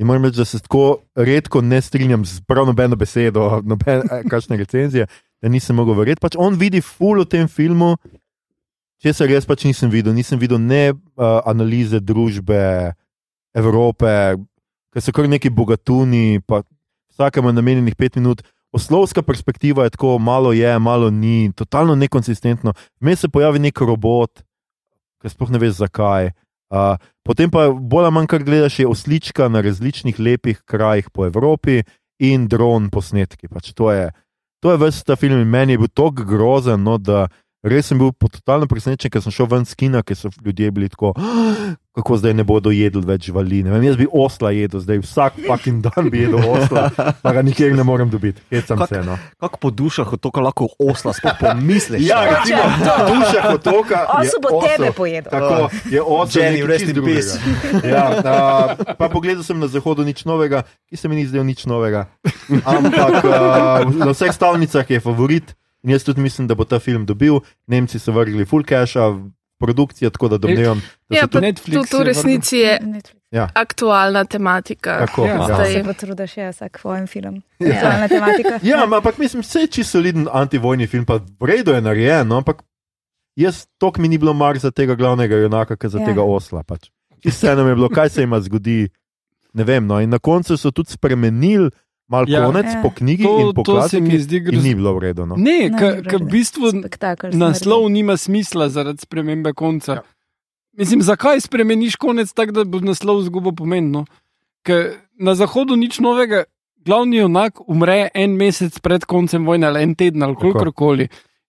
[0.00, 4.56] in moram reči, da se tako redko ne strinjam z prav nobeno besedo, nobene kakšne
[4.56, 5.06] recenzije,
[5.42, 6.22] da nisem mogel verjeti.
[6.24, 7.96] Pač on vidi ful v tem filmu,
[9.00, 10.16] česar jaz pač nisem videl.
[10.16, 12.94] Nisem videl ne uh, analize družbe
[13.56, 14.40] Evrope,
[14.94, 16.62] ker so kar neki bogatuni, pa
[17.12, 18.40] vsakemu je namenjenih pet minut.
[18.72, 22.72] Oslovska perspektiva je tako, malo je, malo ni, totalno nekonsistentno.
[23.02, 24.44] Vmes se pojavi nek robot,
[25.20, 26.32] ki sploh ne veš zakaj.
[26.70, 26.96] Uh,
[27.26, 31.82] potem pa bolj ali manj, kar gledaš, je oslička na različnih lepih krajih po Evropi
[32.22, 33.48] in dron posnetki.
[33.50, 34.10] Pač to je,
[34.64, 37.26] je ves ta film in meni je bil tako grozen, no, da
[37.62, 40.70] res sem bil po- totalno presenečen, ker sem šel ven z kina, ker so ljudje
[40.70, 43.62] bili tako, "Ah, kako zdaj ne bodo jedli več živali.
[43.62, 46.88] Vem, jaz bi osla jedel, zdaj vsak fucking dan bi jedel osla,
[47.20, 48.40] pa ga nikjer ne morem dobiti.
[48.50, 49.02] Kak- se.
[49.02, 49.18] No.
[49.36, 52.00] Kako po dušah od tega lahko osla, sploh pomisliš?
[52.00, 52.62] Ja, recimo,
[53.06, 53.98] duša otoka.
[54.16, 54.70] je Osu bo osel.
[54.70, 55.30] tebe pojedel.
[55.30, 56.42] Tako je osem.
[56.42, 57.36] Jenny, rest in peace.
[57.84, 58.34] Ja, a,
[58.94, 62.06] pa pogledal sem na zahodu nič novega, ki se mi ni zdel nič novega.
[62.64, 63.36] Ampak a,
[63.84, 67.40] na vseh stavnicah je favorit in jaz tudi mislim, da bo ta film dobil.
[67.66, 69.00] Nemci so vrgli full cache,
[69.58, 71.46] produkcija, tako da domnevam, da Ja, se tudi.
[71.46, 72.78] Netflix to, to v resnici je
[73.30, 73.48] Ja.
[73.54, 74.98] aktualna tematika.
[74.98, 75.44] Tako, Ja, ja.
[75.44, 75.72] zdaj.
[75.72, 77.42] Se potrudiš, ja, vsak svoj film.
[77.58, 77.68] Ja.
[77.70, 78.58] Aktualna tematika.
[78.62, 82.36] Ja, ampak mislim, vse je čisto soliden antivojni film, pa v redu je narejen, no,
[82.36, 82.62] ampak
[83.36, 86.02] jaz tok mi ni bilo mar za tega glavnega junaka, kot za Ja.
[86.02, 86.06] ja.
[86.06, 86.62] tega osla.
[86.62, 86.88] Pač.
[87.24, 88.88] Vse nam je bilo, kaj se jim zgodi.
[89.52, 91.70] Ne vem, no, in na koncu so tudi spremenili
[92.10, 92.44] mal Ja.
[92.44, 92.82] konec Ja.
[92.82, 94.22] po knjigi To, in po to se mi klasiki.
[94.22, 94.62] zdi In grozno.
[94.62, 95.26] ni bilo v redu.
[95.26, 95.34] No.
[95.36, 96.66] Ne, ker v bistvu
[97.32, 99.92] naslov nima smisla zaradi spremembe konca.
[99.92, 100.02] Ja.
[100.72, 104.04] Mislim, zakaj spremeniš konec tako, da bo naslov zgubo pomenilo?
[104.62, 106.44] Ker na zahodu nič novega,
[106.78, 111.08] glavni junak umre en mesec pred koncem vojne ali en teden ali kakorkoli.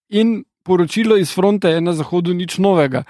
[0.10, 3.04] In poročilo iz fronte je na zahodu nič novega.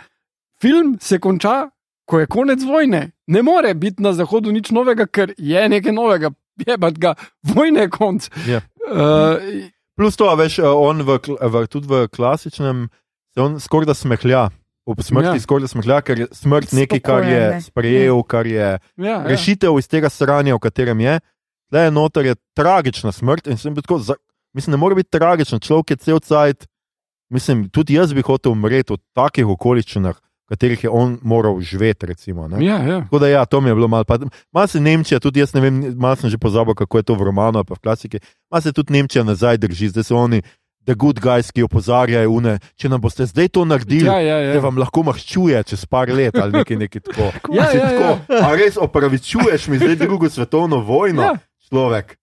[0.61, 1.69] Film se konča,
[2.05, 3.11] ko je konec vojne.
[3.27, 6.29] Ne more biti na zahodu nič novega, ker je nekaj novega,
[6.67, 7.15] je pa ga,
[7.55, 8.27] vojne je konc.
[8.47, 8.61] Ja.
[8.91, 9.69] Uh,
[10.01, 12.87] Plus to, veš, eh, on v, v, tudi v klasičnem
[13.33, 14.49] se on skoraj da smehlja.
[14.89, 15.33] Ob smrti Ja.
[15.37, 15.39] ja.
[15.39, 19.21] skoraj smehlja, ker je smrt nekaj, kar je sprejel, kar je ja, ja.
[19.29, 21.19] rešitev iz tega sranja, v katerem je.
[21.71, 24.17] Le noter je tragična smrt in sem bil tako, za,
[24.57, 25.61] mislim, ne more biti tragična.
[25.61, 26.65] Človek je cel cajt,
[27.29, 30.17] mislim, tudi jaz bi hotel umreti v takih okoliščinah,
[30.51, 32.05] katerih je on moral živeti.
[32.05, 32.59] Recimo, ne.
[32.59, 32.99] Ja, ja.
[33.01, 34.03] Tako da, ja, to mi je bilo malo.
[34.51, 37.23] Malo se Nemčija, tudi jaz ne vem, malo sem že pozabil, kako je to v
[37.23, 38.19] romanu, pa v klasiki.
[38.45, 40.41] Malo se tudi Nemčija nazaj drži, zdaj so oni,
[40.83, 44.05] the good guys, ki opozarjajo, une, če nam boste zdaj to naredili.
[44.05, 44.53] Ja, ja, ja.
[44.53, 47.31] Da vam lahko maščuje čez par let ali nekaj, nekaj tako.
[47.53, 48.41] Ja, Si ja, tako, ja.
[48.41, 51.27] A res opravičuješ mi zdaj drugo svetovno vojno, Ja.
[51.31, 51.67] ja.
[51.69, 52.17] človek.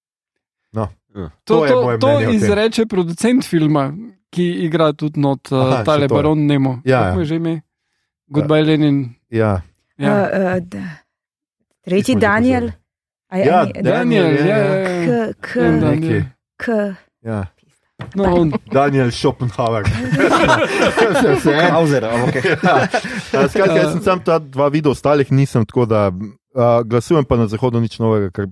[0.73, 0.89] No.
[1.15, 1.31] Ja.
[1.47, 3.95] To, To je to, to izreče producent filma,
[4.29, 6.17] ki igra tudi not uh, Aha, tale to je.
[6.19, 6.81] baron Nemo.
[6.85, 7.21] Ja, Kako ja.
[7.21, 7.55] je že ime?
[8.31, 9.15] Goodbye, Lenin.
[9.31, 9.63] Ja.
[9.99, 10.13] Ja.
[10.13, 10.99] Uh, uh, da-
[11.85, 12.61] tretji Daniel.
[12.61, 12.83] pozabili.
[13.31, 15.33] A je- Ja, a je- Daniel, ja, ja, ja.
[15.33, 15.55] K, k.
[15.81, 16.23] Daniel.
[16.57, 16.67] k.
[17.23, 17.47] Ja.
[18.15, 19.85] No, on, Daniel Schopenhauer.
[21.35, 21.71] Vse, en.
[21.71, 22.43] Hauser, okay.
[22.63, 22.89] Ja,
[23.49, 27.47] Skratka, jaz sem sam ta dva videl, ostalih nisem, tako da uh, glasujem pa na
[27.51, 28.47] zahodu nič novega, ker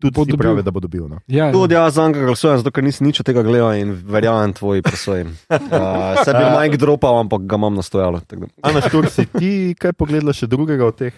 [0.00, 0.38] tudi Bo dobil.
[0.38, 1.08] pravi, da bo dobil.
[1.08, 1.18] No.
[1.26, 4.52] ja, Tudi jaz za njega glasujem, zato ker nisem nič od tega gledal in verjamem
[4.52, 5.24] tvoji presoji.
[5.50, 8.20] Uh, se bi Mike dropal, ampak ga imam nastojalo.
[8.62, 11.14] Ana Štur, si ti kaj pogledala še drugega od teh?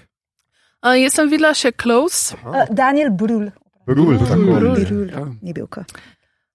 [0.81, 2.35] Uh, jaz sem videla še Close.
[2.41, 3.51] Uh, Daniel Brul.
[3.87, 4.57] Brul, tako.
[4.57, 4.81] Brul.
[4.81, 5.07] Brul.
[5.13, 5.27] Ja.
[5.43, 5.85] Ni bil ka.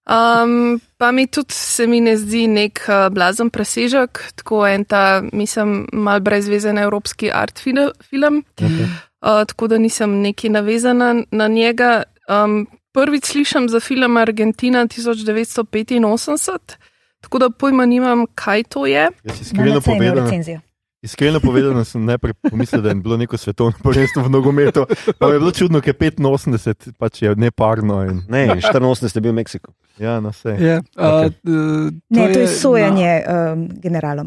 [0.06, 5.22] Um, pa mi tudi se mi ne zdi nek uh, blazen presežek, tako en ta,
[5.32, 8.44] mislim, mal brezvezen evropski art fil film.
[8.54, 8.86] Okay.
[9.22, 12.02] Uh, tako da nisem neki navezana na njega.
[12.26, 16.58] Um, prvič slišim za film Argentina 1985,
[17.20, 19.08] tako da pojma nimam, kaj to je.
[19.24, 20.30] Jaz iskreno povedano,
[21.02, 24.86] iskreno povedano sem najprej pomislil, da je bilo neko svetovno prvenstvo v nogometu.
[25.18, 28.02] Pa je bilo čudno, ker 85 pač je neparno.
[28.04, 29.72] In, Ne, 84 je bil v Meksiku.
[29.98, 30.56] ja, no vse.
[30.58, 31.28] Ja, Okej.
[31.28, 34.26] uh, uh, Ne, to je sojanje um, generalom.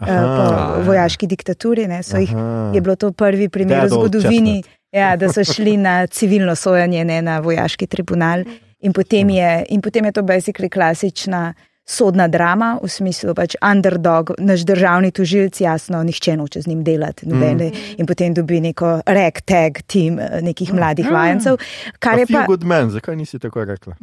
[0.00, 2.28] Uh, po vojaški diktaturi ne, so jih,
[2.74, 4.60] je bilo to prvi primer v Dead old zgodovini,
[4.96, 8.44] ja, da so šli na civilno sojanje, ne na vojaški tribunal.
[8.80, 11.54] In potem je, in potem je to basically klasična
[11.86, 17.28] sodna drama, v smislu pač underdog, naš državni tužilc, jasno, nihče noče z njim delati.
[17.28, 21.56] Nobene, in potem dobi neko ragtag tim eh, nekih mladih vajencev.
[21.98, 23.94] Kar A je pa, good man, zakaj nisi tako rekla?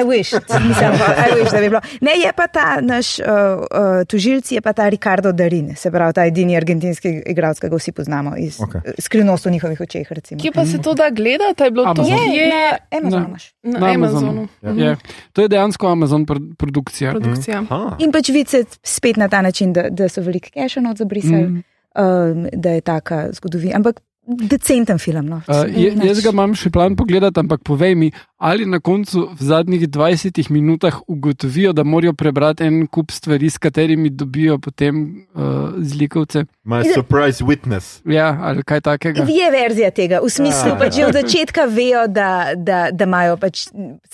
[0.00, 0.34] I wish,
[0.68, 1.80] mislim, I wish, da bi bilo.
[2.00, 6.12] Ne, je pa ta naš uh, uh, tužilc, je pa ta Ricardo Darin, se pravi
[6.12, 8.80] ta edini argentinski igralec, ki ga vsi poznamo iz okay.
[8.98, 10.12] skrivnost v njihovih očeh.
[10.12, 10.40] Recimo.
[10.40, 11.62] Kje pa se to da gledati?
[11.62, 12.34] Je bilo to Amazon.
[12.34, 13.28] Je, na Amazonu
[13.62, 14.28] Na- na, na Amazonu.
[14.28, 14.48] Amazonu.
[14.62, 14.70] Ja.
[14.70, 14.80] Mhm.
[14.80, 14.96] Je.
[15.32, 17.12] To je dejansko Amazon pr produkcija.
[17.28, 17.62] Produkcija.
[17.70, 17.96] Aha.
[17.98, 21.54] In pač vice spet na ta način, da, da so veliko keša not zabrisali, Mm.
[21.54, 21.62] mm.
[22.04, 23.76] um, da je taka zgodovina.
[23.76, 25.26] Ampak decenten film.
[25.26, 25.40] No.
[25.48, 29.40] Uh, je, jaz ga imam še plan pogledati, ampak povej mi, ali na koncu v
[29.42, 35.00] zadnjih 20 minutah ugotovijo, da morajo prebrati en kup stvari, s katerimi dobijo potem
[35.34, 35.42] uh,
[35.80, 36.44] zlikovce.
[36.64, 38.02] My surprise witness.
[38.04, 39.24] Ja, ali kaj takega.
[39.26, 40.74] Je verzija tega, v smislu, Ja.
[40.74, 43.64] da pač že od začetka vejo, da, da, da imajo pač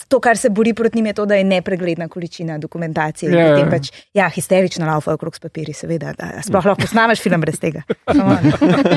[0.08, 3.32] to, kar se bori proti njim, je to, da je nepregledna količina dokumentacije.
[3.32, 3.54] Ja, Ja, ja.
[3.56, 6.14] potem pač, ja histerično laufajo okrog s papiri, seveda.
[6.14, 7.82] Da, sploh lahko snameš film brez tega.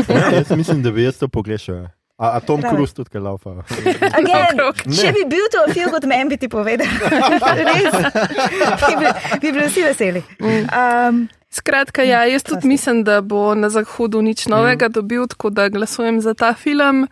[0.07, 1.87] Ja, jaz mislim, da bi jaz to pogrešal.
[2.17, 2.61] A, a Tom.
[2.65, 3.61] Cruise tudi kaj laufa.
[4.19, 6.89] Again, če bi bil to feel good man, bi ti povedal.
[7.69, 7.93] Res.
[7.93, 9.11] Bi bili,
[9.41, 10.23] bi bili vsi veseli.
[10.41, 15.69] Um, Skratka, ja, jaz tudi mislim, da bo na zahodu nič novega dobil, tako da
[15.69, 17.05] glasujem za ta film.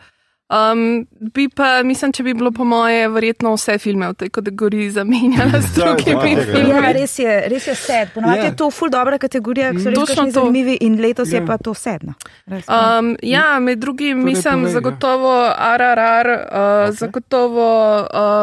[0.46, 4.92] Um, bi pa, mislim, če bi bilo po moje, verjetno vse filme v tej kategoriji
[4.94, 6.92] zamenjala s Ja, drugimi ja, ja, filmi.
[6.94, 8.12] res je, res je sed.
[8.14, 8.46] Ponovadi Ja.
[8.46, 10.32] je to ful dobra kategorija, ki so res Točno to.
[10.32, 11.40] zanimivi in letos Ja.
[11.40, 12.14] je pa to sedno.
[12.46, 12.62] No.
[12.70, 14.74] Um, ja, med drugim Torej mislim povej, ja.
[14.74, 16.92] zagotovo RRR, uh, okay.
[16.94, 17.68] zagotovo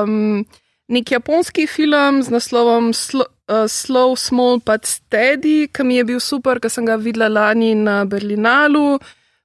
[0.02, 0.44] um,
[0.88, 6.20] nek japonski film z naslovom Slo, uh, Slow, Small but Steady, ki mi je bil
[6.20, 8.98] super, ker sem ga videla lani na Berlinalu.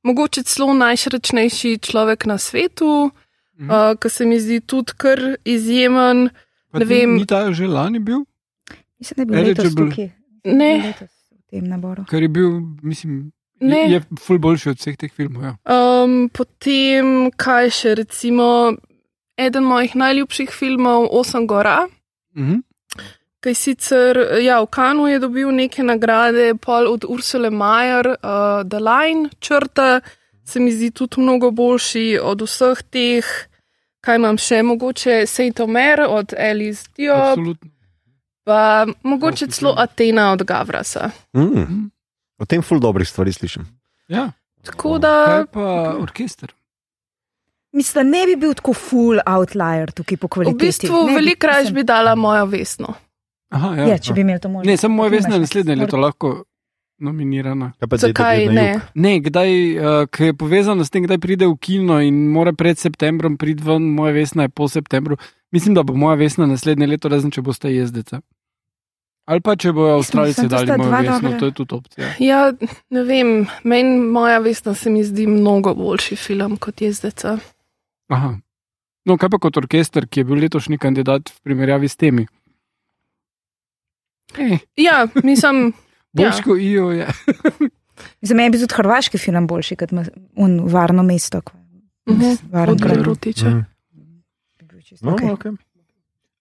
[0.07, 3.11] Mogoče celo najšrečnejši človek na svetu,
[3.57, 3.67] Mhm.
[3.67, 6.29] uh, ki se mi zdi tudi kar izjemen.
[6.71, 7.15] Pa ne vem.
[7.15, 8.21] Ni ta že lani bil,
[8.99, 10.09] Mislim, da je bil letos tukaj.
[10.45, 10.71] Ne.
[10.83, 12.05] Letos v tem naboru.
[12.05, 12.49] ker je bil,
[12.83, 13.77] mislim, Ne.
[13.83, 15.41] je, je ful boljši od vseh teh filmov.
[15.43, 15.53] Ja.
[15.65, 18.77] Um, potem, kaj še recimo,
[19.37, 21.87] eden mojih najljubših filmov, Osem gora.
[22.35, 22.61] Mhm.
[23.47, 28.17] Je sicer ja, v Kanu je dobil neke nagrade, pol od Ursule Majer, uh,
[28.63, 30.01] The Line črta,
[30.43, 33.25] se mi zdi tudi mnogo boljši od vseh teh,
[33.99, 37.69] kaj imam še, mogoče Saint Omer od Alice Diop, Absolutno.
[38.43, 38.61] pa
[39.03, 41.09] mogoče celo Atena od Gavrasa.
[41.33, 41.89] Mm.
[42.37, 43.65] O tem ful dobrih stvari slišim.
[44.07, 44.29] Ja.
[44.63, 45.65] Tako Kaj da, pa
[45.97, 46.53] orkester?
[47.71, 50.65] Mislim, da ne bi bil tako full outlier tukaj po v kvaliteti.
[50.65, 52.93] bistvu, Ne veliko raje mislim- bi dala mojo vesno.
[53.49, 53.87] Aha, ja.
[53.93, 54.69] Ja, če bi imeli to možnost.
[54.69, 56.31] Ne, samo moja Ti vesna je imaš naslednje leto lahko
[56.99, 57.71] nominirana.
[57.79, 58.67] Kaj pa Zakaj ne?
[58.93, 62.79] Ne, kdaj, uh, ki je povezano s tem, kdaj pride v kino in mora pred
[62.79, 65.17] septembrom priti ven, moja vesna je po septembru.
[65.51, 68.19] Mislim, da bo moja vesna naslednje leto, razen če boste jezdeca.
[69.27, 71.39] Ali pa če bojo Avstralci dali mojo dva vesno, dobra.
[71.39, 72.09] to je tudi opcija.
[72.23, 72.41] Ja,
[72.95, 73.31] ne vem,
[73.67, 77.37] meni moja vesna se mi zdi mnogo boljši film kot jezdeca.
[78.07, 78.37] Aha.
[79.07, 82.25] No, kaj pa kot orkester, ki je bil letošnji kandidat v primerjavi s temi?
[84.33, 85.73] Eh, Ja, mislim,
[86.13, 86.43] boljš Ja.
[86.43, 87.07] kot IO je.
[88.21, 90.05] Za me je bil tudi hrvaški film boljši, kot ma-
[90.35, 91.41] un varno mesto.
[91.41, 91.53] ko-
[92.09, 92.23] Mhm.
[92.69, 92.97] Od kraj.
[92.97, 93.49] Rutiča.
[93.49, 93.65] Mm.
[95.01, 95.29] No, okej.
[95.29, 95.51] okay.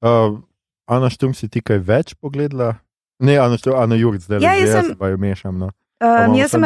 [0.03, 0.39] uh,
[0.87, 2.77] Ana Štum si ti kaj več pogledala?
[3.19, 5.21] Ne, Ana Štum, Ana Jurc, zdaj Ja, le jaz jaz sem- sem.
[5.21, 5.59] mešam.
[5.59, 5.71] No.
[5.97, 6.64] Um, jaz sem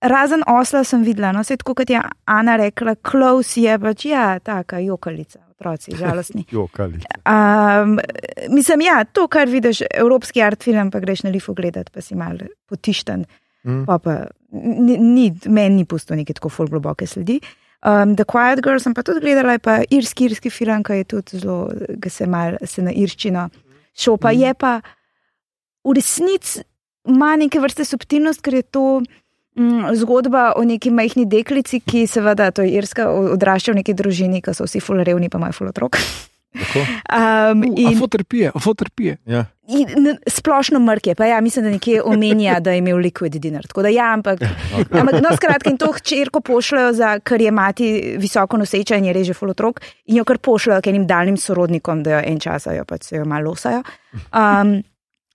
[0.00, 4.38] razen osla sem videla, no, se tako kot je Ana rekla, Klaus je pač, ja,
[4.40, 6.46] taka jokalica, otroci, žalostni.
[6.50, 7.02] Jo, kali.
[7.28, 7.98] Um,
[8.48, 12.16] mislim, ja, to, kar vidiš, evropski art film, pa greš na lifu gledati, pa si
[12.16, 12.40] mal
[12.72, 13.26] potišten.
[13.68, 13.84] Mm.
[13.86, 14.16] Pa pa,
[14.56, 17.42] ni, ni, meni ni pusto neke tako ful globoke sledi.
[17.84, 21.44] Um, The Quiet Girl sem pa tudi gledala, pa irski, irski film, ki je tudi
[21.44, 21.66] zelo,
[22.00, 23.50] ki se mal se na irščino
[23.92, 24.32] šopa.
[24.32, 24.40] Mm.
[24.40, 24.76] Je pa
[25.84, 26.62] v resnici
[27.08, 29.02] ima neke vrste subtilnost, ker je to
[29.58, 34.42] mm, zgodba o neki majhni deklici, ki seveda, to je irska, odrašča v neki družini,
[34.42, 35.98] ki so vsi ful revni, pa imajo ful otrok.
[35.98, 36.22] Tako?
[36.52, 39.16] Um, Uh, in, Afo trpije, afo trpije.
[39.26, 39.44] Ja.
[39.68, 43.66] in splošno mrke, pa ja, mislim, da nekje omenja, da je imel liquid dinner.
[43.66, 44.40] Tako da ja, ampak.
[44.90, 49.12] Ampak, no, skratka, in to hčerko pošljajo, za, ker je mati visoko noseča in je
[49.12, 52.66] reže full otrok, in jo kar pošljajo k enim daljnim sorodnikom, da jo en čas
[52.66, 53.82] jo pač se jo malo losajo.
[54.12, 54.82] Um,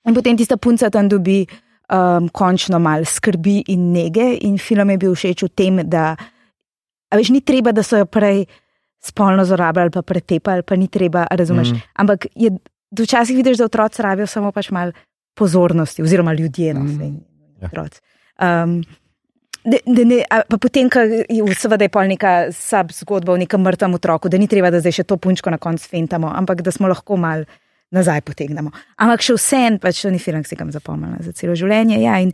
[0.08, 1.46] in potem tista punca tam dobi
[1.92, 6.16] um, končno mal skrbi in nege, in film je bil všeč v tem, da
[7.08, 8.46] a veš, ni treba, da so jo prej
[9.04, 11.72] spolno zlorabljali, pa pretepali, pa ni treba, razumeš.
[11.72, 11.84] Mm.
[12.04, 12.52] Ampak je,
[13.00, 14.92] včasih vidiš, da otroci rabijo samo pač malo
[15.38, 17.20] pozornosti, oziroma ljudje, no, Mm.
[17.62, 18.64] Ja.
[18.64, 18.84] Um,
[19.68, 23.60] Da, da ne, pa potem, ko je seveda je pol neka sub zgodba o nekem
[23.60, 26.72] mrtvem otroku, da ni treba, da zdaj še to punčko na koncu fentamo, ampak da
[26.72, 27.44] smo lahko mal
[27.92, 28.72] nazaj potegnemo.
[29.00, 32.00] Ampak še vsem, pač to ni film, ki si ga bom zapomnila za celo življenje.
[32.04, 32.34] Ja, in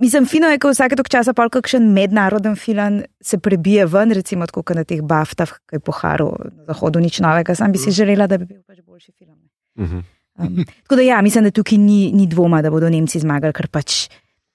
[0.00, 4.48] mislim, fino je, ko vsake tok časa pol kakšen mednaroden film se prebije ven, recimo
[4.48, 7.92] tako kot na teh baftah, ki je poharu na zahodu nič novega, sam bi si
[7.92, 9.36] želela, da bi bil pač boljši film.
[9.80, 10.08] Mhm.
[10.40, 13.68] Um, tako da ja, mislim, da tukaj ni, ni dvoma, da bodo Nemci zmagali, ker
[13.68, 14.06] pač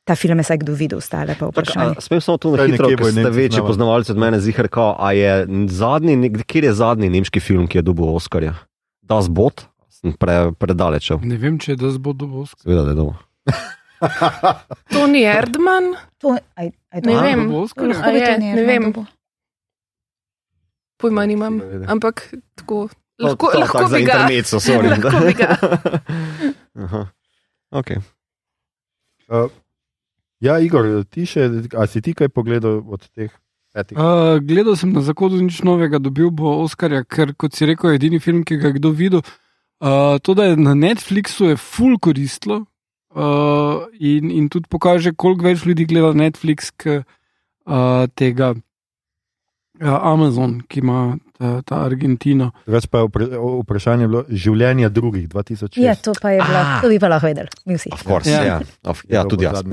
[0.05, 1.97] ta film je vsaj kdo videl, ostale pa vprašanje.
[1.97, 5.11] a, Smem samo to na hitro, ker ste večji poznavalci od mene, zihar, kao, a
[5.17, 8.55] je zadnji, kjer je zadnji nemški film, ki je dobil Oscarja?
[9.05, 9.65] Das Bot?
[10.13, 11.03] Pre, predaleč.
[11.03, 11.19] šel.
[11.23, 12.53] Ne vem, če je das bo dovolj.
[12.57, 13.15] Seveda, da je doma.
[14.93, 17.47] Toni Erdman, To, aj, aj Ne vem.
[17.47, 17.55] bi
[17.95, 18.91] A je, to ne vem.
[18.91, 19.05] bo.
[20.97, 22.89] pojma nimam, ampak tako.
[23.15, 24.13] Lahko, To- to lahko bi ga.
[24.19, 24.89] intermezzo, sorry.
[24.89, 25.49] lahko bi ga.
[26.83, 27.01] Aha.
[27.71, 27.97] Okay.
[29.27, 29.47] Uh,
[30.39, 33.31] ja, Igor, ti še, a si ti kaj pogledal od teh
[33.71, 33.95] petih?
[33.95, 37.95] Uh, gledal sem na zahodu nič novega, dobil bo Oscarja, ker kot si rekel, je
[37.95, 39.23] edini film, ki ga je kdo videl.
[39.81, 42.61] Uh, to, da je na Netflixu, je full koristilo
[43.11, 48.61] uh, in, in tudi pokaže, koliko več ljudi gleda Netflix, k uh, tega uh,
[50.01, 51.01] Amazon, ki ima
[51.35, 52.51] ta, ta Argentino.
[52.65, 53.29] Drugač pa je vpra-
[53.61, 55.75] vprašanje bilo življenja drugih 2006.
[55.77, 56.79] Ja, to pa je bilo, Ah.
[56.79, 57.91] to bi pa lahko vedeli, mi vsi.
[57.91, 58.43] Of course, Ja.
[58.43, 58.59] ja.
[58.83, 59.59] Of, ja, tudi jaz.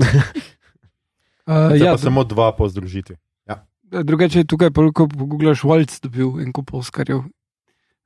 [1.43, 3.17] Uh, ja, pa samo dva po združitvi.
[3.91, 7.25] drugače je tukaj, pa, ko pogledaš, Waltz dobil en kup Oscarjev.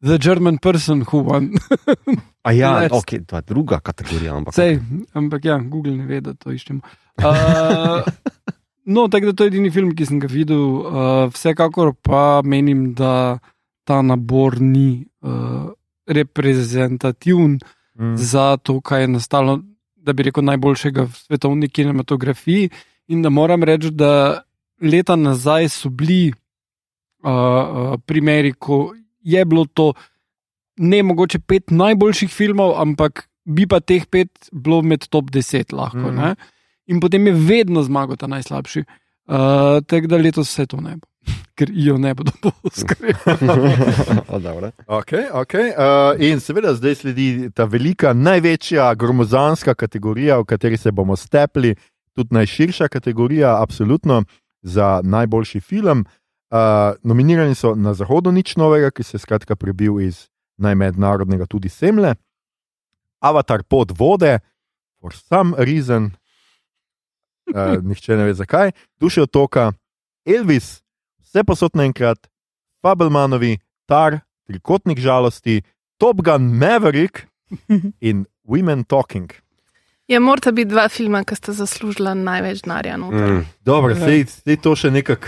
[0.02, 1.53] The German person who won.
[2.48, 4.36] A ja, okay, to je druga kategorija.
[4.36, 4.80] Ampak, Sej,
[5.14, 6.80] ampak ja, Google ne ve, da to iščemo.
[7.18, 8.06] Uh,
[8.95, 10.61] no, tako da to je edini film, ki sem ga videl.
[10.61, 13.40] Uh, vsekakor pa menim, da
[13.84, 15.74] ta nabor ni uh,
[16.07, 17.57] reprezentativen
[17.99, 18.18] Mm.
[18.18, 19.60] za to, kaj je nastalo,
[19.95, 22.69] da bi rekel, najboljšega v svetovni kinematografiji.
[23.07, 24.41] In da moram reči, da
[24.82, 28.94] leta nazaj so bili uh, uh, primeri, ko
[29.28, 29.91] je bilo to
[30.78, 36.12] ne mogoče pet najboljših filmov, ampak bi pa teh pet bilo med top deset lahko.
[36.12, 36.36] Mm.
[36.88, 38.84] In potem je vedno zmagal ta najslabši.
[39.28, 41.08] Uh, Tako da letos vse to ne bo,
[41.60, 42.32] ker jo ne bodo
[44.48, 44.72] dobro.
[44.88, 45.74] Okay, okay.
[45.76, 51.76] Uh, in seveda zdaj sledi ta velika, največja gromozanska kategorija, v kateri se bomo stepli,
[52.16, 54.24] tudi najširša kategorija, absolutno
[54.62, 56.06] za najboljši film.
[56.48, 61.68] Uh, nominirani so na Zahodu nič novega, ki se je skratka prebil iz najmednarodnega tudi
[61.69, 62.15] Semle,
[63.19, 64.40] Avatar pod vode,
[65.02, 66.14] for some reason,
[67.52, 69.74] uh, nihče ne ve zakaj, duše otoka,
[70.26, 70.80] Elvis,
[71.19, 72.30] vse posod naenkrat,
[72.82, 75.61] Fabelmanovi, Tar, Trikotnik žalosti,
[75.99, 77.28] Top Gun Maverick
[77.99, 79.34] in Women Talking.
[80.07, 82.95] Je morata biti dva filma, ki sta zaslužila največ denarja.
[82.98, 83.44] Mm.
[83.68, 84.06] Dobro, Ja.
[84.06, 85.28] sej, sej to še nekako.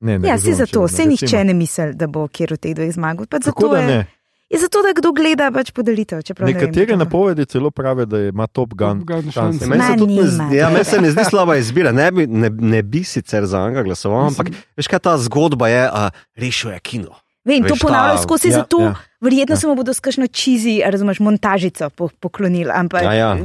[0.00, 2.70] Ne, ne, Ja, si razumem, zato, se nihče ne misli, da bo kjer od teh
[2.72, 3.26] dveh zmagal.
[3.34, 4.06] Zato je, ne?
[4.48, 6.22] je zato, da kdo gleda pač podelitev.
[6.22, 8.98] čeprav ne vem, Nekatere to- napovedi celo pravijo, da ima Top Gun.
[8.98, 9.66] Top Gun šanse.
[9.66, 10.46] Meni se, tudi ne nima.
[10.46, 13.68] zdi, ja, meni se ne zdi slaba izbira, ne bi, ne, ne bi sicer za
[13.68, 14.46] njega glasoval, ampak
[14.76, 17.12] veš kaj ta zgodba je, a, rešil je kino.
[17.44, 18.94] Vem, to Veš, ta- ponavljajo skozi, ja, zato ja.
[19.20, 22.70] verjetno se mu bodo s kakšno čizi, razumeš, montažico po, poklonili.
[22.70, 23.36] Ampak, Ja, ja.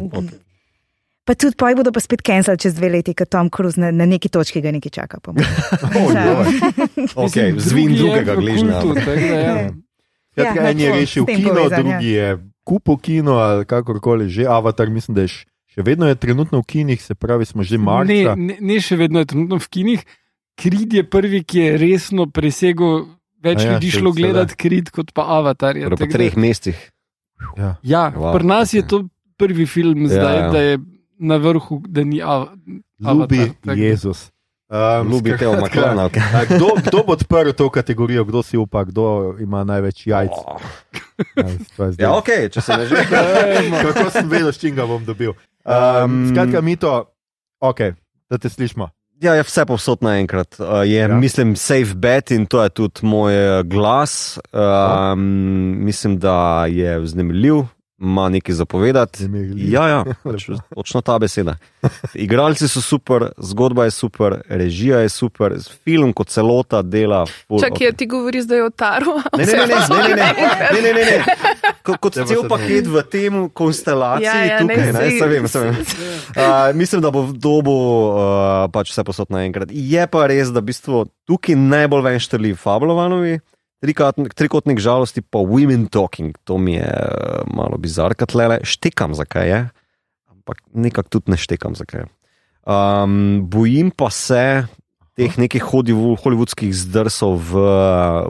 [1.24, 4.04] Pa tudi poj bodo pa spet cancel čez dve leti, ker Tom Cruise na, na
[4.06, 5.20] neki točki ga nekaj čaka.
[5.20, 5.48] po mojem.
[7.18, 8.82] Okay, zvin drugega gležnja.
[8.82, 9.72] Skratka, Ja,
[10.34, 11.78] Skratka, en je rešil kino, povezan, ja.
[11.94, 12.28] drugi je
[12.64, 14.46] kupil kino ali kakorkoli že.
[14.46, 15.32] Avatar, mislim, da je
[15.70, 18.36] še vedno je trenutno v kinih, se pravi, smo že Ne, marca.
[18.36, 20.02] ne, ne še vedno je trenutno v kinih.
[20.54, 23.08] Krid je prvi, ki je resno presegel.
[23.40, 25.76] Več A ja, ljudi šlo gledati krid kot pa Avatar.
[25.76, 26.78] Ja, po treh mestih.
[27.54, 27.76] Ja.
[27.82, 28.88] Ja, Wow, pri nas je ok.
[28.88, 28.98] to
[29.36, 30.50] prvi film, Ja, zdaj, ja.
[30.50, 30.74] da je
[31.20, 32.48] na vrhu, da ni Av
[33.00, 33.48] Ljubi Avatar.
[33.56, 34.30] tako da- Jezus.
[34.70, 36.10] Um, Ljubi Teo skratka, Maklana.
[36.10, 36.22] Okay.
[36.34, 39.04] a Kdo, kdo bo odprl to kategorijo, kdo si upa, kdo
[39.40, 40.32] ima največ jajc?
[40.32, 40.62] Oh.
[41.38, 41.92] Ja.
[42.00, 42.96] Ja, ok, če se ne že.
[43.56, 43.78] Ejmo.
[43.84, 45.34] Kako sem vedel, s čim ga bom dobil.
[45.62, 47.06] Um, Um, skratka, mi to,
[47.62, 47.80] ok,
[48.30, 48.90] da te slišimo.
[49.22, 50.58] Ja, je vse povsod naenkrat.
[50.60, 51.08] Uh, je, Ja.
[51.08, 51.16] ja.
[51.16, 54.40] mislim, safe bet in to je tudi moj eh, glas.
[54.52, 55.22] Um,
[55.80, 57.64] mislim, da je vznemirljiv,
[58.04, 59.24] ima nekaj zapovedati.
[59.56, 61.56] Ja, ja, pač, točno ta beseda.
[62.14, 67.24] Igralci so super, zgodba je super, režija je super, film kot celota dela.
[67.48, 69.16] Full, Čak je ti govori zdaj o Taru.
[69.34, 70.30] Ne, ne, ne, ne, ne, ne,
[70.70, 71.18] ne, ne, ne, ne.
[71.82, 75.48] Ko- Kot cel se paket v tem konstelaciji, Ja, ja, tukaj, ne, ne, se vem,
[75.48, 75.76] se vem.
[76.30, 76.44] Uh,
[76.74, 77.74] mislim, da bo v dobu
[78.10, 78.20] uh,
[78.68, 79.72] pač vse posod naenkrat.
[79.72, 83.40] Je pa res, da v bistvu tukaj najbolj ven štrli Fablovanovi,
[83.84, 86.38] trikotnik, trikotnik žalosti, pa Women Talking.
[86.48, 89.60] To mi je uh, malo bizar, kot le, štekam zakaj je,
[90.32, 92.06] ampak nekako tudi ne štekam zakaj.
[92.06, 92.12] je.
[92.64, 94.64] Um, bojim pa se
[95.20, 97.60] teh nekih hollywoodskih zdrsov v,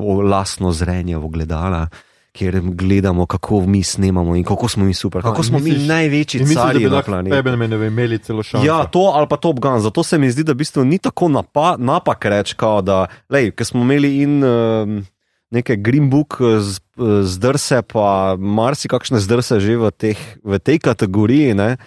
[0.01, 1.85] v lastno zrenje, v gledala.
[2.33, 5.87] Kjer gledamo, kako mi snemamo in kako smo mi super, kako A, smo misliš- mi
[5.87, 7.35] največji carji na planetu.
[7.35, 8.65] tebe ne bi imeli celo šanso.
[8.65, 9.77] Ja, to ali pa Top Gun.
[9.79, 13.65] Zato se mi zdi, da v bistvu ni tako napa, napak reči, da, lej, ker
[13.65, 15.05] smo imeli in um,
[15.53, 21.53] neke Green Book eh, eh, zdrse, pa marsikakšne zdrse že v, teh, v tej kategoriji.
[21.53, 21.77] Ne?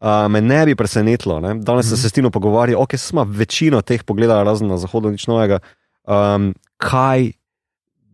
[0.00, 1.44] Uh, me ne bi presenetilo.
[1.44, 1.60] Ne?
[1.60, 1.96] Danes mm -hmm.
[1.96, 5.60] sem se s Tino pogovarjal, ok, smo večino teh pogledali, razen na zahodu, nič novega.
[6.08, 7.36] Um, kaj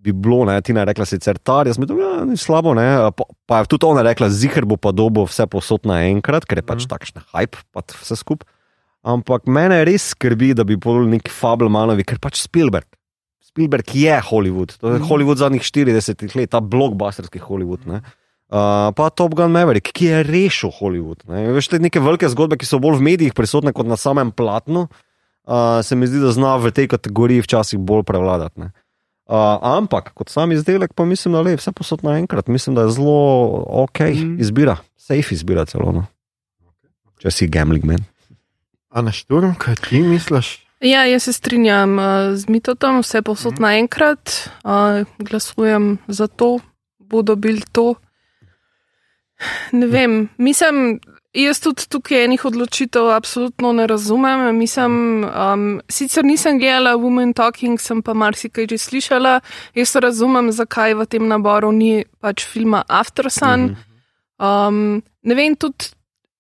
[0.03, 0.61] bi bilo, ne?
[0.63, 3.11] Tina je rekla sicer tar, jaz mislim, da ja, ni slabo, ne?
[3.17, 6.67] pa, pa je tudi ona rekla, zihar bo pa dobo vse posod naenkrat, ker je
[6.67, 6.91] pač mm.
[6.91, 8.47] takšen hype, pa vse skupaj.
[9.07, 12.87] Ampak mene res skrbi, da bi bolj neki Fablemanovi, ker pač Spielberg.
[13.57, 15.09] Spielberg je Hollywood, to je Mhm.
[15.09, 17.87] Hollywood zadnjih 40 let, ta blockbusterski Hollywood.
[17.87, 18.05] Ne?
[18.47, 21.25] Uh, pa Top Gun Maverick, ki je rešil Hollywood.
[21.25, 21.49] Ne?
[21.51, 24.87] Veš, te neke velike zgodbe, ki so bolj v medijih prisotne kot na samem platnu,
[24.87, 28.61] uh, se mi zdi, da zna v tej kategoriji včasih bolj prevladati.
[28.61, 28.71] ne.
[29.27, 32.47] Uh, ampak kot sam izdelek, pa mislim, da je vse posod naenkrat.
[32.47, 33.17] Mislim, da je zelo
[33.67, 34.37] ok Mhm.
[34.39, 35.91] izbira, safe izbira celo.
[35.91, 36.07] No.
[37.19, 38.05] Če si gambling man.
[38.91, 40.66] A na šturm, kaj ti misliš?
[40.81, 42.05] Ja, jaz se strinjam uh,
[42.37, 46.59] z mitotom, vse posod naenkrat, uh, glasujem za to,
[46.99, 47.95] bodo bili to.
[49.73, 51.01] Ne vem, mislim,
[51.33, 54.57] jaz tudi tukaj enih odločitev absolutno ne razumem.
[54.57, 59.41] Mislim, um, sicer nisem gledala Women Talking, sem pa marsikaj že slišala.
[59.75, 63.77] Jaz razumem, zakaj v tem naboru ni pač filma After Sun.
[64.37, 65.96] Um, ne vem, tudi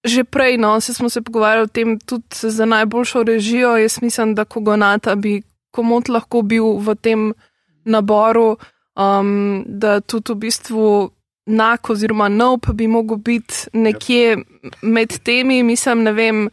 [0.06, 3.76] že prej, no, se smo se pogovarjali o tem, tudi za najboljšo režijo.
[3.76, 7.34] Jaz mislim, da Kogonata bi komot lahko bil v tem
[7.84, 8.56] naboru,
[8.96, 11.10] um, da tudi v bistvu
[11.46, 14.38] nak oziroma nov pa bi mogel biti nekje
[14.82, 16.48] med temi, mislim, ne vem.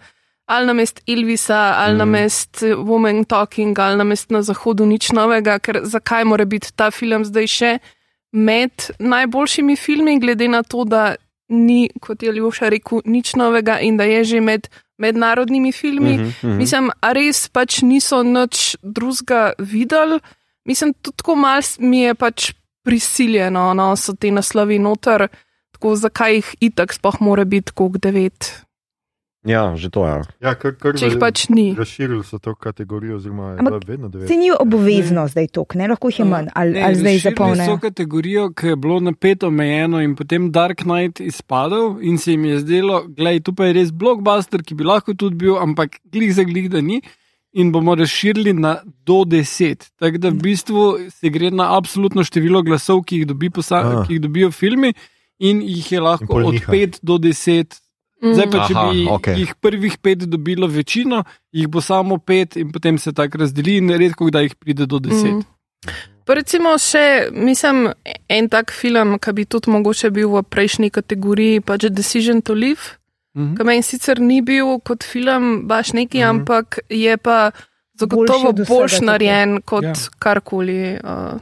[0.45, 1.97] Ali na mest Elvisa, ali mm.
[1.97, 6.73] na mest Woman Talking, ali na mest na Zahodu, nič novega, ker zakaj mora biti
[6.75, 7.71] ta film zdaj še
[8.35, 11.15] med najboljšimi filmi, glede na to, da
[11.49, 16.17] ni, kot je Ljuša rekel, nič novega in da je že med mednarodnimi filmi.
[16.17, 16.57] Mhm, mhm.
[16.57, 20.19] Mislim, a res pač niso nič drugega videli.
[20.65, 22.53] Mislim, tudi tako mal mi je pač
[22.83, 25.27] prisiljeno, no, so te naslovi noter,
[25.75, 28.51] tako zakaj jih itak sploh mora biti kot devet,
[29.43, 30.21] Ja, že to je.
[30.39, 31.73] Ja, kar, kar če jih pač ni.
[31.75, 34.27] Razširili so to kategorijo, oziroma je Ampak bila vedno devet.
[34.27, 37.65] Se ni obvezno zdaj tok, ne lahko jih je manj, ali, ali zdaj zapolne.
[37.65, 42.45] so kategorijo, ki je bilo napet omejeno in potem Dark Knight izpadel in se jim
[42.45, 46.31] je zdelo, gledaj, tu pa je res blockbuster, ki bi lahko tudi bil, ampak glih
[46.31, 47.01] za glih, da ni.
[47.53, 49.91] In bomo razširili na do 10.
[49.99, 54.05] Tako da v bistvu se gre na absolutno število glasov, ki jih, dobi posa, Ah.
[54.07, 54.93] ki jih dobijo filmi,
[55.39, 56.71] in jih je In lahko pol od niha.
[56.71, 57.82] 5 do 10.
[58.23, 59.35] Zdaj pa, če Aha, bi okej.
[59.35, 63.89] jih prvih pet dobilo večino, jih bo samo pet, in potem se tako razdeli, in
[63.91, 65.33] redko kdaj jih pride do deset.
[65.33, 65.43] Mm.
[66.23, 67.89] Pa recimo še, mislim,
[68.29, 72.95] en tak film, ki bi tudi mogoče bil v prejšnji kategoriji, pač Decision to Live,
[73.35, 73.55] Mhm.
[73.55, 76.29] ki meni sicer ni bil kot film baš neki, Mhm.
[76.29, 77.51] ampak je pa
[77.93, 79.93] zagotovo Boljši boljš narejen kot Ja.
[80.19, 80.95] karkoli.
[80.95, 81.39] Uh,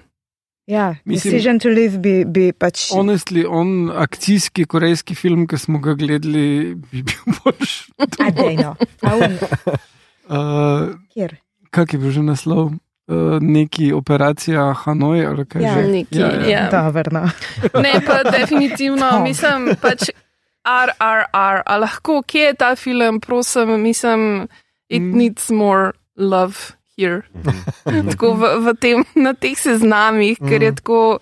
[0.67, 2.91] Ja, Mislim- Decision to live bi, bi pač.
[2.91, 7.91] Honestly, on akcijski korejski film, ki smo ga gledali, bi bil boljši.
[8.19, 8.75] Adejno.
[10.29, 11.35] Uh, Kjer?
[11.69, 12.71] kak je bil že naslov?
[13.07, 15.73] Uh, neki operacija Hanoj ali kaj Ja.
[15.73, 15.87] že?
[15.89, 16.69] Neki, ja.
[16.69, 17.25] Dobro, no.
[17.75, 19.23] ne, pa definitivno, Tom.
[19.23, 20.09] mislim, pač
[20.63, 21.25] RRR,
[21.65, 24.47] a lahko, kje je ta film, prosim, mislim,
[24.87, 25.17] it Mm.
[25.17, 26.55] needs more love
[26.93, 27.21] here.
[28.09, 30.75] tako v, v tem, na teh seznamih, ker je Mhm.
[30.75, 31.19] tako,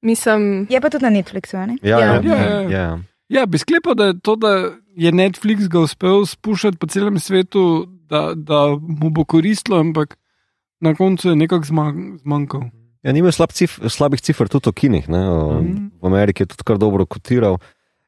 [0.00, 1.76] mislim, Je pa tudi na Netflixu, a ne?
[1.80, 2.20] Ja, ja, Ja.
[2.20, 2.36] ja.
[2.36, 2.70] Ja, ja.
[2.70, 2.98] ja.
[3.30, 4.50] Ja, bi sklepal, da je to, da
[4.94, 7.62] je Netflix ga uspel spuščati po celem svetu,
[8.04, 10.18] da, da mu bo koristilo, ampak
[10.80, 12.68] na koncu je nekako zma- zmanjkal.
[13.02, 15.08] Ja, nima slab cif, slabih cifr tudi v kinih.
[15.08, 15.18] Ne?
[15.20, 15.86] O, Mhm.
[15.96, 17.56] V Ameriki je tudi kar dobro kotiral.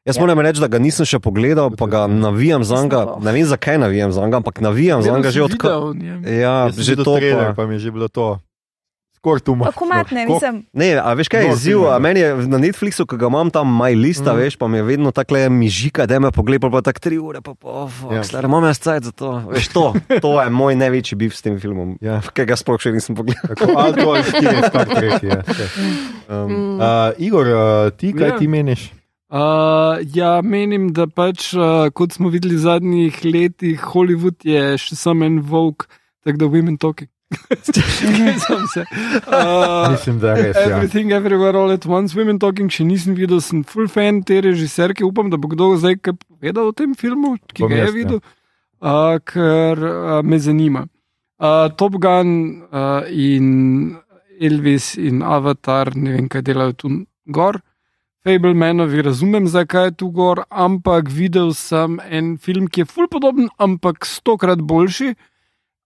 [0.05, 0.21] Jaz Ja.
[0.21, 3.17] moram reči, da ga nisem še pogledal, pa ga navijam za njega.
[3.17, 5.71] Ne vem, zakaj navijam za njega, ampak navijam za njega že od odkar.
[5.71, 5.97] kar.
[6.23, 7.17] Ja, Jaz že to.
[7.17, 7.65] trailer, Pa.
[7.65, 8.37] mi je že bilo to.
[9.25, 9.65] Malo.
[9.65, 10.69] Tako matne, mislim.
[10.69, 11.73] Ne, a veš kaj je Nor izziv?
[11.73, 11.99] film, A ja.
[11.99, 14.37] meni je na Netflixu, ki ga imam tam, maj lista, mm.
[14.37, 17.41] veš, pa mi je vedno tako le mižika, da me pogleda, pa tako tri ure,
[17.41, 18.15] pa pa, oh, Ja.
[18.15, 18.23] ja.
[18.23, 19.41] stare, imam jaz cajt za to.
[19.49, 19.85] Veš, to,
[20.21, 22.21] to je moj največji bif s tem filmom, Ja.
[22.21, 23.49] ki ga sploh še nisem pogledal.
[23.49, 25.37] Tako, ali to ali štiri, Star Trek je.
[26.27, 27.57] Um, Uh, Igor, uh,
[27.91, 28.37] ti kaj Ja.
[28.37, 28.93] ti meniš?
[29.25, 34.97] Uh, ja, menim, da pač, uh, kot smo videli v zadnjih letih, Hollywood je še
[34.99, 35.87] samo en volk,
[36.21, 37.09] tako da women talking.
[38.73, 38.85] Se.
[39.25, 40.55] Uh, Mislim, da je res.
[40.55, 40.77] Ja.
[40.77, 45.01] Everything, everywhere, all at once, women talking, še nisem videl, sem full fan te režiserke,
[45.03, 47.89] upam, da bo kdo zdaj kaj povedal o tem filmu, ki Bom ga je jaz,
[47.89, 47.97] ja.
[47.97, 48.23] videl,
[48.85, 50.85] uh, ker uh, me zanima.
[51.41, 52.29] Uh, Top Gun
[52.69, 53.95] uh, in
[54.37, 56.93] Elvis in Avatar, ne vem, kaj delajo tu
[57.25, 57.57] gor.
[58.25, 63.51] Fablemanovi razumem, zakaj je tu gor, ampak videl sem en film, ki je ful podoben,
[63.61, 65.11] ampak stokrat boljši.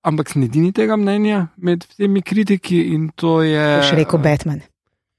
[0.08, 3.66] Ampak sem edini tega mnenja med vsemi kritiki in to je.
[3.82, 4.62] Boš rekel Batman.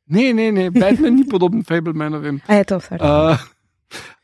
[0.09, 2.41] Ne, ne, ne, Batman ni podoben Fablemanovim.
[2.49, 2.97] A je to vse?
[2.97, 3.45] Uh,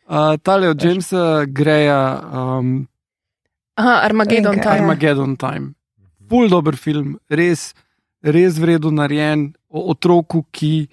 [0.08, 2.00] uh, tale od Jamesa Greja,
[2.32, 2.86] um,
[3.76, 4.80] aha, Armageddon Time.
[4.80, 5.74] Armageddon Time.
[6.30, 7.74] Ful dober film, res,
[8.24, 10.88] res vredno narejen o otroku, ki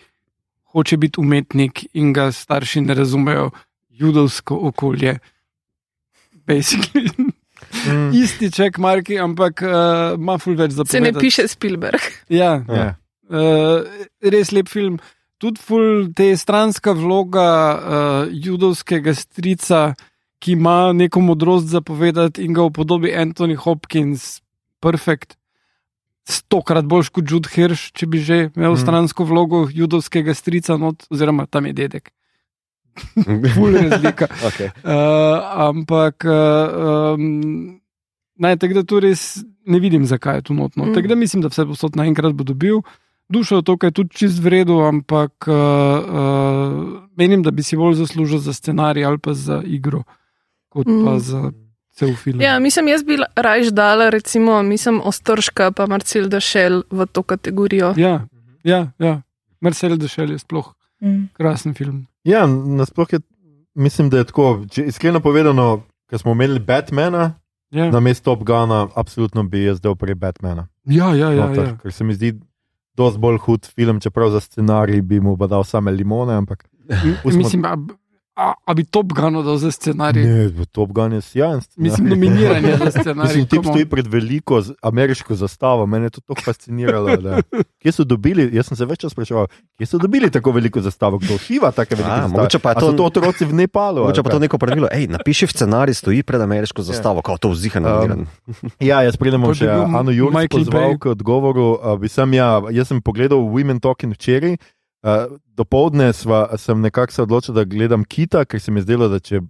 [0.74, 3.52] hoče biti umetnik in ga starši ne razumejo,
[3.90, 5.20] judovsko okolje.
[6.48, 7.10] Basically.
[7.88, 8.12] Mm.
[8.14, 12.02] Isti ček, Marki, ampak uh, ima ful več za Se ne piše Spielberg.
[12.30, 12.94] Ja, Ja.
[13.34, 13.88] Uh,
[14.22, 15.00] res lep film.
[15.42, 19.94] Tudi ful te stranska vloga uh, judovskega strica,
[20.44, 24.44] ki ima neko modrost za povedati in ga v podobi Anthony Hopkins,
[24.84, 25.38] perfekt.
[26.26, 28.82] Stokrat boljš kot Jude Hirsch, če bi že imel Mhm.
[28.82, 32.12] stransko vlogo judovskega strica, not, oziroma tam je dedek.
[33.56, 34.28] Ful razlika.
[34.46, 34.70] okay.
[34.84, 37.80] Uh, ampak, uh, um,
[38.38, 40.86] naj tako da tu res ne vidim, zakaj je tu notno.
[40.86, 40.90] Mm.
[40.90, 40.94] Mm.
[40.94, 42.82] Tako da mislim, da vse posod naenkrat bo dobil.
[43.30, 46.72] Dušo je to, kar je tudi čist v redu, ampak uh, uh,
[47.18, 50.04] menim, da bi si bolj zaslužil za scenarij ali pa za igro,
[50.70, 51.06] kot mm.
[51.06, 51.20] pa Mm.
[51.20, 51.52] za
[51.94, 52.42] cel film.
[52.42, 57.94] Ja, mislim, jaz bi rajš dala, recimo, mislim, Ostrška pa Marcel Dašel v to kategorijo.
[57.98, 58.28] ja,
[58.64, 59.22] ja, ja.
[59.62, 61.28] Marcel Dešel je sploh Mm.
[61.34, 62.08] krasen film.
[62.24, 63.20] Ja, nasploh je,
[63.76, 64.64] mislim, da je tako.
[64.72, 67.34] Če, iskreno povedano, ker smo imeli Batmana
[67.72, 70.68] Ja, na mestu Top Guna, absolutno bi jaz dal prej Batmana.
[70.86, 71.32] ja, ja.
[71.32, 71.78] ja, noter, ja.
[71.78, 72.34] Ker se mi zdi
[72.96, 76.34] dosti bolj hud film, čeprav za scenarij bi mu dal same limone.
[76.34, 76.64] Ampak,
[77.26, 77.64] Mislim,
[78.36, 80.24] a, A, bi Top Gun dal za scenarij?
[80.24, 81.62] Ne, Top Gun je sjajen.
[81.78, 83.38] Mislim, nominiran je za scenarij.
[83.38, 83.64] Mislim, on.
[83.66, 87.18] stoji pred veliko ameriško zastavo, mene je to tako fasciniralo.
[87.18, 87.42] Da.
[87.78, 89.48] Kje so dobili, jaz sem se več čas spraševal,
[89.78, 92.28] kje so dobili tako veliko zastavo, kdo šiva tako veliko zastavo?
[92.30, 94.00] mogoče pa je to- to otroci v Nepalu.
[94.00, 94.88] Mogoče pa to neko pravilo.
[94.92, 98.28] Ej, napiši v scenarij, stoji pred ameriško zastavo, kot to vzdiha na Um,
[98.80, 101.00] Ja, jaz pridem še Ano Jurek pozval Bay.
[101.00, 101.78] k odgovoru.
[101.78, 104.58] Uh, bi sem ja, jaz sem pogledal Women Talking včeraj,
[105.04, 109.20] uh, dopoledne sem nekako se odločil, da gledam kita, ker se mi je zdelo, da
[109.20, 109.42] če,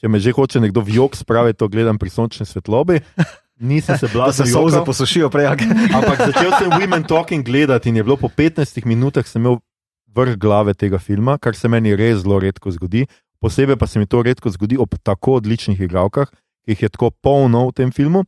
[0.00, 3.00] če me že hoče nekdo v jog spraviti, to gledam pri sončni svetlobi.
[3.60, 4.84] Nisem se Da se solze jokal.
[4.84, 5.46] posušijo prej.
[5.96, 9.60] Ampak začel sem Women Talking gledati in je bilo po 15 minutah, sem imel
[10.16, 13.06] vrh glave tega filma, kar se meni res zelo redko zgodi.
[13.40, 16.28] Posebej pa se mi to redko zgodi ob tako odličnih igralkah,
[16.64, 18.24] ki jih je tako polno v tem filmu.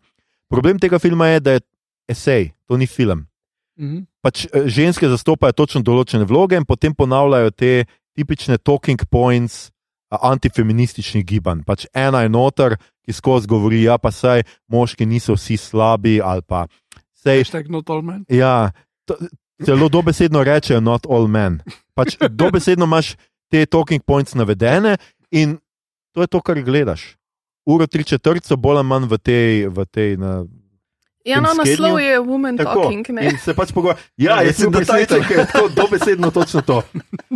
[0.53, 1.61] Problem tega filma je, da je
[2.09, 3.25] esej, to ni film.
[3.79, 4.05] Mhm.
[4.23, 7.73] Pač eh, ženske zastopajo točno določene vloge in potem ponavljajo te
[8.19, 9.71] tipične talking points
[10.11, 11.63] antifeminističnih gibanj.
[11.69, 16.43] Pač ena je noter, ki skozi govori, ja, pa saj moški niso vsi slabi ali
[16.43, 16.67] pa
[17.17, 18.25] sej Hashtag not all men.
[18.29, 18.73] Ja,
[19.07, 19.17] to,
[19.65, 21.61] celo dobesedno rečejo, not all men.
[21.99, 23.15] Pač dobesedno imaš
[23.53, 24.97] te talking points navedene
[25.31, 25.59] in
[26.15, 27.15] to je to, kar gledaš.
[27.69, 29.51] Uro tri četrt so bolj ali manj v tej.
[29.69, 30.43] V tej na,
[31.27, 33.09] Ja, no, naslov je Woman Talking.
[33.11, 33.33] Ne?
[33.43, 34.03] Se pač pogovarjajo.
[34.17, 36.83] Ja, Ja, jaz sem presenečen, ker je tako dobesedno točno to.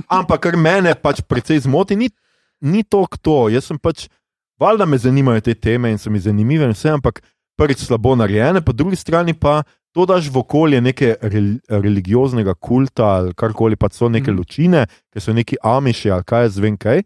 [0.08, 2.08] Ampak kar mene pač precej zmoti, ni,
[2.60, 3.48] ni to, to.
[3.52, 4.06] Jaz sem pač,
[4.60, 7.20] valjda me zanimajo te teme in so mi zanimive, in vse, ampak
[7.58, 13.04] prvič slabo narejene, po drugi strani pa to daš v okolje neke rel, religioznega kulta
[13.18, 14.38] ali karkoli, pa so neke Mhm.
[14.38, 17.02] lučine, ki so neki amiši ali kaj jaz vem kaj.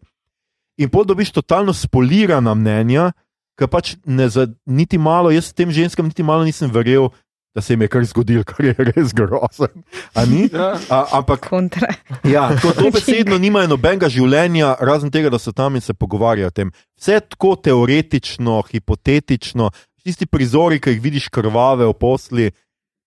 [0.78, 3.10] In pol dobiš totalno spolirana mnenja,
[3.56, 7.08] ki pač ne za niti malo, jaz tem ženskam niti malo nisem verjel,
[7.56, 9.80] da se jim je kar zgodilo, kar je res grozen.
[10.12, 10.44] A ni?
[10.52, 10.74] Ja.
[10.92, 11.88] A, ampak Kontra.
[12.24, 16.52] Ja, to dobesedno nimajo nobenega življenja, razen tega, da so tam in se pogovarjajo o
[16.52, 16.72] tem.
[17.00, 19.70] Vse tako teoretično, hipotetično,
[20.04, 22.50] tisti prizori, ki jih vidiš krvave v posli,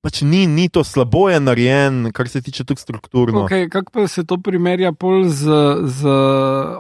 [0.02, 3.46] pač ni, ni to slabo je narejen, kar se tiče tudi strukturno.
[3.46, 5.46] Okay, kako pa se to primerja pol z,
[5.86, 6.18] z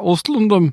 [0.01, 0.71] Ostlundom,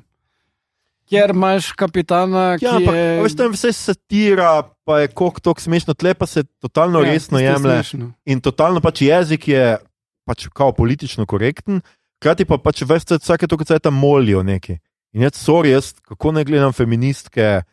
[1.07, 3.21] kjer imaš kapitana, ki Ja, ampak je.
[3.21, 4.49] veš, tam vse satira,
[4.83, 8.11] pa je kok tok smešno, tle pa se totalno ja, resno jemlje.
[8.25, 9.77] in totalno pač jezik je
[10.25, 11.81] pač kao politično korekten,
[12.17, 14.77] hkrati pa pač veste, vsake to, kot se tam molijo neki.
[15.13, 17.63] In jaz, sorry, jaz kako ne gledam feministke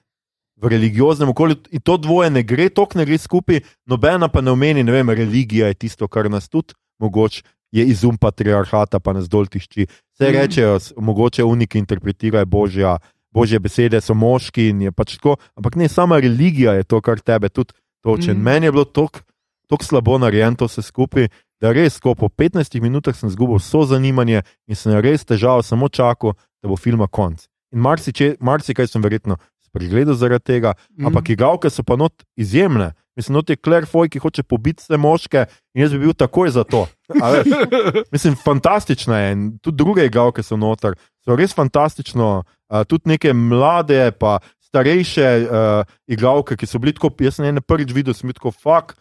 [0.57, 4.51] v religioznem okolju in to dvoje ne gre, tok ne gre skupaj, nobena pa ne
[4.51, 7.43] omeni, ne vem, religija je tisto, kar nas tudi mogoče.
[7.73, 9.83] Je izum patriarhata, pa nas dol tišči.
[10.15, 10.33] Vse Mhm.
[10.33, 12.99] rečejo, mogoče uniki interpretirajo božja,
[13.35, 15.37] božje besede, so moški in je pač tako.
[15.59, 17.75] Ampak ne, sama religija je to, kar tebe tudi
[18.05, 18.35] toče.
[18.35, 18.43] Mm.
[18.43, 21.29] Meni je bilo tako slabo narejeno to vse skupaj,
[21.61, 25.89] da res, ko po 15 minutah sem izgubil vso zanimanje in sem res težav samo
[25.89, 27.47] čakal, da bo filma konc.
[27.75, 31.09] In marsikaj marsi sem verjetno spregledal zaradi tega, mm.
[31.09, 32.93] ampak igalke so pa not izjemne.
[33.17, 36.51] Mislim, not je Claire Foy, ki hoče pobiti vse moške in jaz bi bil takoj
[36.51, 36.87] za to.
[38.15, 40.95] Mislim, fantastična je in tudi druge igalke so noter,
[41.25, 42.43] so res fantastično,
[42.75, 47.63] uh, tudi neke mlade, pa starejše uh, igalke, ki so bili tako, jaz sem ene
[47.63, 48.97] prvič videl, sem bil tako fuk,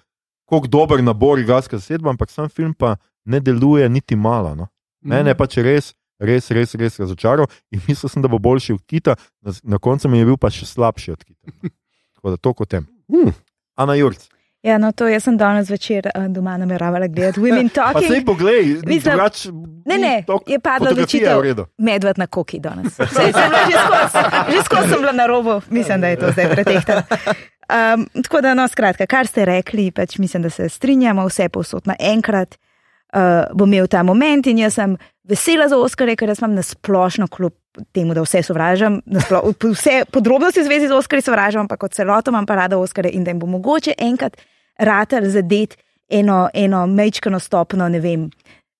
[0.49, 2.95] kako dober nabor igralske zasedbe, ampak sam film pa
[3.25, 4.53] ne deluje niti malo.
[4.55, 4.69] No.
[5.01, 8.83] Mene je pač res, res, res, res razočaral in mislil sem, da bo boljši od
[8.85, 11.73] Kita, na, na koncu mi je bil pa še slabši od Kita.
[12.19, 12.87] Tako da to kot tem.
[13.11, 13.33] Hmm.
[13.79, 14.29] Ana Jurc.
[14.63, 17.39] Ja, no, to jaz sem danes večer uh, doma nameravala gledati.
[17.39, 18.25] Women Pa sej talking.
[18.25, 19.45] poglej, Mislim- drugač,
[19.85, 21.65] Ne, ne, je padla odločitev.
[21.77, 22.95] Medved na koki danes.
[22.95, 26.31] Sej, sem bila že skozi, že skozi sem bila na robu, mislim, da je to
[26.31, 27.03] zdaj pretehtano.
[27.67, 31.83] Um, tako da, no, skratka, kar ste rekli, pač mislim, da se strinjamo, vse posod
[31.87, 36.55] naenkrat uh, bo imel ta moment in jaz sem vesela za Oskarje, ker jaz imam
[36.55, 37.53] nasplošno kljub
[37.91, 42.31] temu, da vse sovražam, nasplo, vse podrobnosti v zvezi z Oskarji sovražam, ampak kot celoto
[42.31, 44.37] imam pa rada Oskarje in da jim bo mogoče enkrat
[44.79, 45.77] ratar zadet
[46.09, 48.29] eno, eno mečkano stopno, ne vem.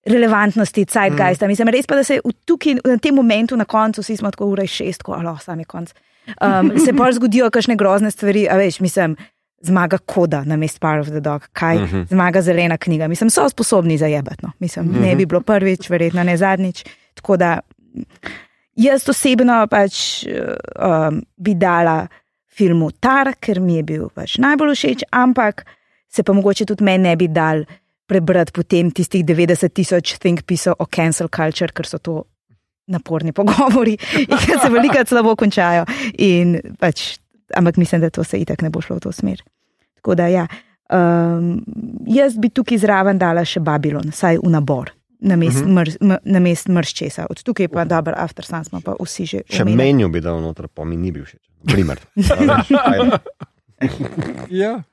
[0.06, 1.46] Relevantnosti, zeitgeista.
[1.46, 1.50] Mm.
[1.50, 4.66] Mislim, res pa, da se tukaj, na tem momentu, na koncu, vsi smo tako ura
[4.68, 5.94] šest, ko alo, sam je konc.
[6.44, 9.16] Um, se pa zgodijo kakšne grozne stvari, a veš, mislim,
[9.64, 12.08] zmaga koda na mest Power of the Dog, kaj uh -huh.
[12.10, 13.08] zmaga zelena knjiga.
[13.08, 14.46] Mislim, so sposobni zajebati.
[14.46, 14.52] No.
[14.60, 15.02] Mislim, uh -huh.
[15.02, 16.84] ne bi bilo prvič, verjetno ne zadnjič.
[17.14, 17.60] Tako da
[18.76, 22.08] jaz osebno pač um, bi dala
[22.54, 25.66] filmu Tar, ker mi je bil pač najbolj všeč, ampak
[26.14, 27.64] se pa mogoče tudi meni ne bi dal
[28.06, 32.24] prebrati potem tistih 90 tisoč think pisov o cancel culture, ker so to
[32.88, 35.86] naporni pogovori in ki se veliko slabo končajo.
[36.20, 37.18] In Pač,
[37.52, 39.42] ampak mislim, da to se itak ne bo šlo v to smer.
[39.96, 40.48] Tako da ja.
[40.90, 41.64] Um,
[42.06, 44.92] jaz bi tukaj zraven dala še Babylon, saj v nabor.
[45.22, 45.72] na mest, Mhm.
[45.72, 47.26] mr, m- na mest mrščesa.
[47.30, 49.40] Od tukaj pa dobro, after sun smo pa vsi že.
[49.48, 51.40] Še menju bi dal noter, pa mi ni bil všeč.
[51.64, 51.96] Primer.
[54.50, 54.84] Ja,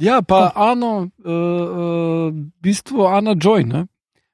[0.00, 3.64] ja pa Ano, uh, uh, v bistvu Ana Joy.
[3.64, 3.86] Ne?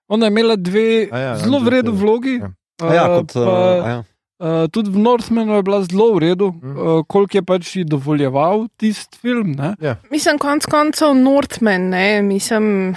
[0.08, 2.34] Ona je imela dve A ja, zelo Ana v redu Joy, vlogi.
[2.36, 2.50] ja.
[2.78, 3.98] A ja, kot, pa, uh, ja.
[4.38, 6.72] uh, tudi v Northmanu je bila zelo v redu, Mhm.
[6.72, 9.52] uh, koliko je pač ji dovoljeval tisti film.
[9.52, 9.74] Ne?
[10.10, 12.94] Mislim, konc koncev Northman, ne, mislim,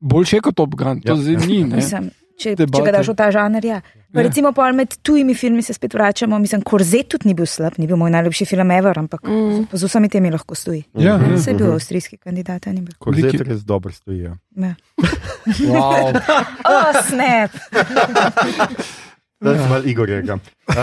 [0.00, 1.16] Boljše kot Top Gun, to Ja.
[1.16, 1.64] zdaj ni.
[1.64, 1.76] Ne?
[1.76, 2.10] Mislim,
[2.40, 2.82] če, če Debate.
[2.82, 3.80] ga daš v ta žanr, ja.
[4.10, 4.26] Pa Ja.
[4.26, 6.38] recimo pol med tujimi filmi se spet vračamo.
[6.38, 9.82] Mislim, Korzet tudi ni bil slab, ni bil moj najljubši film ever, ampak mm, z
[9.84, 10.82] vsemi temi lahko stoji.
[10.94, 11.30] Ja, ja.
[11.30, 12.96] Vse je bil avstrijski kandidat, ni bil.
[12.98, 14.22] Korzet Veliki- res dobro stoji.
[14.22, 14.34] Ja.
[14.56, 14.74] Ja.
[15.62, 16.10] Wow.
[16.66, 17.50] Oh, snap!
[19.40, 20.34] Zdaj sem malo Igorjega.
[20.68, 20.76] Uh,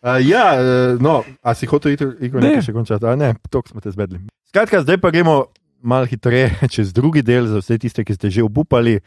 [0.00, 2.48] uh, ja, uh, no, a si hotel iti, Igor, Ne.
[2.50, 3.02] nekaj še končati?
[3.02, 4.20] A ne, to smo te zbedli.
[4.46, 5.50] Skratka, zdaj pa gremo
[5.80, 9.00] malo hitreje čez drugi del, za vse tiste, ki ste že obupali.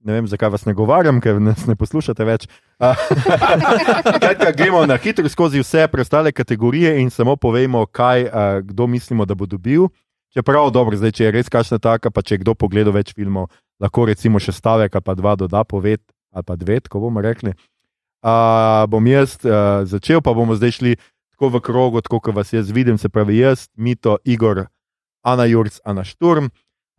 [0.00, 2.46] Ne vem, zakaj vas ne govarjam, ker nas ne poslušate več.
[4.16, 9.26] Skratka, gremo na hitro skozi vse preostale kategorije in samo povemo, kaj, uh, kdo mislimo,
[9.28, 9.90] da bo dobil.
[10.32, 13.50] Čeprav, dobro, zdaj, če je res kašna taka, pa če je kdo pogledal več filmov,
[13.82, 16.00] lahko recimo še stavek ali pa dva doda, poved
[16.30, 17.52] ali pa dve, ko bomo rekli.
[18.20, 20.96] Uh, bom jaz uh, začel, pa bomo zdaj šli
[21.34, 24.66] tako v krogu, tako kot vas jaz vidim, se pravi jaz, Mito, Igor,
[25.24, 26.48] Ana Jurc, Ana Šturm.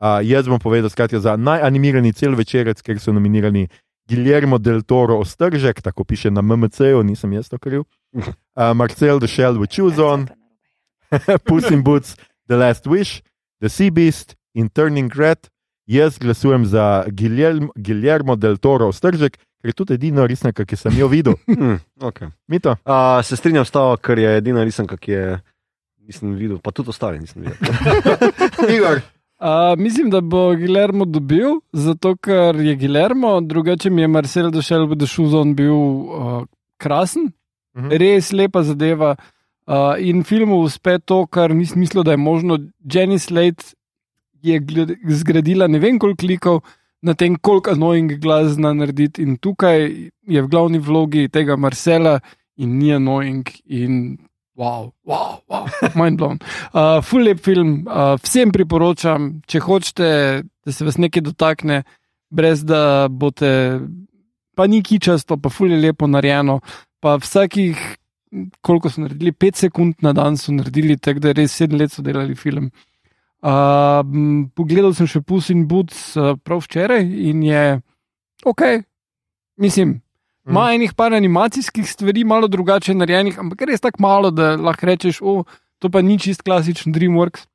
[0.02, 3.68] Uh, jaz bom povedal skratka za najanimiran cel večerec, ker so nominirani
[4.10, 7.86] Guillermo del Toro Ostržek, tako piše na MMC-ju, nisem jaz to kriv.
[8.14, 10.26] Uh, Marcel de Shell v Choose On,
[11.48, 12.18] Puss in Boots,
[12.48, 13.22] The Last Wish,
[13.62, 15.48] The Sea Beast in Turning Red.
[15.86, 20.98] Jaz glasujem za Guillermo, Guillermo del Toro Ostržek, ker je tudi edina resnica, ki sem
[20.98, 21.38] jo videl.
[21.48, 22.34] Hm, okay.
[22.48, 22.74] Mito.
[22.86, 25.26] uh, se strinjam s to, ker je edina risanka, ki je
[26.10, 27.58] nisem videl, pa tudi ostale nisem videl.
[28.76, 29.06] Igor.
[29.42, 34.86] Uh, mislim, da bo Gilermo dobil, zato ker je Gilermo, drugače mi je Marcel došel
[34.86, 36.44] v Dešuzon bil uh,
[36.78, 37.32] krasen,
[37.76, 37.90] Mhm.
[37.90, 39.16] res lepa zadeva.
[39.68, 42.58] Uh, in filmu uspe to, kar nisem mislil, da je možno.
[42.84, 43.64] Jenny Slate
[44.44, 44.60] je
[45.10, 46.62] zgradila ne vem koliko klikov
[47.02, 49.80] na tem, koliko annoying glas zna narediti, in tukaj
[50.28, 52.20] je v glavni vlogi tega Marcela
[52.58, 53.48] in ni annoying.
[53.66, 54.18] In
[54.56, 55.66] Wow, wow, wow,
[55.96, 56.40] mind blown.
[56.74, 60.10] Uh, full lep film, uh, vsem priporočam, če hočete,
[60.44, 61.82] da se vas nekaj dotakne,
[62.30, 63.80] brez da boste,
[64.56, 66.60] pa ni kičasto, pa full je lepo narejeno.
[67.02, 67.80] Pa vsakih,
[68.62, 72.04] koliko so naredili, pet sekund na dan so naredili, tako da res sedem let so
[72.04, 72.70] delali film.
[73.42, 74.04] Uh,
[74.54, 77.64] pogledal sem še Puss in Boots uh, prav včeraj in je
[78.46, 78.68] ok,
[79.58, 80.02] mislim.
[80.52, 85.22] Ima enih par animacijskih stvari, malo drugače narejenih, ampak res tako malo, da lahko rečeš,
[85.24, 85.44] o,
[85.80, 87.46] to pa ni čist klasičen Dreamworks.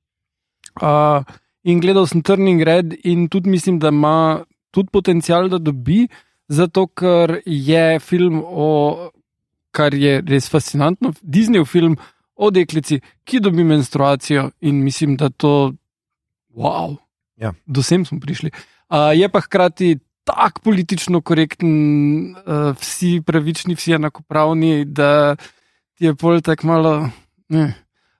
[0.80, 1.20] Uh,
[1.68, 6.06] in gledal sem Turning Red in tudi mislim, da ima tudi potencial, da dobi,
[6.48, 9.10] zato ker je film o,
[9.76, 11.98] kar je res fascinantno, Disneyjev film
[12.36, 15.74] o deklici, ki dobi menstruacijo in mislim, da to,
[16.56, 16.96] wow,
[17.36, 17.52] Ja.
[17.66, 18.50] do sem smo prišli.
[18.88, 21.70] Uh, je pa hkrati tako politično korekten,
[22.34, 25.36] uh, vsi pravični, vsi enakopravni, da
[25.94, 26.94] ti je pol tako malo.
[27.48, 27.66] Ne.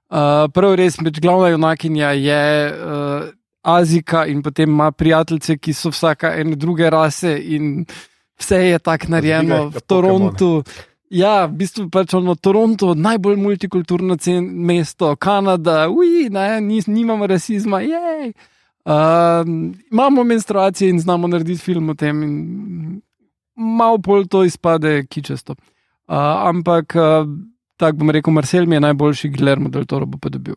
[0.07, 3.29] Uh, prav res, med glavna junakinja je uh,
[3.63, 7.85] Azika in potem ima prijateljice, ki so vsaka ene druge rase in
[8.39, 10.51] vse je tako narejeno v Torontu.
[11.11, 17.81] Ja, v bistvu pač ono Toronto, najbolj multikulturno mesto, Kanada, uj, ne, nis, nimamo rasizma,
[17.81, 18.31] jej.
[18.31, 18.56] Uh,
[19.91, 23.01] imamo menstruacije in znamo narediti film o tem, in
[23.57, 25.53] malo bolj to izpade kičasto.
[26.07, 26.17] Uh,
[26.49, 27.27] ampak, uh,
[27.77, 30.55] tako bom rekel, Marcel mi je najboljši, Guillermo del Toro bo pa dobil.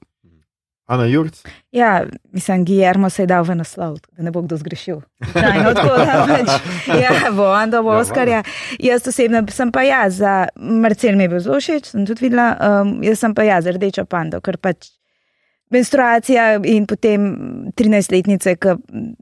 [0.89, 1.43] Ana Jurc.
[1.71, 5.01] Ja, mislim, Guillermo se je dal v naslov, da ne bo kdo zgrešil.
[5.33, 6.49] Trajno tako, da pač,
[7.03, 8.43] ja, bo on dobo Ja, Oskarja.
[8.79, 12.81] Jaz osebno sem pa ja, za Marcel mi je bil zelo všeč, sem tudi videla,
[12.81, 14.89] um, jaz sem pa ja, za rdečo pando, ker pač
[15.69, 17.35] menstruacija in potem
[17.77, 18.75] 13-letnice, ki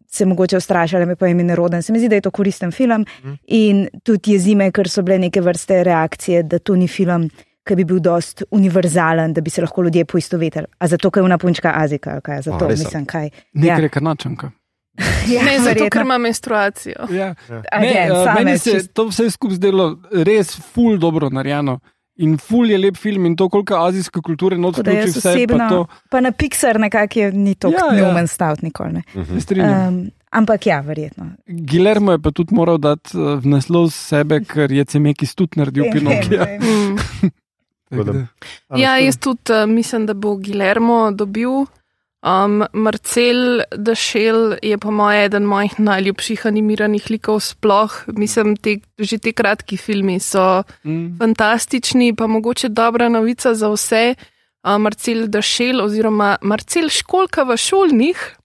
[0.08, 1.82] se mogoče ustrašale, me pa jim je neroden.
[1.82, 3.06] Se mi zdi, da je to koristen film
[3.48, 7.30] in tudi jezime, ker so bile neke vrste reakcije, da to ni film.
[7.68, 10.66] Ki bi bil dost univerzalen, da bi se lahko ljudje poistovetili.
[10.80, 13.30] A zato, ker je una punčka azika, kaj, zato A, mislim, kaj.
[13.54, 13.90] Nekaj ja.
[13.90, 14.52] karnačanka.
[15.34, 17.10] Ja, ne zato, ker ima menstruacijo.
[17.12, 17.34] Ja.
[17.72, 21.30] Again, Ne, uh, same meni se je čist- to vse skupaj zdelo res ful dobro
[21.30, 21.80] narejeno.
[22.18, 25.22] In ful je lep film in to, koliko azijske kulture noč vključi vse.
[25.22, 28.06] Pa osebno, to, pa na Pixar nekako je ni tako Ja, ja, ja.
[28.06, 28.94] neumen stavt nikoli.
[28.94, 29.26] Ne.
[29.26, 29.88] se strinjam.
[29.88, 30.00] Um,
[30.32, 31.30] ampak ja, verjetno.
[31.48, 35.92] Guillermo je pa tudi moral dati uh, v naslov sebe, ker je Cemekis tudi naredil
[35.94, 36.48] Pinokija.
[37.92, 38.28] Ana
[38.84, 41.68] Ja, jaz tudi uh, mislim, da bo Guillermo dobil.
[42.28, 48.04] Um, Marcel Dašel je po mojem eden mojih najljubših animiranih likov sploh.
[48.08, 51.18] Mislim, te, že ti kratki filmi so Mm.
[51.20, 54.16] fantastični, pa mogoče dobra novica za vse.
[54.64, 58.38] Uh, Marcel Dašel oziroma Marcel Školka v šolnih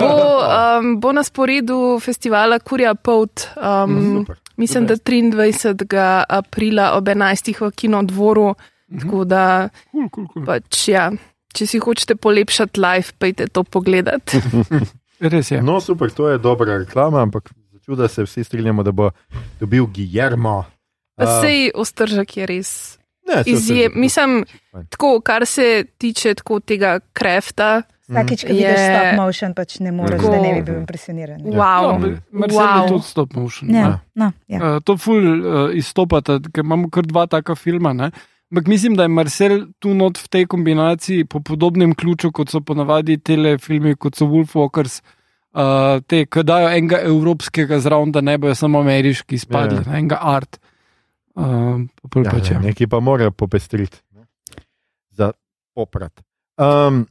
[0.00, 0.12] bo,
[0.42, 3.40] um, bo na sporedu festivala Kurja Pout.
[3.56, 4.36] Um, Super.
[4.56, 6.24] mislim, da 23.
[6.28, 7.54] aprila ob 11.
[7.60, 8.54] v kinodvoru.
[9.00, 10.44] Tako da, Cool, cool, cool.
[10.46, 11.10] pač, ja,
[11.50, 14.22] če si hočete polepšati live, pejte to pogledat.
[15.22, 15.60] Res je.
[15.60, 19.10] No, super, to je dobra reklama, ampak začuda se vsi strinjamo, da bo
[19.60, 20.64] dobil Guillermo.
[21.14, 22.70] Pa A, sej ostržek je res
[23.28, 23.92] ne, izjem.
[23.94, 24.44] Mislim,
[24.88, 25.66] tako, kar se
[25.98, 27.82] tiče tako tega krefta.
[28.08, 30.30] Vsakič, ko Je- vidiš stop motion, pač ne moreš, Tako.
[30.30, 31.40] da ne bi bil impresioniran.
[31.44, 31.52] Ja.
[31.52, 31.84] Wow.
[31.92, 32.88] No, Marcel je Wow.
[32.88, 33.70] tudi stop motion.
[33.70, 34.58] Ja, no, ja.
[34.58, 37.92] Uh, to ful uh, izstopata, ker imamo kar dva taka filma.
[37.92, 38.10] Ne?
[38.50, 42.60] Ampak mislim, da je Marcel tu not v tej kombinaciji po podobnem ključu, kot so
[42.60, 45.00] ponavadi telefilmi, kot so Wolfwalkers,
[45.54, 49.82] uh, te, ki dajo enega evropskega zraven, da ne bojo samo ameriški izpadli, Ja.
[49.82, 49.98] yeah.
[49.98, 50.58] enega art.
[51.34, 52.58] Uh, pa Ja, ja, ja.
[52.60, 54.02] nekaj pa mora popestriti.
[55.10, 55.32] Za
[55.74, 56.20] poprat.
[56.58, 57.06] Um,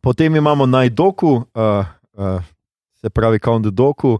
[0.00, 2.42] potem imamo najdoku, uh, uh,
[3.00, 4.18] se pravi Count Doku.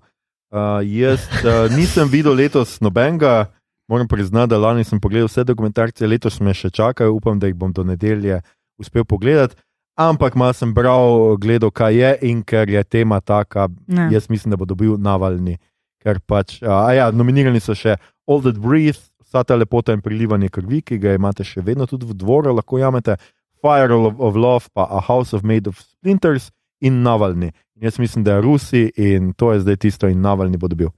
[0.51, 3.51] Uh, jaz uh, nisem videl letos nobenega,
[3.89, 7.55] moram priznati, da lani sem pogledal vse dokumentarce, letos me še čakajo, upam, da jih
[7.55, 8.41] bom do nedelje
[8.79, 9.55] uspel pogledati.
[9.97, 14.11] Ampak malo sem bral, gledal, kaj je in ker je tema taka, Ja.
[14.13, 15.57] jaz mislim, da bo dobil navalni.
[16.05, 17.97] Ker pač, a ja, nominirani so še
[18.29, 22.07] All That Breathe, vsa ta lepota in prilivanje krvi, ki ga imate še vedno tudi
[22.07, 23.17] v dvoru, lahko jamete,
[23.63, 26.51] Fire of, of Love, pa A House of Made of Splinters
[26.81, 27.49] in Navalni.
[27.77, 30.93] In jaz mislim, da je Rusi in to je zdaj tisto, in Navalni bo dobil.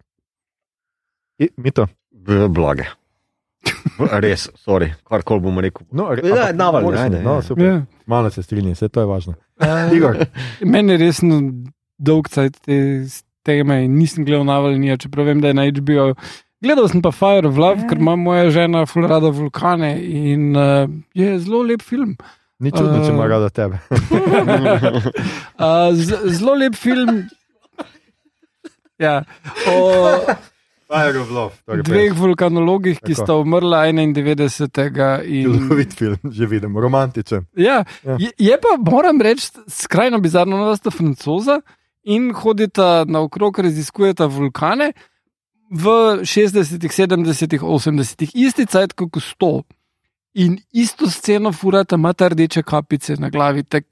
[1.39, 1.87] I, Mito.
[2.49, 2.87] Blage.
[3.99, 5.87] Res, sorry, karkoli bom rekel.
[5.93, 7.43] No, re, Ja, Navalni, moraš- ajde, no, ja.
[7.43, 7.65] super.
[7.65, 7.79] Ja.
[8.07, 9.35] Malo se strinjam, vse to je važno.
[9.59, 10.21] Uh, Igor,
[10.63, 11.19] Meni je res
[11.99, 12.77] dolg cajt te
[13.43, 16.13] teme in nisem gledal Navalnija, čeprav vem, da je na HBO.
[16.63, 20.87] Gledal sem pa Fire of Love, ker ima moja žena ful rada vulkane in uh,
[21.15, 22.17] je zelo lep film.
[22.61, 23.79] ni čudno, če ima Uh, rada tebe.
[25.59, 25.91] Uh,
[26.31, 27.25] zelo lep film.
[28.99, 29.23] Ja,
[29.71, 29.79] o
[30.89, 31.53] Love,
[31.85, 33.25] dveh vulkanologih, ki Tako.
[33.25, 35.21] sta umrla 91.
[35.29, 37.45] In, Čudovit film, že vidim, romantičen.
[37.57, 38.17] ja, Ja.
[38.19, 41.61] je, je pa, moram reči, skrajno bizarno, no, da sta francoza
[42.05, 44.93] in hodita naokrog, raziskujeta vulkane
[45.71, 45.85] v
[46.25, 49.63] 60-ih, 70-ih, 80-ih, isti cajt kot sto.
[50.35, 53.65] In isto sceno furata, imata rdeče kapice na glavi.
[53.65, 53.85] Tak,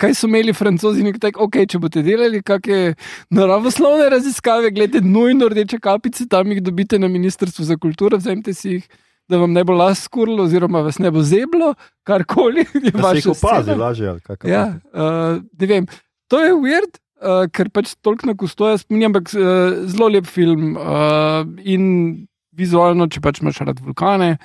[0.00, 2.94] kaj so imeli francozi, in tako, ok, če boste delali kakšne
[3.34, 8.78] naravoslovne raziskave, gledajte, nujno rdeče kapice, tam jih dobite na Ministrstvu za kulturo, vzemite si
[8.78, 8.86] jih.
[9.24, 11.70] Da vam ne bo las skurlo, oziroma vas ne bo zeblo,
[12.04, 14.18] karkoli Da se opazi, lažje.
[14.44, 15.86] Ja, uh, ne vem.
[16.28, 20.76] To je weird, uh, ker pač toliko na kustoja spominjam, ampak uh, zelo lep film.
[20.76, 24.36] Uh, in vizualno, če pač imaš rad vulkane,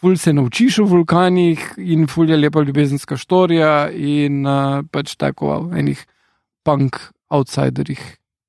[0.00, 5.48] ful se naučiš o vulkanih, in ful je lepa ljubezenska štorija, in uh, pač tako
[5.48, 6.02] o enih
[6.64, 6.96] punk
[7.32, 8.02] outsiderjih.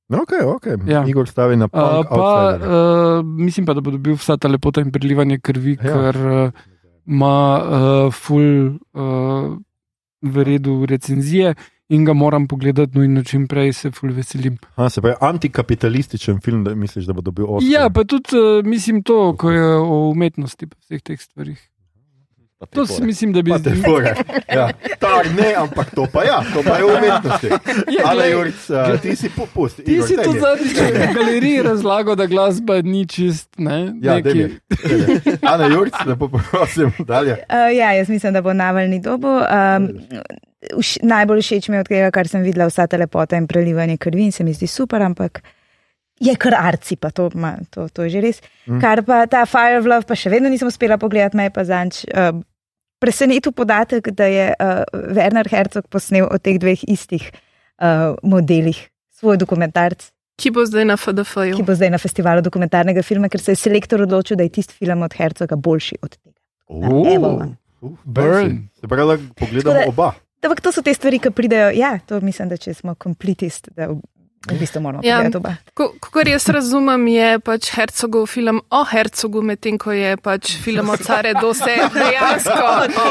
[0.09, 0.65] No, ok, ok.
[0.87, 1.03] Ja.
[1.07, 2.09] Igor stavi na Uh, punk.
[2.09, 5.93] pa uh, mislim pa, da bo dobil vsa ta lepota in prilivanje krvi, Ja.
[5.93, 6.51] ker uh,
[7.07, 9.57] ima uh, ful uh,
[10.21, 11.55] v redu recenzije
[11.89, 14.57] in ga moram pogledati, no in čim prej se ful veselim.
[14.75, 17.71] Ha, se pravi, antikapitalističen film, da misliš, da bo dobil Oscar.
[17.71, 21.57] Ja, pa tudi uh, mislim to, ko je o umetnosti, pa vseh teh stvarih.
[22.69, 23.51] To si mislim, da bi
[23.85, 24.15] fore.
[24.49, 24.71] Ja.
[24.99, 27.47] Tak, ne, ampak to pa ja, to pa je v umetnosti.
[27.87, 29.77] Ja, Ale, glej, Juric, uh, ti si popust.
[29.77, 30.39] Ti Igor, si mi.
[30.39, 33.49] zadnjič v galeriji razlagal, da glasba ni čist.
[33.57, 35.37] Ne, Ja, neki- Daj mi.
[35.43, 37.37] Ana Juric, lepo prosim, dalje.
[37.43, 39.37] Uh, ja, jaz mislim, da bo navalni dobo.
[39.37, 39.87] Um,
[40.61, 43.97] vš, najbolj všeč mi je od tega, kar sem videla, vsa ta lepota in prelivanje
[43.97, 45.41] krvi in se mi zdi super, ampak
[46.19, 48.41] je kar arci, pa to, ma, to, to je že res.
[48.65, 48.81] Mm.
[48.81, 51.63] Kar pa ta Fire of Love, pa še vedno nisem uspela pogledati, me je pa
[51.63, 52.03] zanč.
[52.09, 52.41] Uh,
[52.97, 54.81] Presenetil podatek, da je uh,
[55.13, 58.79] Werner Herzog posnel o teh dveh istih uh, modelih
[59.13, 61.57] svoj dokumentarc, Ki bo zdaj na FDF-ju?
[61.57, 64.73] ki bo zdaj na festivalu dokumentarnega filma, ker se je selektor odločil, da je tisti
[64.77, 66.37] film od Herzoga boljši od tega.
[66.69, 67.07] Oh.
[67.09, 67.31] Evo.
[67.81, 68.67] Uh, Burn.
[68.77, 70.11] Se pravi, da pogledamo da- oba.
[70.43, 71.71] Ampak to so te stvari, ki pridejo.
[71.71, 73.97] Ja, to mislim, da če smo kompletist, da v,
[74.47, 75.17] v bistvu moramo Ja.
[75.17, 75.55] pogledati oba.
[75.99, 80.97] Kot jaz razumem, je pač Hercogov film o Hercogu, medtem ko je pač film o
[80.97, 83.09] care dose dejansko o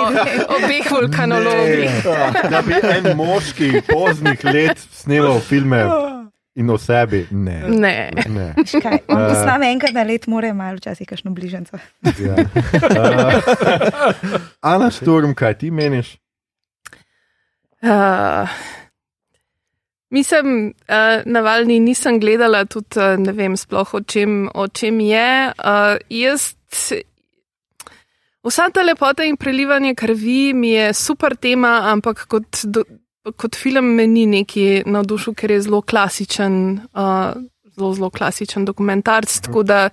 [0.57, 1.91] obeh vulkanologih.
[2.05, 5.83] Ne, Da bi en moški poznih let snemal filme
[6.57, 7.27] in o sebi.
[7.31, 7.59] Ne.
[7.69, 8.11] Ne.
[8.27, 8.47] ne.
[8.57, 9.29] On Eh.
[9.29, 11.77] posname enkrat na let, mora malo včasih kakšno bližnjico.
[12.17, 12.39] Ja.
[12.87, 16.17] Uh, Ana Šturm, kaj ti meniš?
[17.87, 18.49] Uh,
[20.11, 25.53] mislim, uh, navalni nisem gledala, tudi uh, ne vem sploh o čem, o čem je.
[25.59, 26.55] Uh, jaz,
[28.43, 32.83] vsa ta lepota in prelivanje krvi mi je super tema, ampak kot, do,
[33.37, 37.39] kot film me ni neki navdušil, ker je zelo klasičen, uh,
[37.77, 39.41] zelo, zelo klasičen dokumentarc.
[39.47, 39.89] Tako da,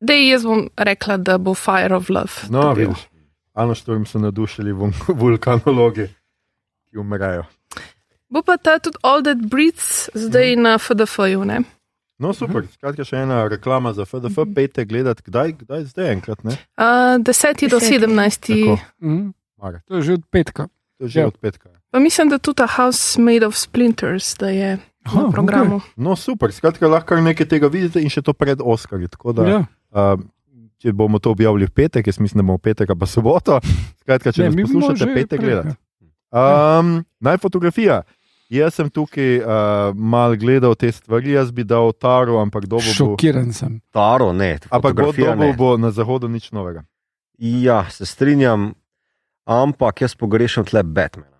[0.00, 2.50] da jaz bom rekla, da bo Fire of Love.
[2.50, 3.08] No, vidiš,
[3.60, 6.08] Ano Štorm so nadušili vul- vulkanologi,
[6.86, 7.44] ki umrejo.
[8.26, 11.44] Bo pa ta tudi All That Breathes zdaj na FDF-ju.
[11.44, 11.60] ne?
[12.16, 16.52] No, super, skratka, še ena reklama za FDF, pejte gledati, kdaj, kdaj zdaj enkrat, ne?
[16.74, 17.24] Uh, 10.
[17.66, 17.98] do Deseti.
[17.98, 18.40] 17.
[18.40, 18.76] Tako.
[19.00, 19.30] Mhm.
[19.56, 19.80] Mare.
[19.86, 20.68] To je že od petka.
[20.96, 21.26] To je že Ja.
[21.26, 21.68] od petka.
[21.90, 25.80] Pa mislim, da tudi ta House Made of Splinters, da je Aha, na programu.
[25.96, 29.08] No, super, skratka, lahko nekaj tega vidite in še to pred Oskarji.
[29.08, 29.60] Tako da, Ja.
[29.90, 30.20] uh,
[30.80, 33.58] če bomo to objavili v petek, jaz mislim, da bomo v petek pa soboto.
[34.00, 35.76] Skratka, če Ne, nas poslušate, prej, gledati.
[36.32, 36.78] ja.
[36.80, 38.02] Um, naj fotografija.
[38.50, 42.94] Jaz sem tukaj uh, mal gledal te stvari, jaz bi dal taro, ampak dobo bo.
[42.96, 43.76] Šokiran sem.
[43.94, 44.56] Taro, ne.
[44.74, 46.82] Ampak dobo bo na zahodu nič novega.
[47.38, 48.72] Ja, se strinjam,
[49.46, 51.38] ampak jaz pogrešam tle Batmana.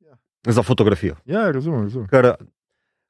[0.00, 0.14] Ja.
[0.46, 1.18] Za fotografijo.
[1.26, 2.06] Ja, razumem, razumem.
[2.08, 2.34] Ker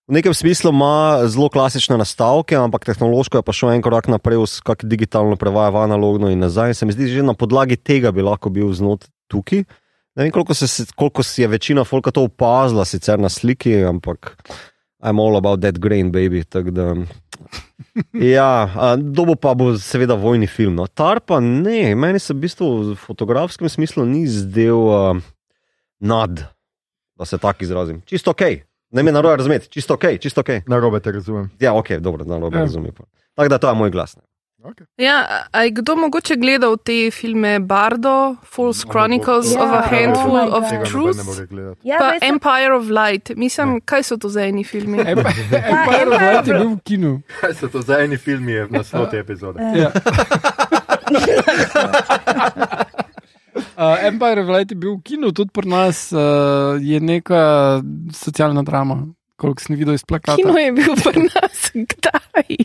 [0.08, 4.42] v nekem smislu ima zelo klasične nastavke, ampak tehnološko je pa šel en korak naprej,
[4.64, 6.74] kako digitalno prevaja v analogno in nazaj.
[6.74, 9.64] In se mi zdi, že na podlagi tega bi lahko bil znot tukaj.
[10.12, 14.36] Ne vem, koliko, se, koliko je večina folka to opazila, sicer na sliki, ampak
[15.02, 16.44] I'm all about that grain, baby.
[16.46, 16.94] Da,
[18.36, 20.76] ja, dobo pa bo seveda vojni film.
[20.78, 20.86] No.
[20.86, 25.18] Tar pa ne, meni se v bistvu v fotografskem smislu ni zdel uh,
[25.98, 26.44] nad,
[27.18, 28.02] da se tako izrazim.
[28.06, 28.62] Čisto ok,
[28.93, 30.48] ne me narobe razumeti, čisto ok, čisto ok.
[30.66, 31.51] Na robe te razumem.
[31.60, 32.59] Ja, ok, dobro, da narobe Ja.
[32.59, 32.64] ja.
[32.64, 32.93] razumem.
[33.35, 34.16] Tako da to je moj glas.
[34.16, 34.23] ne.
[34.62, 34.85] Okay.
[34.97, 40.36] Ja, a je kdo mogoče gledal te filme Bardo, False Chronicles Ja, of a Handful
[40.36, 41.19] oh of Truth.
[41.82, 43.36] Ja, pa to- Empire of Light.
[43.36, 44.98] Mislim, kaj so to za eni filmi?
[45.01, 47.20] Empire of Light je bil v kinu.
[47.40, 49.59] Kaj so to za eni filmi, je naslov te epizode?
[49.74, 49.90] Ja.
[53.72, 56.20] Uh, Empire of Light je bil v kinu, tudi pri nas uh,
[56.78, 57.80] je neka
[58.12, 59.06] socialna drama,
[59.36, 60.36] koliko sem videl iz plakata.
[60.36, 61.59] Kino je bil pri nas,
[61.90, 62.56] kdaj?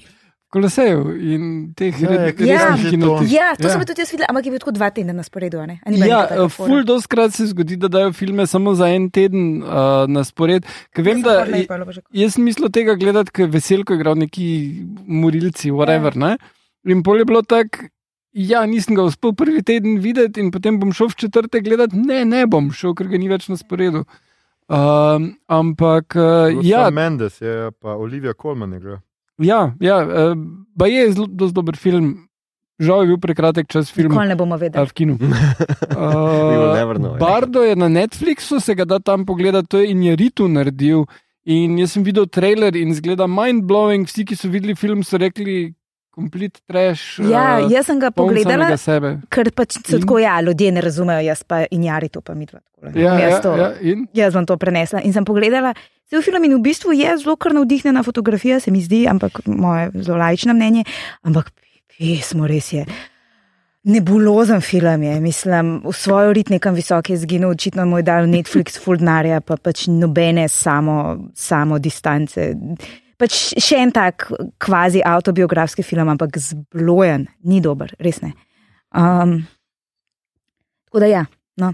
[0.47, 1.41] Kolosejev in
[1.75, 2.71] teh Ja, ja, kje Ja.
[2.97, 3.19] to?
[3.25, 3.69] Ja, to Ja.
[3.69, 5.59] sem tudi jaz videla, ampak je bil tako dva tedna na sporedu.
[5.59, 5.75] a ne?
[5.85, 6.47] Bila Ja, fora?
[6.47, 10.63] ful doskrat se zgodi, da dajo filme samo za en teden uh, na spored.
[10.89, 14.47] Ker vem, da bilo že- jaz sem mislil tega gledati, ker veselko je igral neki
[15.05, 16.15] morilci, whatever.
[16.15, 16.37] Ja.
[16.85, 17.91] In pol je bilo tako,
[18.37, 21.97] ja, nisem ga uspel prvi teden videti, in potem bom šel v četrtek gledati.
[21.97, 24.05] Ne, ne bom šel, ker ga ni več na sporedu.
[24.67, 26.89] Um, ampak, uh, ja, Ja.
[26.91, 29.01] Mendes je pa Olivia Colman igra.
[29.39, 30.33] ja, ja uh,
[30.75, 32.27] ba je zelo dober film.
[32.77, 34.13] Žal je bil prekratek čas filma.
[34.13, 34.85] Nikoli ne bomo vedeli.
[34.85, 35.15] v kinu.
[35.97, 37.19] We will never know, Uh, ja.
[37.19, 41.05] Bardo je na Netflixu, se ga da tam pogledati, to je in je Ritu naredil.
[41.47, 44.05] In jaz sem videl trailer in zgleda mind blowing.
[44.05, 45.73] Vsi, ki so videli film, so rekli,
[46.17, 47.19] complete trash.
[47.21, 48.71] Ja, uh, jaz sem ga pogledala,
[49.29, 49.83] ker pač In?
[50.01, 52.59] tako, ja, ljudje ne razumejo, jaz pa in jari to pa mi dva.
[52.93, 54.07] Ja, ja, Jaz to- ja, in?
[54.17, 55.73] Jaz bom to prenesla in sem pogledala
[56.09, 59.91] cel film in v bistvu je zelo kar navdihnjena fotografija, se mi zdi, ampak moje
[60.07, 60.85] zelo lajčno mnenje,
[61.27, 61.51] ampak
[61.97, 62.85] pismo res je.
[63.87, 68.75] Nebulozen film je, mislim, v svojo rit nekam visok je zginil, očitno moj dal Netflix
[68.79, 72.49] full denarja, pa pač nobene samo, samo distance.
[73.17, 74.27] Pač še en tak
[74.57, 78.33] kvazi autobiografski film, ampak zblojen, ni dober, res ne.
[78.91, 79.39] Um,
[80.85, 81.23] tako da ja,
[81.57, 81.73] no.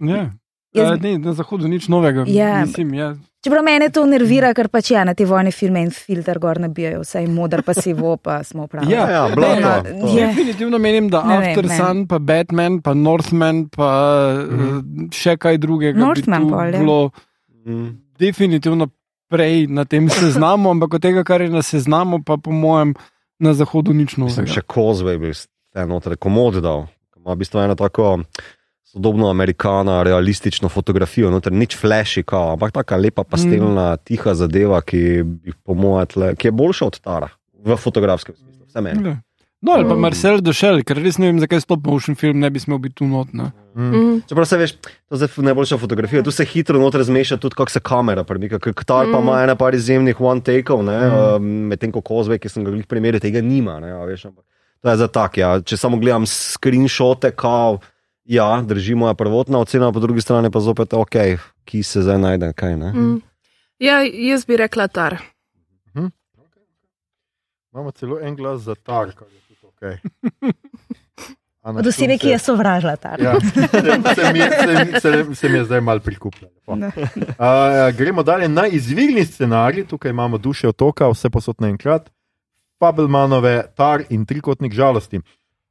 [0.00, 0.30] Ja.
[0.72, 2.24] Jaz- Uh, ne, na zahodu nič novega.
[2.26, 2.62] Ja.
[2.64, 3.10] Mislim, ja.
[3.40, 7.02] Čeprav mene to nervira, ker pač ja, na te vojne filme in filter gor nabijajo,
[7.02, 8.88] vse in modar pa sivo, pa smo pravi.
[8.88, 10.16] Ja, Ja, blago, no, to.
[10.16, 10.26] je.
[10.26, 11.76] Definitivno menim, da Ne vem, After ne.
[11.76, 13.90] Sun, pa Batman, pa Northman, pa
[14.38, 14.80] uh,
[15.12, 15.92] še kaj drugega.
[15.92, 16.78] bi Northman tu pol, ja.
[16.78, 16.98] bilo
[17.62, 17.90] Mm.
[18.18, 18.88] definitivno
[19.32, 22.92] prej na tem seznamu, ampak od tega, kar je na seznamu, pa po mojem
[23.40, 24.52] na zahodu nič Mislim, novega.
[24.52, 26.86] še Kozvej bi se noter komod dal.
[27.16, 28.20] Ima v bistvu eno tako
[28.92, 34.02] sodobno amerikana, realistično fotografijo, noter nič flashy, kao, ampak taka lepa pastelna, mm.
[34.04, 35.24] tiha zadeva, ki,
[35.64, 37.30] mojem tle, ki je boljša od Tara
[37.64, 38.66] v fotografskem smislu.
[38.68, 39.08] Vse meni.
[39.08, 39.16] Ja.
[39.62, 40.00] No, ali pa Mm.
[40.00, 43.06] Marcel Došel, ker res ne vem, zakaj stop motion film ne bi smel biti tu
[43.06, 43.30] not.
[43.32, 43.52] Ne.
[43.76, 43.90] Mm.
[43.94, 44.16] Mm.
[44.26, 47.80] Čeprav se veš, to je najboljša fotografija, tu se hitro noter zmeša tudi, kako se
[47.80, 48.58] kamera premika.
[48.58, 49.22] Ker Tar pa Mm.
[49.22, 51.36] ima ena par izjemnih one take-ov, ne, Mm.
[51.36, 53.78] um, medtem ko Kozvej, ki sem ga glih primerjal, tega nima.
[53.80, 54.44] Ne, a veš, ampak
[54.82, 55.38] to je za tak.
[55.38, 55.60] Ja.
[55.60, 57.78] Če samo gledam screenshote, kao,
[58.24, 62.52] ja, držimo je prvotna ocena, po drugi strani pa zopet, ok, ki se zdaj najde,
[62.52, 62.92] kaj ne.
[62.92, 63.22] Mm.
[63.78, 65.22] Ja, jaz bi rekla tar.
[67.72, 69.51] Imamo celo en glas za tar, kar je
[69.82, 69.98] tudi ok.
[71.62, 73.14] Ana Od osebe, ki je sovražila ta.
[73.22, 73.36] Ja,
[74.14, 76.52] se, mi je, se, se, se mi je zdaj mal prikupljalo.
[76.66, 76.86] No.
[76.86, 79.86] Uh, gremo dalje na izvirni scenarij.
[79.86, 82.10] Tukaj imamo duše otoka, vse posod naenkrat,
[82.82, 85.20] Fabelmanove, tar in trikotnik žalosti.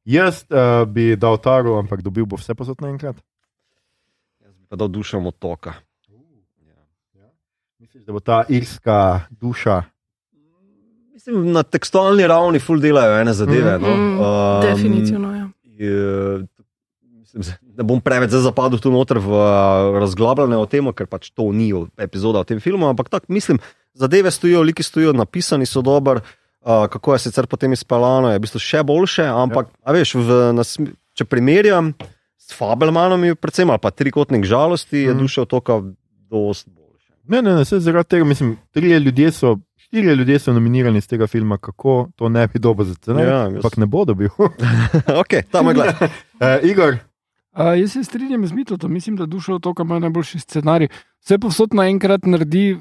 [0.06, 3.20] Jaz uh, bi dal taru, ampak dobil bo vse posod naenkrat.
[4.40, 5.74] Jaz bi pa dal dušo otoka.
[7.80, 9.82] Misliš, da bo ta irska duša?
[11.22, 13.76] Mislim, na tekstualni ravni ful delajo ene zadeve.
[13.76, 13.84] Mhm.
[13.84, 13.92] No.
[13.92, 15.30] Mm, Um, Definitivno.
[15.32, 15.46] Ja.
[15.66, 16.48] je-
[17.34, 19.32] mislim, Ne bom preveč zapadel tu noter v
[19.96, 23.58] razglabljanje o tem, ker pač to ni epizoda o tem filmu, ampak tako mislim,
[23.94, 26.20] zadeve stojijo, liki stojijo, napisani so dober,
[26.60, 29.74] uh, kako je sicer potem izpeljano, je v bistvu še boljše, ampak ja.
[29.84, 30.76] a veš, v, nas,
[31.14, 31.94] če primerjam
[32.38, 35.20] s Fabelmanom, je predvsem ali pa trikotnik žalosti, je Mhm.
[35.20, 35.80] duša otoka
[36.28, 37.14] dost boljša.
[37.26, 39.58] Ne, ne, ne, se zaradi tega, mislim, trije ljudje so.
[39.92, 43.20] Štirje ljudje so nominirani iz tega filma, kako to ne bi dobro za ceno.
[43.20, 44.30] Ja, Ampak ne bo dobil.
[45.22, 45.94] ok, tam je gledaj.
[46.02, 46.96] uh, Igor,
[47.52, 50.88] A, jaz se strinjam z Mitlotom, mislim, da duša otoka ima najboljši scenarij.
[51.20, 52.78] Vse povsod naenkrat naredi,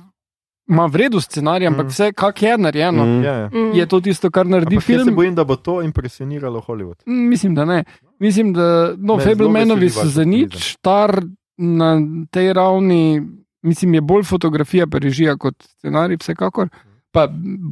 [0.69, 1.89] ima vredu scenarij, ampak Mm.
[1.89, 3.19] vse, kak je narejeno, mm.
[3.19, 3.25] Mm.
[3.25, 3.49] ja, ja.
[3.49, 3.75] Mm.
[3.75, 5.17] je to tisto, kar naredi Ampak jaz se film.
[5.17, 7.03] bojim, da bo to impresioniralo Hollywood.
[7.07, 7.85] Mm, Mislim, da ne.
[8.19, 11.23] Mislim, da no, Fablemanovi so za nič, star
[11.57, 11.99] na
[12.31, 13.23] tej ravni,
[13.63, 16.69] mislim, je bolj fotografija, pa režija kot scenarij, vsekakor,
[17.13, 17.27] pa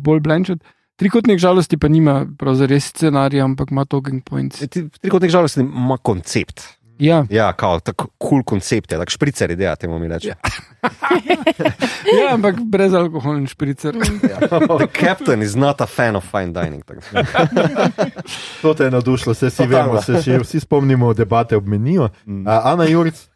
[0.05, 0.65] bolj blančet.
[0.99, 2.25] Trikotnik žalosti pa nima
[2.67, 4.65] res scenarija, ampak ima talking points.
[5.01, 6.79] Trikotnik žalosti ima koncept.
[6.99, 10.29] Ja, Ja, kao, tako kul cool koncept je, tako špricer ideja, temu mi reče.
[10.29, 10.35] Ja.
[12.23, 13.95] ja ampak brez alkoholni špricer.
[14.79, 16.83] The captain is not a fan of fine dining.
[18.63, 22.09] To te je navdušilo, vse si vemo, se še vsi spomnimo debate ob meniju.
[22.27, 22.43] Mm.
[22.47, 23.29] Uh, Ana Juric,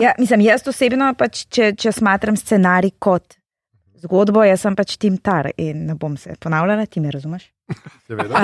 [0.00, 3.36] Ja, mislim, jaz osebno, pač, če, če smatram scenarij kot
[4.04, 7.50] zgodbo, jaz sem pač tim tar in ne bom se ponavljala, ti me razumeš.
[8.06, 8.40] seveda.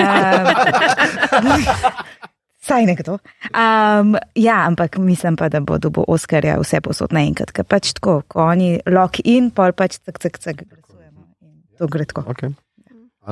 [1.39, 1.65] Um,
[2.63, 3.17] Saj nekdo.
[3.51, 8.21] Um, ja, ampak mislim pa, da bo dobil Oskarja vse posod naenkrat, ker pač tako,
[8.27, 11.25] ko oni lock in, pol pač cak, cak, cak, glasujemo.
[11.43, 12.23] In To gre tako.
[12.31, 12.55] Okay.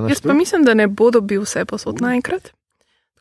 [0.09, 2.51] Jaz pa mislim, da ne bo dobil vse posod naenkrat.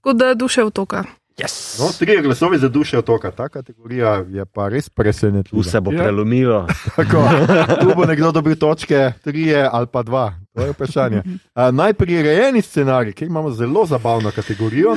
[0.00, 1.04] Tako da duše otoka.
[1.40, 1.78] Yes.
[1.78, 3.30] No, tri glasovi za duše otoka.
[3.30, 5.62] Ta kategorija je pa res presenetljiva.
[5.62, 6.02] Vse bo Ja.
[6.02, 6.66] prelomilo.
[6.96, 7.22] Tako,
[7.80, 10.32] tu bo nekdo dobil točke, tri ali pa dva.
[10.54, 11.22] To je vprašanje.
[11.24, 14.94] Uh, Najprirejeni scenarij, ki imamo zelo zabavno kategorijo,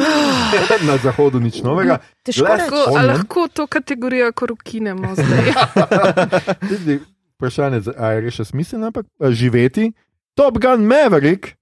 [0.82, 1.98] na zahodu nič novega.
[2.24, 3.08] Težko Last reči.
[3.08, 5.54] Lahko, to kategorijo kar ukinemo zdaj.
[6.70, 7.00] Tudi
[7.36, 9.92] Vprašanje je, ali je še smiselno, ampak živeti.
[10.34, 11.54] Top Gun Maverick,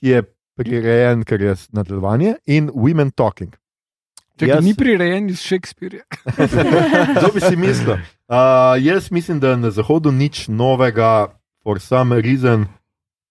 [0.00, 0.22] ki je
[0.56, 3.54] prirejen, ker je nadaljevanje, in Women Talking.
[4.40, 6.02] Če Jaz- ni prirejen iz Shakespearea.
[6.24, 7.98] Kdo bi si mislil?
[8.26, 11.28] Uh, jaz mislim, da na zahodu nič novega,
[11.62, 12.66] for some reason,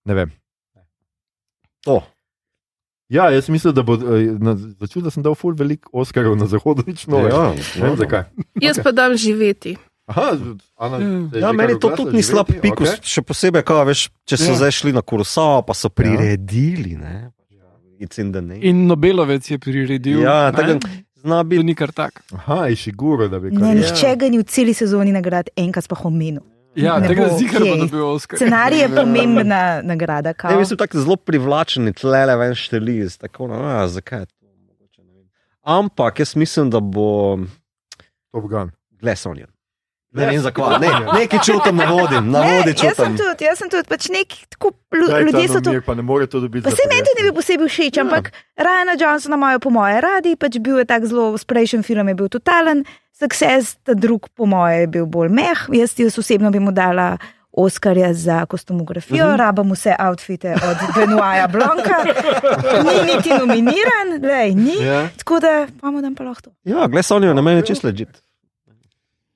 [0.05, 0.29] ne vem.
[1.85, 2.03] To.
[3.11, 4.29] Ja, jaz mislim, da bo eh,
[4.79, 7.35] začel, da sem dal ful velik Oscarov na zahodu, nič novega.
[7.35, 8.23] Ja, Ne vem zakaj.
[8.61, 9.75] Jaz pa dam živeti.
[10.07, 10.37] Aha,
[10.77, 10.97] Ana,
[11.33, 11.47] Ja.
[11.47, 13.03] Ja, meni to tudi ni slab pikus, okay.
[13.03, 14.53] še posebej, ko, veš, če so Ja.
[14.53, 14.57] ja.
[14.61, 16.95] zdaj šli na Kurosawa, pa so priredili.
[16.95, 17.31] Ne?
[18.01, 18.59] It's in the name.
[18.61, 20.21] In Nobelovec je priredil.
[20.21, 20.79] Ja, tako
[21.15, 21.63] zna To biti.
[21.63, 22.23] ni kar tak.
[22.33, 23.75] Aha, je šiguro, da bi Ne, kar.
[23.75, 26.41] nihče ga ni v celi sezoni nagrad enkrat pa omenil.
[26.75, 28.39] Ja, tega zikar bo dobil Oscar.
[28.39, 30.33] Scenarij je pomembna nagrada.
[30.33, 30.51] kao.
[30.51, 35.01] Ne, mislim, tako zelo privlačen, tlele ven šteli, tako no, a, zakaj je to mogoče,
[35.03, 35.27] ne vem.
[35.63, 37.37] Ampak jaz mislim, da bo
[38.31, 38.71] Top Gun.
[39.01, 39.47] Glesonjen.
[40.11, 43.17] Ne vem zakaj, ne, nekaj čutim na vodi, na Ne, vodi jaz sem čutim.
[43.17, 45.71] tudi, jaz sem tudi, pač nek, tako, ljudje so to.
[45.81, 46.63] Pa ne more to dobiti.
[46.63, 47.35] Pa za se meni tudi ni bil prijatelje.
[47.37, 48.03] posebej všeč, Ja.
[48.03, 48.23] ampak
[48.57, 52.27] Ryana Johnsona imajo po moje radi, pač bil je tak zelo sprejšen film, je bil
[52.29, 52.83] totalen,
[53.13, 57.17] success, ta drug po moje je bil bolj meh, jaz, jaz osebno bi mu dala.
[57.53, 59.33] Oskarja za kostumografijo, uh Mhm.
[59.33, 59.39] -huh.
[59.39, 61.95] rabam vse outfite od Benoaja Blanka,
[62.85, 64.75] ni niti nominiran, lej, ni.
[64.81, 65.07] Ja.
[65.17, 66.49] Tako da, pa mu dam pa lahko to.
[66.63, 68.09] Ja, Glesonjen na meni je čisto ležit.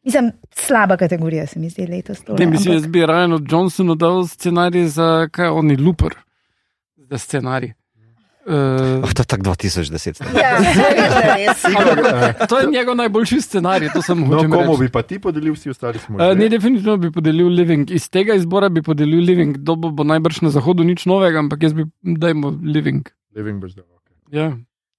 [0.05, 2.21] Mislim, slaba kategorija se mi zdi letos.
[2.21, 6.13] tole, Ne, mislim, ampak- jaz bi Ryanu Johnsonu dal scenarij za kaj on je Looper.
[6.99, 7.73] Za scenarij.
[8.47, 8.53] Uh,
[9.01, 10.21] Oh, to je tako 2010.
[10.35, 10.57] Ja.
[11.71, 14.79] Igor, eh, to je njegov najboljši scenarij, to sem No, hotel komu reči.
[14.79, 16.17] bi pa ti podelil, vsi ostali smo.
[16.17, 17.91] Uh, ne, definitivno bi podelil Living.
[17.91, 19.57] Iz tega izbora bi podelil Living.
[19.57, 23.09] Kdo bo, najbrž na zahodu nič novega, ampak jaz bi dajmo Living.
[23.35, 23.85] Living boš dal.
[23.87, 24.13] okay.
[24.31, 24.45] Ja,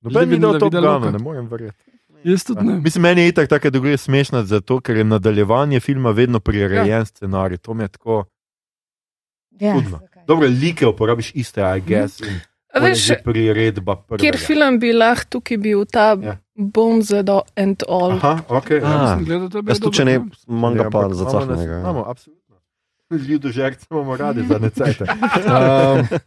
[0.02, 1.10] Noben ni Living dal da loca.
[1.10, 1.78] ne morem verjeti.
[2.26, 2.74] Jaz tudi ne.
[2.76, 7.04] Mislim, meni je itak ta kategorija smešna, zato ker je nadaljevanje filma vedno prirejen ja.
[7.04, 7.58] scenarij.
[7.58, 8.24] To mi je tako.
[9.52, 10.22] Ja, zakaj?
[10.26, 12.20] Dobro, like uporabiš iste, I guess.
[12.20, 12.40] in
[12.74, 14.20] A pol je veš, priredba prvega.
[14.20, 16.36] kjer film bi lahko tukaj bil ta Ja.
[16.54, 18.12] Bom za do and all.
[18.12, 18.70] Aha, ok.
[18.70, 19.16] Ja.
[19.16, 21.72] Sem gledal, to je bilo Jaz tudi, če ne, dobro, manj ga Ja, pa zacahranega.
[21.74, 22.04] nas- ja.
[22.06, 22.56] Absolutno.
[23.28, 25.04] Ljudo žerce imamo radi za necete.
[25.46, 26.18] Um,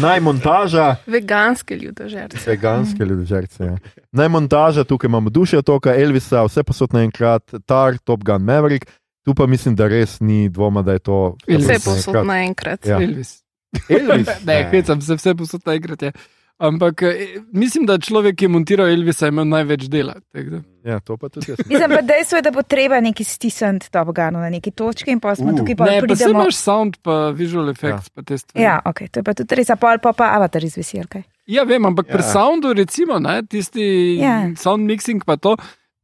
[0.00, 2.50] Naj montaža, Veganske ljudožerce.
[2.50, 3.64] veganske ljudžerce.
[3.64, 3.76] Ja.
[4.12, 8.86] Naj montaža, tukaj imamo duše otoka, Elvisa, vse posod naenkrat, Tar, Top Gun, Maverick.
[9.24, 11.66] Tu pa mislim, da res ni dvoma, da je to Elvis.
[11.68, 12.86] Vse posod naenkrat.
[12.86, 12.96] Ja.
[13.02, 13.42] Elvis.
[13.88, 14.28] Elvis.
[14.44, 16.12] Ne, hecam se, vse posod enkrat je.
[16.60, 17.16] Ampak eh,
[17.52, 20.14] mislim, da človek, ki je montiral Elvisa, je imel največ dela.
[20.30, 20.60] da.
[20.84, 21.58] Ja, to pa tudi jaz.
[21.66, 25.20] Mislim pa dejstvo je, da bo treba neki stisniti Top Gunu na neki točki in
[25.20, 25.56] pa smo Uh.
[25.56, 26.42] tukaj pa Ne, pa se pridemo.
[26.42, 28.12] imaš sound, pa visual effects, ja.
[28.14, 28.62] pa te stvari.
[28.62, 31.22] Ja, ok, to je pa tudi res, a pol pa pa avatar izvisi, kaj.
[31.46, 32.12] Ja, vem, ampak ja.
[32.12, 32.28] pri Ja.
[32.28, 33.84] soundu, recimo, ne, tisti
[34.20, 34.44] Ja.
[34.44, 34.56] ja.
[34.56, 35.56] sound mixing, pa to,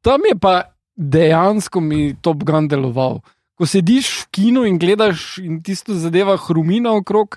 [0.02, 0.62] tam je pa
[0.96, 3.20] dejansko mi Top Gun deloval.
[3.54, 7.36] Ko sediš v kinu in gledaš in tisto zadeva hrumina okrog,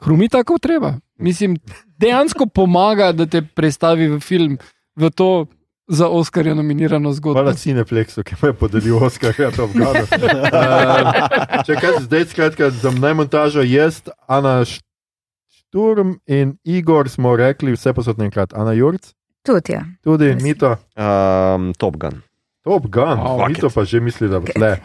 [0.00, 0.94] hrumi tako treba.
[1.18, 1.56] Mislim,
[1.98, 4.58] dejansko pomaga, da te predstavi v film,
[4.96, 5.46] v to
[5.86, 7.40] za Oscarja nominirano zgodbo.
[7.40, 10.06] Hvala Cineplexu, ki me je podelil Oskar, ja, to obgado.
[10.54, 17.92] Uh, če kaj, zdaj skratka, za najmontažo jaz, Ana Šturm in Igor smo rekli vse
[17.92, 18.54] posod naenkrat.
[18.56, 19.12] Ana Jurc,
[19.44, 19.84] Tudi, ja.
[20.00, 20.42] tudi Res.
[20.42, 22.22] Mito, Um, Top Gun.
[22.64, 24.78] Top Gun, oh, Mito pa že misli, da bo tle.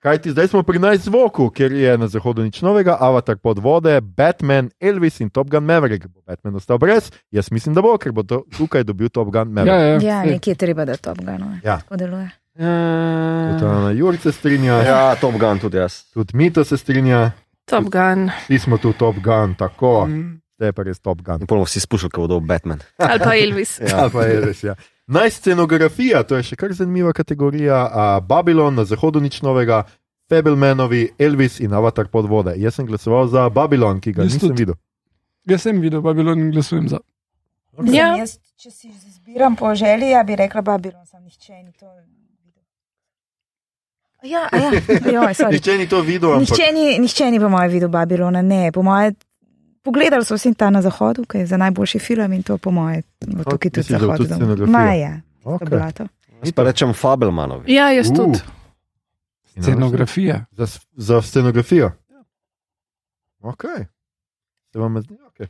[0.00, 4.00] Kaj ti zdaj smo pri najzvoku, ker je na zahodu nič novega, Avatar pod vode,
[4.00, 6.06] Batman, Elvis in Top Gun Maverick.
[6.06, 7.10] Bo Batman ostal brez?
[7.30, 10.00] Jaz mislim, da bo, ker bo to, tukaj dobil Top Gun ja, Maverick.
[10.02, 10.30] ja, Ja, sej.
[10.30, 11.52] nekje je treba, da Top Gunu.
[11.62, 11.76] Ja.
[11.78, 12.30] Tako deluje.
[13.60, 14.82] Ana Jurc se strinja, ja.
[14.84, 16.08] Ja, Top Gun tudi jaz.
[16.14, 17.30] tudi Mito se strinja,
[17.64, 18.30] Top Gun.
[18.40, 20.06] vsi smo tu Top Gun, tako.
[20.06, 20.40] Mm.
[20.56, 21.40] Zdaj je pa res Top Gun.
[21.40, 22.80] In potem vsi spuščali, ko bodo Batman.
[22.98, 23.80] Ali pa Elvis.
[23.80, 23.86] Ja.
[23.88, 24.08] Ja.
[24.08, 24.64] Pa je res,
[25.10, 25.20] ja.
[25.20, 27.88] Najscenografija, to je še kar zanimiva kategorija.
[27.92, 29.82] A, Babylon, na zahodu nič novega,
[30.30, 32.54] Fablemanovi, Elvis in Avatar pod vode.
[32.56, 34.62] Jaz sem glasoval za Babylon, ki ga Jaz nisem tudi.
[34.62, 34.74] videl.
[35.50, 37.00] Jaz sem videl Babylon in glasujem za.
[37.90, 38.14] Ja.
[38.16, 42.06] Jaz, če si izbiram po želji, ja bi rekla Babylon, sem nihče ni to videl.
[44.22, 44.70] Ja, ja,
[45.16, 45.52] joj, sorry.
[45.56, 48.82] Nihče ni to videl, ampak Nihče ni, nihče ni po mojem videl Babylona, ne, po
[48.82, 49.14] mojem.
[49.82, 53.02] Pogledali so vsi ta na zahodu, ki je za najboljši film in to po mojem,
[53.26, 54.16] bo O, tukaj ti tudi dal zahod.
[54.16, 54.72] tudi scenografijo.
[54.72, 55.68] Maja, to okay.
[55.70, 56.04] bila to.
[56.42, 57.72] Jaz pa rečem Fabelmanovi.
[57.72, 58.16] Ja, jaz Uh.
[58.16, 58.38] tudi.
[59.56, 60.44] Scenografija.
[60.52, 60.66] Za,
[60.96, 61.90] za scenografijo.
[63.40, 63.62] Ok.
[64.72, 65.16] Se vam zdi?
[65.26, 65.46] Okay.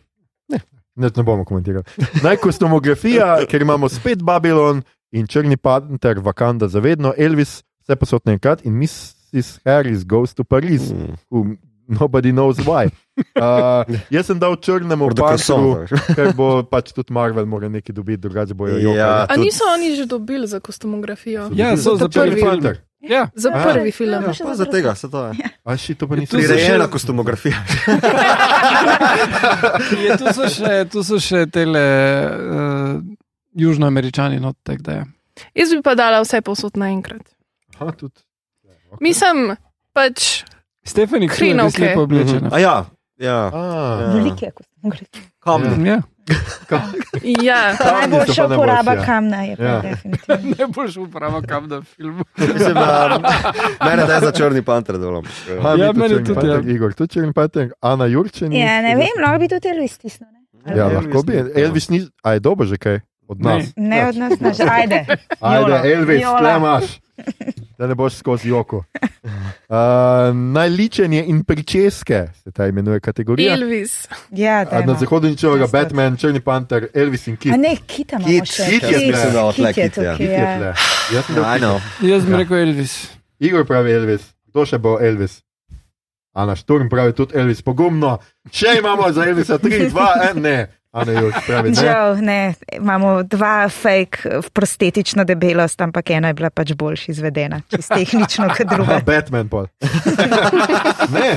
[0.48, 0.58] Ne,
[0.96, 1.84] ne, ne bomo komentirali.
[2.24, 4.82] Najkostomografija, ker imamo spet Babylon
[5.12, 9.58] in Črni panter, Wakanda zavedno, Elvis, vse posod naenkrat in Mrs.
[9.64, 10.90] Harris goes to Paris.
[10.92, 11.16] Mm.
[11.30, 11.56] who
[11.90, 12.86] Nobody knows why.
[13.36, 15.88] Uh, jaz sem dal črnemu croissant.
[16.10, 18.82] ker bo pač tudi Marvel mora nekaj dobiti, drugače bojo Ja.
[18.82, 19.00] jokali.
[19.22, 21.48] A tudi- niso oni že dobili za kostumografijo?
[21.52, 22.64] Ja, so za prvi film.
[23.00, 23.28] Ja.
[23.34, 23.62] Za A.
[23.64, 24.12] prvi film.
[24.22, 25.32] Ja, pa za tega se to je.
[25.64, 27.56] A še to pa Tu so še- Prirejena kostumografija.
[29.98, 31.84] Je, tu, so še, tu so še tele
[32.26, 33.00] uh,
[33.54, 35.04] južnoameričani, no, tako da je.
[35.54, 37.24] Jaz bi pa dala vse posod naenkrat.
[37.74, 38.20] Aha, tudi.
[38.90, 39.00] Okay.
[39.00, 39.54] Mislim,
[39.92, 40.42] pač
[40.82, 42.50] Stefani, ki je lepo oblečena.
[42.50, 42.74] A ja,
[43.20, 43.46] ja.
[43.46, 45.22] Ah, Velike kostumografije.
[45.40, 45.88] Kamni.
[45.88, 46.00] Ja.
[47.42, 47.76] ja.
[47.76, 49.04] Kamni so Najboljša uporaba ja.
[49.04, 49.80] kamna je Ja.
[49.80, 50.54] definitivno.
[50.58, 52.24] Najboljša uporaba kam na filmu.
[52.36, 53.20] Mislim, da
[53.82, 55.24] mene da je za črni panter delam.
[55.58, 56.74] Aha, Ja, mi meni Črni tudi, panter, ja.
[56.74, 58.52] Igor, tudi črni panter, Ana Jurčen.
[58.52, 60.28] Ja, ne vem, lahko bi tudi Elvis stisnil.
[60.66, 60.76] ne?
[60.76, 61.36] Ja, Elvis lahko bi.
[61.56, 63.54] Elvis ni, a je dober že kaj od Ne.
[63.54, 63.72] nas.
[63.76, 65.06] Ne od nas, naš, ajde.
[65.40, 65.92] Ajde.
[65.92, 66.84] Elvis, tle imaš.
[67.80, 68.76] Da ne boš skozi joko.
[68.76, 69.76] Uh,
[70.52, 73.54] najličenje in pričeske se ta imenuje kategorija.
[73.54, 74.08] Elvis.
[74.30, 74.94] Ja, A, Na dajmo.
[74.94, 75.82] zahodu ničevega, Jaz tudi.
[75.84, 77.52] Batman, Črni panter, Elvis in Kit.
[77.52, 78.64] A ne, kita imamo Kit, še.
[78.64, 80.16] Kit je mislim, da od tle Kit je Kit, ja.
[80.16, 80.56] Kit je ja.
[80.58, 80.74] tle.
[81.14, 81.80] Jaz.
[82.02, 82.38] Jaz bi Ja.
[82.38, 83.08] rekel Elvis.
[83.38, 85.40] Igor pravi Elvis, kdo še bo Elvis?
[86.32, 88.18] Ana Šturm pravi tudi Elvis, pogumno.
[88.52, 90.04] Še imamo za Elvisa 3, 2,
[90.34, 90.58] 1, ne.
[90.92, 91.74] Ana Jurč pravi ne.
[91.78, 97.86] Žal, ne, imamo dva fake prostetično debelost, ampak ena je bila pač boljš izvedena, čez
[97.88, 98.96] tehnično kot Aha, druga.
[99.06, 99.68] Batman pol.
[101.16, 101.28] ne,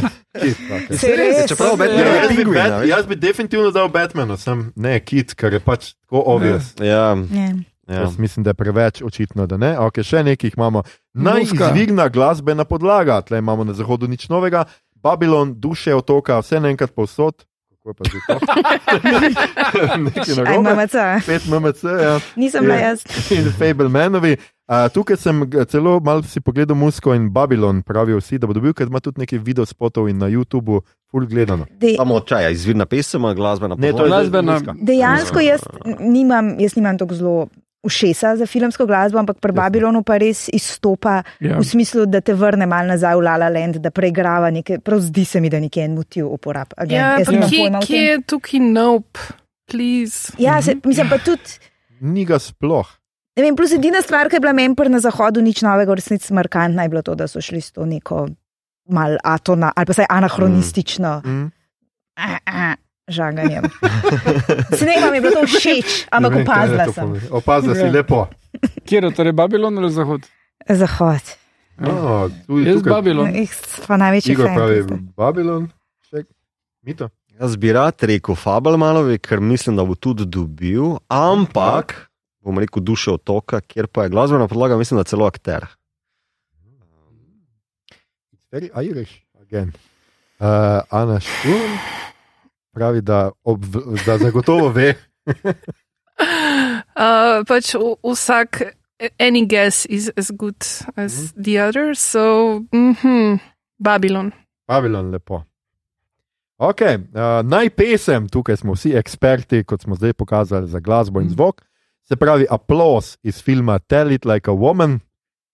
[0.41, 0.57] Kit.
[0.57, 0.97] Okay.
[0.97, 1.43] Se res?
[1.51, 5.37] Čeprav Ja, Batman Ja, jaz, bi Bat, jaz bi definitivno dal Batmanu, sem ne Kit,
[5.37, 6.73] ker je pač tako obvious.
[6.81, 7.53] Ja, Ja.
[7.87, 8.01] ja.
[8.01, 9.75] Jaz mislim, da je preveč očitno, da ne.
[9.77, 10.81] Okay, še nekaj imamo.
[11.13, 14.65] Najizvirna glasbena podlaga, tle imamo na zahodu nič novega,
[15.03, 17.43] Babylon, duše otoka, vse naenkrat povsod.
[17.83, 18.33] Kako je pa že to?
[19.99, 20.63] Nekaj Aj, narobe.
[20.63, 22.15] mamaca, Pet MMC, ja.
[22.35, 22.87] nisem bila Ja.
[22.89, 23.03] jaz.
[23.29, 24.37] in Fablemanovi.
[24.63, 25.35] Uh, tukaj sem
[25.67, 29.19] celo malo si pogledal Musko in Babylon, pravijo vsi, da bo dobil, ker ima tudi
[29.19, 31.67] nekaj video spotov in na YouTubu, full gledano.
[31.73, 34.09] De, Samo čaja, izvirna pesem, glasbena Ne, to je.
[34.09, 35.61] Glasbena- dejansko jaz
[35.99, 37.35] nimam, jaz nimam tako zelo
[37.83, 39.61] ušesa za filmsko glasbo, ampak pri Jasno.
[39.61, 41.59] Babylonu pa res izstopa Ja.
[41.59, 44.99] v smislu, da te vrne mal nazaj v La La Land, da preigrava nekaj, prav
[44.99, 46.73] zdi se mi, da nekje en motiv uporab.
[46.77, 49.19] Again, Ja, nimam kje, kje je tukaj nope,
[49.71, 50.33] please.
[50.37, 51.59] Ja, se, mislim pa tudi.
[52.01, 52.87] Ni ga sploh.
[53.35, 56.33] Ne vem, plus edina stvar, ki je bila meni pri na zahodu nič novega, resnici
[56.33, 58.27] markantna je bilo to, da so šli s to neko
[58.89, 61.21] mal atona ali pa saj anahronistično.
[61.25, 61.29] Mm.
[61.29, 62.82] Mm.
[63.07, 63.63] Žaganjem.
[64.77, 67.03] Snemam je bilo to všeč, ampak Ne vem, opazila sem.
[67.03, 67.27] pomeni.
[67.31, 68.27] Opazila si lepo.
[68.85, 70.21] Kjer je torej Babylon ali Zahod?
[70.69, 71.23] Zahod.
[71.81, 72.85] Oh, Jaz.
[73.33, 73.51] Jih
[73.87, 74.77] pa največji Igor pravi.
[75.17, 75.67] Babylon.
[76.09, 76.29] Ček,
[76.81, 77.09] Mito.
[77.33, 82.07] Jaz bi rad rekel Fabelmanovi, ker mislim, da bo tudi dobil, ampak
[82.45, 85.65] bom rekel duše otoka, kjer pa je glasbena podlaga, mislim, da celo akter.
[88.53, 89.73] Very Irish again.
[90.39, 91.73] Uh, Ana Šturm
[92.73, 93.65] pravi, da, ob,
[94.05, 94.93] da zagotovo ve.
[96.93, 98.61] Uh, pač v- vsak,
[99.19, 100.61] any guess is as good
[100.95, 103.39] as the other, so mhm,
[103.81, 104.31] Babylon.
[104.67, 105.41] Babylon lepo.
[106.61, 111.33] Ok, uh, naj pesem, tukaj smo vsi eksperti, kot smo zdaj pokazali za glasbo in
[111.33, 111.65] zvok.
[112.05, 114.99] Se pravi, aplaus iz filma Tell It Like a Woman,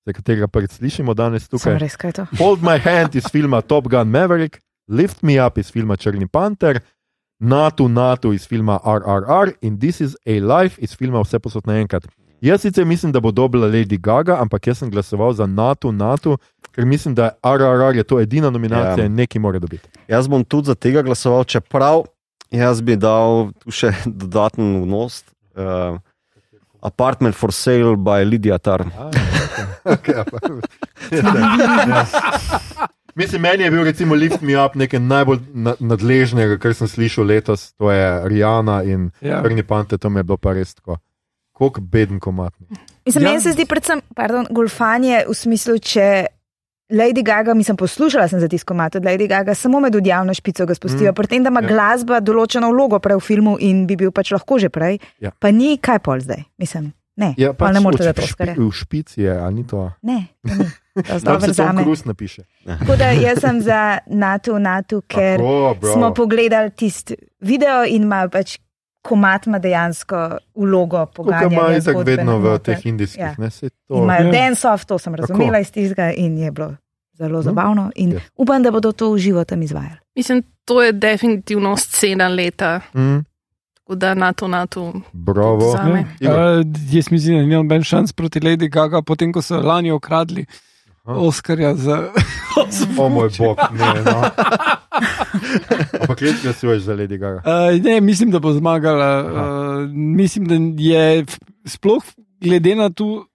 [0.06, 1.80] za katerega predslišimo danes Sem tukaj.
[1.80, 1.96] res.
[2.40, 6.82] Hold My Hand iz filma Top Gun Maverick, Lift Me Up iz filma Črni Panter,
[7.40, 12.08] NATO NATO iz filma RRR in This is a Life iz filma Vse posod naenkrat.
[12.42, 16.38] Jaz sicer mislim, da bo dobila Lady Gaga, ampak jaz sem glasoval za NATO NATO,
[16.72, 19.10] ker mislim, da RRR je to edina nominacija Ja.
[19.10, 19.90] neki mora dobiti.
[20.08, 22.04] Jaz bom tudi za tega glasoval, čeprav
[22.52, 25.24] jaz bi dal tu še dodaten vnos.
[25.56, 26.00] Uh,
[26.82, 28.92] Apartment for sale by Lydia Tarn.
[28.98, 29.12] Ah,
[29.86, 30.16] okay, okay,
[31.12, 32.06] ja.
[33.20, 37.28] Mislim, meni je bil recimo Lift Me Up nekaj najbolj na, nadležnega, kar sem slišal
[37.28, 39.42] letos, to je Rihanna in Ja.
[39.44, 40.98] Krni Pante, to mi je bilo pa res tako.
[41.58, 42.54] Kako beden komat.
[43.06, 43.30] Mislim, Ja.
[43.30, 46.26] Meni se zdi predvsem pardon, golfanje v smislu, če
[46.90, 50.74] Lady Gaga, mislim, poslušala sem za tiskomat od Lady Gaga, samo med odjavno špico ga
[50.74, 51.16] spustijo, mm.
[51.16, 51.68] pri tem, da ima ja.
[51.68, 54.98] glasba določeno vlogo prej v filmu in bi bil pač lahko že prej.
[55.20, 55.36] Ja.
[55.40, 56.94] Pa ni kaj pol zdaj, mislim.
[57.20, 58.56] Ne, Ja, pa ne morete dati Oskarja.
[58.56, 59.92] v špici je, ali ni to?
[60.02, 60.66] Ne, to ni.
[61.22, 61.84] Dobro se za me.
[62.70, 65.92] Tako da jaz sem za NATO, NATO, ker Tako, bro.
[65.92, 68.58] smo pogledali tisti video in ima pač
[69.02, 70.16] komat ima dejansko
[70.56, 71.72] vlogo Kot ima pogajanja.
[71.74, 72.76] itak zgodbene vedno v noter.
[72.76, 73.36] teh indijskih, Ja.
[73.38, 73.96] ne se to.
[73.96, 74.32] imajo Ja.
[74.34, 76.76] dance-off, to sem razumela iz tistega in je bilo
[77.14, 77.92] zelo zabavno.
[77.96, 78.20] In Ja.
[78.38, 80.00] upam, da bodo to v živo tam izvajali.
[80.16, 83.20] Mislim, to je definitivno scena leta, Mm,
[83.90, 84.94] tako da na to, na to.
[85.14, 85.70] bravo.
[85.72, 85.78] Uh,
[86.92, 90.46] jaz mislim, da ni noben šans proti Lady Gaga, potem ko so lani okradli
[91.04, 91.18] Aha.
[91.18, 92.12] Oskarja za
[93.02, 94.02] O moj bog, ne.
[94.06, 94.22] No.
[96.02, 97.42] Ampak res glasuješ za Lady Gaga.
[97.46, 99.26] Uh, ne, mislim, da bo zmagala.
[99.26, 101.26] Uh, mislim, da je
[101.66, 102.04] sploh
[102.42, 103.26] glede na to,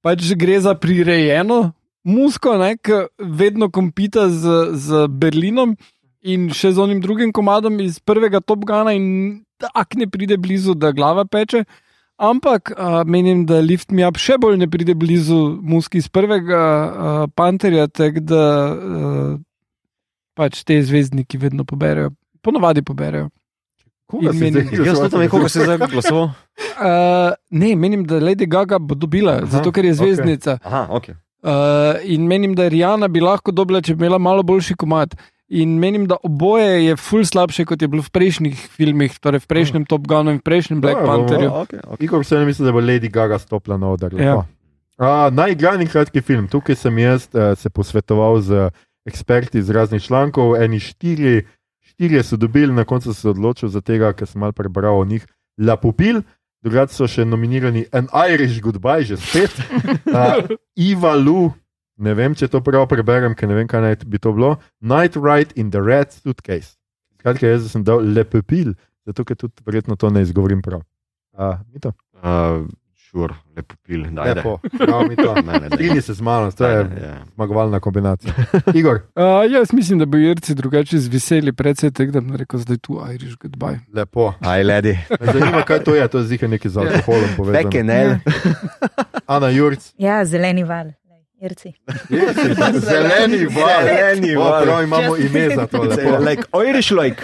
[0.00, 1.72] pač gre za prirejeno
[2.04, 5.76] musko, ki vedno kompita z, z Berlinom
[6.22, 10.74] in še z onim drugim komadom iz prvega Top Gana in tak ne pride blizu,
[10.74, 11.64] da glava peče.
[12.16, 16.60] Ampak uh, menim, da Lift Me Up še bolj ne pride blizu muski iz prvega
[16.62, 19.32] uh, Panterja, tako da uh,
[20.38, 22.12] pač te zvezdniki vedno poberajo,
[22.42, 23.32] ponovadi poberajo.
[24.06, 26.30] Koga In si meni- zdaj Jaz tudi ne vem, koliko si zdaj glasoval.
[26.78, 30.58] Uh, ne, menim, da Lady Gaga bo dobila, Aha, zato ker je zvezdnica.
[30.60, 30.66] Okay.
[30.70, 31.08] Aha, ok.
[31.44, 35.16] Uh, in menim, da Rijana bi lahko dobila, če bi imela malo boljši komat.
[35.48, 39.46] In menim, da oboje je ful slabše, kot je bilo v prejšnjih filmih, torej v
[39.46, 41.50] prejšnjem Top Gunu in v prejšnjem Black Ja, bomo- Pantherju.
[41.50, 42.00] Okay, okay.
[42.00, 44.14] Igor se ne misli, da bo Lady Gaga stopila na oder.
[44.16, 44.46] Ja.
[44.96, 46.48] Uh, Najigrani kratki film.
[46.48, 48.70] Tukaj sem jaz uh, se posvetoval z
[49.04, 50.56] eksperti iz raznih člankov.
[50.56, 51.44] Eni štiri,
[51.82, 55.04] štirje so dobili, na koncu sem se odločil za tega, ker sem malo prebral o
[55.04, 55.26] njih.
[55.60, 56.22] La Pupil,
[56.64, 59.52] drugače so še nominirani An Irish Goodbye, že spet.
[60.08, 60.40] Uh,
[60.88, 61.52] Iva Lu,
[61.96, 64.56] ne vem, če to prav preberem, ker ne vem, kaj naj bi to bilo.
[64.80, 66.74] Night Ride in the Red Suitcase.
[67.14, 70.82] Skratka, jaz sem dal Le Pupil, zato ker tudi verjetno to ne izgovorim prav.
[71.32, 71.92] Uh, Mito?
[72.14, 72.64] Uh,
[73.04, 74.34] Šur, lepo pil, da je.
[74.34, 75.34] Lepo, prav mi to.
[75.36, 75.70] Ne, ne, daj.
[75.70, 77.14] Strinji se z mano, to je Ja.
[77.34, 78.34] zmagovalna kombinacija.
[78.74, 82.76] Igor, Uh, jaz mislim, da bo Irci drugače zveseli, predvsej tega, da bi rekel, zdaj
[82.78, 83.78] tu Irish goodbye.
[83.92, 84.32] lepo.
[84.40, 84.98] Aj, ledi.
[85.20, 87.82] Me zanima, kaj to je, to je zika nekaj z alkoholom povezano.
[87.82, 88.20] ne.
[89.26, 90.90] Ana Jurc, Ja, zeleni val.
[91.44, 91.72] Irci.
[92.88, 93.84] zeleni val.
[93.84, 94.64] Zeleni O, val.
[94.64, 95.82] prav imamo ime za to.
[96.20, 97.22] Like Irish like.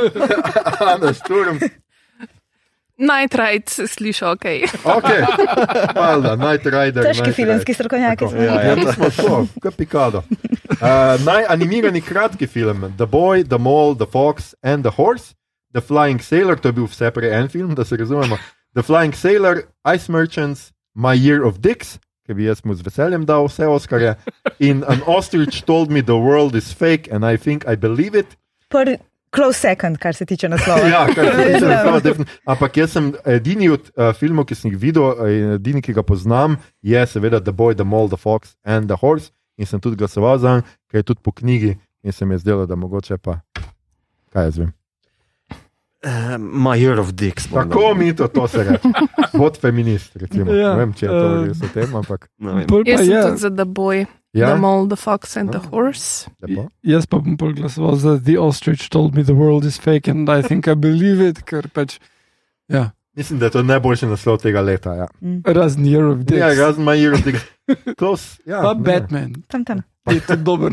[0.92, 1.58] Ana Sturm,
[2.96, 4.44] Night Ride se sliši ok.
[4.84, 5.04] ok,
[5.94, 7.04] hvala, Night Rider.
[7.04, 8.42] Težki filmski strokovnjaki smo.
[8.42, 10.22] Ja, Ja, mi smo to, kot Pikado.
[10.70, 15.34] Uh, najanimiran kratki film The Boy, The Mole, The Fox and the Horse,
[15.72, 18.38] The Flying Sailor, to je bil vse prej en film, da se razumemo.
[18.74, 19.62] The Flying Sailor,
[19.94, 24.14] Ice Merchants, My Year of Dicks, ki bi jaz mu z veseljem dal vse Oskarje.
[24.58, 28.36] In An Ostrich Told Me the World is Fake and I Think I Believe It.
[28.68, 28.96] Prvi,
[29.34, 30.80] close second, kar se tiče naslova.
[30.94, 34.70] Ja, kar se tiče naslova, defini- Ampak jaz sem edini od uh, filmov, ki sem
[34.70, 38.16] jih videl, eh, in edini, ki ga poznam, je seveda The Boy, The Mole, The
[38.20, 39.32] Fox and The Horse.
[39.58, 42.38] In sem tudi glasoval za njega, ker je tudi po knjigi in se mi je
[42.38, 43.40] zdelo, da mogoče pa.
[44.32, 44.72] Kaj jaz vem.
[46.04, 47.46] Uh, my year of dicks.
[47.46, 48.88] Tako mi to, to se reče.
[49.38, 50.50] Bod feminist, recimo.
[50.52, 52.26] Ja, Ne vem, če je to eh, res o tem, ampak.
[52.40, 55.68] Jaz sem je- tudi za The Boy, Ja, The Mole, The Fox and the Ah.
[55.70, 56.26] Horse.
[56.42, 56.66] lepo.
[56.82, 60.26] Jaz pa bom pol glasoval za The Ostrich told me the world is fake and
[60.28, 61.98] I think I believe it, ker pač,
[62.68, 64.94] ja, Mislim, da je to najboljši naslov tega leta.
[64.94, 65.06] Ja,
[65.44, 66.40] razen Year of Dicks.
[66.40, 67.32] ja razen My Year of the
[67.94, 68.38] Close.
[68.46, 68.80] Ja, Pa ne.
[68.82, 69.82] Batman, Tam, tam.
[70.10, 70.72] je tudi dober.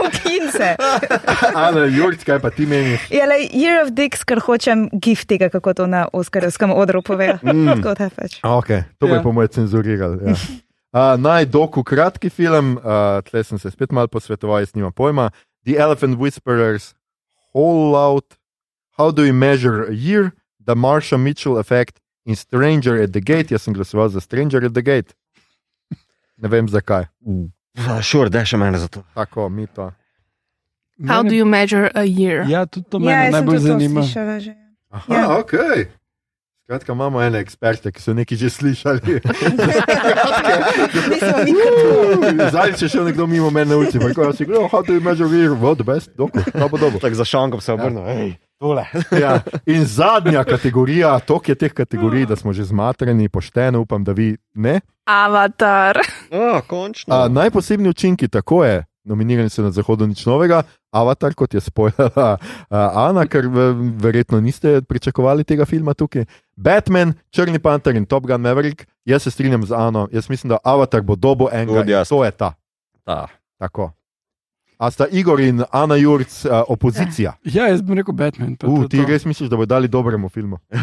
[0.00, 0.76] Ukin se.
[1.56, 3.10] Ana, Jurc, kaj pa ti meniš?
[3.10, 7.38] Je le Year of Dicks, ker hočem gif tega, kako to na Oscarskem odru pove.
[7.42, 7.66] Mm.
[7.68, 8.38] Tako da pač.
[8.42, 9.22] Okay, to bi Ja.
[9.22, 10.18] po mojem cenzurirali.
[10.24, 10.34] Ja.
[10.90, 12.82] Uh, naj doku kratki film, uh,
[13.22, 15.30] tle sem se spet malo posvetoval, jaz nimam pojma.
[15.64, 16.94] The Elephant Whisperers,
[17.52, 18.39] Whole Out,
[19.00, 23.48] How do you measure a year, The Marsha Mitchell Effect in Stranger at the Gate.
[23.48, 25.14] Jaz sem glasoval za Stranger at the Gate.
[26.36, 27.06] Ne vem zakaj.
[28.04, 29.00] Šur, da še mene za to.
[29.14, 29.90] Tako, mi to.
[31.08, 32.44] How do you measure a year?
[32.44, 34.02] Ja, tudi to Ja, jaz sem najbolj zanima.
[34.04, 34.54] slišala že.
[34.90, 35.38] Aha, Ja.
[35.38, 35.52] ok.
[36.64, 39.10] Skratka, imamo ene eksperte, ki so nekaj že slišali.
[42.50, 45.26] Zdaj, če še nekdo mimo mene ulici, pa rekel, si gledal, how do you measure
[45.28, 45.54] year?
[45.56, 47.00] Well, the best, dobro, dobro.
[47.00, 48.04] Tako za šankom se obrnil.
[48.06, 48.84] Ej, tole.
[49.22, 49.40] Ja.
[49.66, 54.36] In zadnja kategorija, to je teh kategorij, da smo že zmatreni, pošteno, upam, da vi
[54.54, 54.80] ne.
[55.04, 55.98] Avatar.
[56.30, 57.14] A, končno.
[57.14, 60.62] A, najposebni učinki, tako je, nominirani so na Zahodu nič novega,
[60.92, 62.36] Avatar, kot je spoilala
[62.70, 63.48] Ana, ker
[64.02, 66.24] verjetno niste pričakovali tega filma tukaj.
[66.56, 70.58] Batman, Črni panter in Top Gun Maverick, jaz se strinjam z Ano, jaz mislim, da
[70.64, 72.52] Avatar bo dobo enega, to je ta.
[73.04, 73.26] Ta.
[73.58, 73.90] Tako.
[74.80, 77.34] A sta Igor in Ana Jurc uh, opozicija?
[77.44, 78.54] Ja, jaz bom rekel Batman.
[78.56, 79.04] pa to Uh, je ti to.
[79.06, 80.56] res misliš, da bo dali dobremu filmu?
[80.70, 80.80] Uh,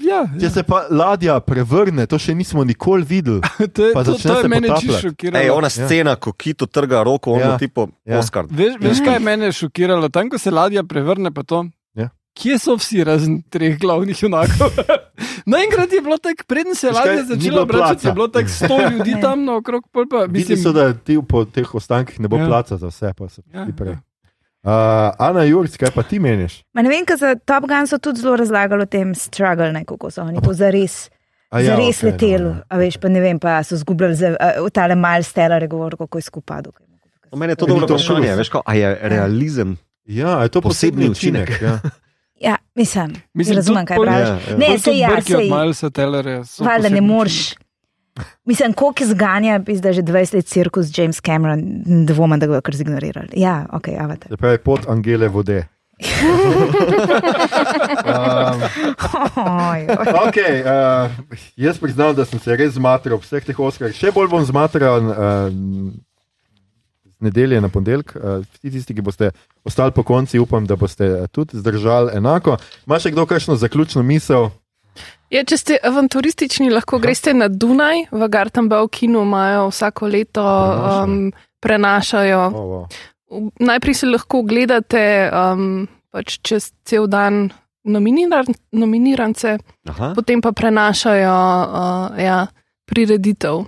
[0.10, 3.40] ja, Če se pa ladja prevrne, to še nismo nikoli videli.
[3.74, 4.86] to je, pa to, to je potapljati.
[4.86, 5.42] čisto šokiralo.
[5.42, 7.50] Ej, ona scena, ko kito trga roko, ono Ja.
[7.56, 7.58] ja.
[7.58, 8.14] tipo Ja.
[8.14, 8.18] ja.
[8.22, 8.46] Oscar.
[8.50, 10.08] Veš, veš kaj je mene šokiralo?
[10.08, 11.64] Tam, ko se ladja prevrne, pa to.
[11.98, 12.10] Ja.
[12.38, 14.70] Kje so vsi razen treh glavnih junakov?
[15.48, 19.16] Naenkrat je bilo tako, preden se je ladja začela obračati, je bilo tako sto ljudi
[19.20, 19.88] tam naokrog.
[19.88, 22.42] pol Pa, Videli so, da ti po teh ostankih ne bo Ja.
[22.42, 22.48] ja.
[22.48, 23.88] placa za vse, pa so Ja, prej.
[23.90, 24.00] ja.
[24.60, 24.72] Uh,
[25.18, 26.60] Ana Jurc, kaj pa ti meniš?
[26.74, 29.84] Ma ne vem, ker za Top Gun so tudi zelo razlagali o tem struggle, ne,
[29.84, 31.08] kako so oni to zares.
[31.50, 32.62] A Ja, Zares okej, leteli, dobro.
[32.68, 36.18] a veš, pa ne vem, pa so zgubljali za uh, tale mal stelar, govoril, kako
[36.18, 36.60] je skupaj.
[37.32, 38.34] No, meni je to dobro vprašanje.
[38.36, 39.76] Veš, ko, a je realizem?
[40.04, 41.48] Ja, je to Posebni posebni učinek.
[41.48, 41.62] učinek.
[41.62, 41.78] Ja.
[42.40, 44.28] Ja, mislim, Mislim, razumem, kaj praviš.
[44.28, 44.58] Ja, ja.
[44.58, 45.10] Ne, se ja,
[45.68, 47.54] od se Tellerja so Valjda ne moreš.
[48.44, 51.60] Mislim, koliko zganja, da že 20 let cirkus James Cameron,
[52.06, 53.28] dvomim, da ga bo kar zignorirali.
[53.32, 54.28] Ja, ok, avatar.
[54.28, 55.66] Se pravi, pot Angele vode.
[55.98, 56.06] um,
[60.28, 61.10] okay, uh,
[61.56, 63.96] jaz priznam, da sem se res zmatral vseh teh oskarjih.
[63.98, 65.16] Še bolj bom zmatral uh,
[65.50, 65.98] z
[67.20, 68.14] nedelje na ponedeljek.
[68.16, 69.30] Uh, vsi tisti, ki boste
[69.64, 72.56] ostali po konci, upam, da boste eh, tudi zdržali enako.
[72.86, 74.50] Imaš še kdo kakšno zaključno misel?
[75.30, 81.18] Ja, če ste avanturistični, lahko greste na Dunaj, v Gartenbau kinu imajo vsako leto um,
[81.60, 82.40] prenašajo.
[82.48, 83.50] Oh, wow.
[83.60, 87.50] Najprej se lahko gledate um, pač čez cel dan
[87.84, 89.58] nominiran, nominirance,
[89.88, 90.12] Aha.
[90.16, 92.46] potem pa prenašajo uh, ja,
[92.88, 93.66] prireditev.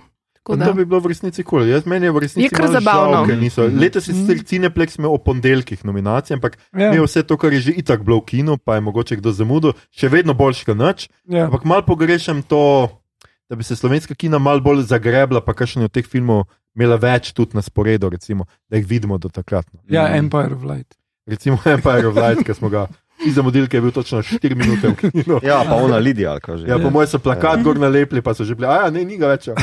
[0.51, 1.63] To da- bi bilo v resnici kul.
[1.63, 1.81] Cool.
[1.85, 3.25] Meni je v resnici Je kar zabavno.
[3.25, 3.65] Žal, niso.
[3.65, 7.01] Letos je sicer Cineplex imel o ponedeljkih nominacij, ampak Ja, ja.
[7.01, 10.07] vse to, kar je že itak bilo v kinu, pa je mogoče kdo zamudil, še
[10.07, 11.09] vedno boljš kot noč.
[11.25, 11.45] ja.
[11.45, 12.89] Ampak malo pogrešam to,
[13.49, 17.33] da bi se slovenska kina malo bolj zagrebla, pa kakšen od teh filmov imela več
[17.33, 19.67] tudi na sporedu, recimo, da jih vidimo do takrat.
[19.73, 19.79] No.
[19.89, 20.95] ja, Empire of Light.
[21.27, 22.87] Recimo Empire of Light, ki smo ga
[23.25, 25.39] iz zamudili, ki je bil točno 4 minute v kinu.
[25.43, 26.67] Ja, pa ona Lidija, kaže.
[26.67, 29.17] Ja, po mojem so plakat gor nalepili, pa so že bili, a ja, ne, ni
[29.17, 29.55] ga več, ja.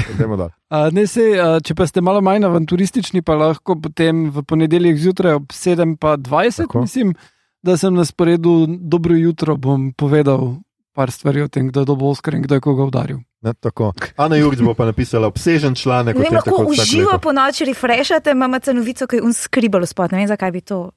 [0.68, 4.98] A, ne, sej, a, če pa ste malo manj avanturistični, pa lahko potem v ponedeljek
[4.98, 6.84] zjutraj ob 7:20, Tako.
[6.86, 7.14] mislim,
[7.62, 10.58] da sem na sporedu dobro jutro, bom povedal
[10.98, 13.18] par stvari o tem, kdo je dobil Oscar in kdo je koga udaril.
[13.42, 13.92] Ne, tako.
[14.16, 18.58] Ana Jurič bo pa napisala obsežen članek Ne tem, lahko uživo po noči refreshate, imamo
[18.58, 20.10] cenovico, ki je unskribal spot.
[20.10, 20.90] Ne vem, zakaj bi to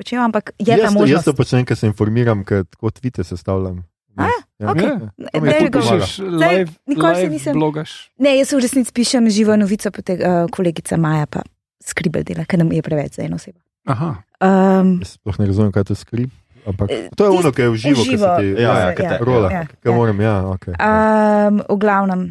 [0.00, 1.24] počel, ampak je ta Jaz, jaz možnost.
[1.24, 3.84] to počnem, ker se informiram, ker tako tvite sestavljam.
[4.16, 4.66] A, ja.
[4.66, 4.84] okej.
[4.84, 4.96] Ja.
[5.36, 5.70] Ne, ne.
[5.70, 7.90] Pišeš live, nikoli se live nisem- blogaš.
[8.18, 11.44] Ne, jaz v resnici pišem živo novico, potem uh, kolegica Maja pa
[11.78, 13.60] skribel dela, ker nam je preveč za eno osebo.
[13.86, 14.10] Aha.
[14.38, 16.28] Um, Jaz sploh ne razumem, kaj to skrib.
[16.62, 18.92] Ampak Eh, to je ono, ki je v živo, ki se ti Ja, ja, ja,
[18.92, 19.48] te- rola.
[19.50, 19.96] ja, Kaj ja.
[19.96, 20.66] moram, ja, ok.
[20.68, 22.28] Um, v glavnem,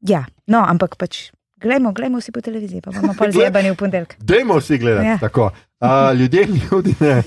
[0.00, 1.28] ja, no, ampak pač.
[1.56, 4.16] Glejmo, glejmo vsi po televiziji, pa bomo pa zjebani v ponedeljek.
[4.18, 5.06] Dajmo vsi gledati.
[5.06, 5.12] Ja.
[5.12, 5.18] Ja.
[5.18, 5.50] Tako.
[5.80, 7.22] A, ljudje, ljudi ne.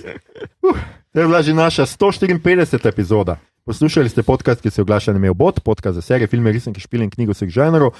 [0.61, 0.77] Uh,
[1.13, 2.87] to je bila že naša 154.
[2.87, 3.37] epizoda.
[3.65, 7.09] Poslušali ste podcast, ki se oglaša na Meobot, podcast za serije, filme, risanke, špile in
[7.09, 7.91] knjigo vseh žanrov.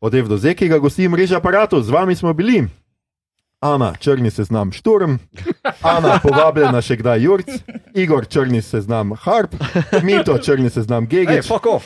[0.00, 2.66] Od Ev do Z, ki ga gosti mreža aparatov, z vami smo bili.
[3.64, 5.16] Ana, črni seznam Šturm,
[5.82, 7.48] Ana, povabljena še kdaj Jurc,
[7.96, 9.54] Igor, črni seznam Harp,
[10.04, 11.38] Mito, črni seznam Ej, Gege.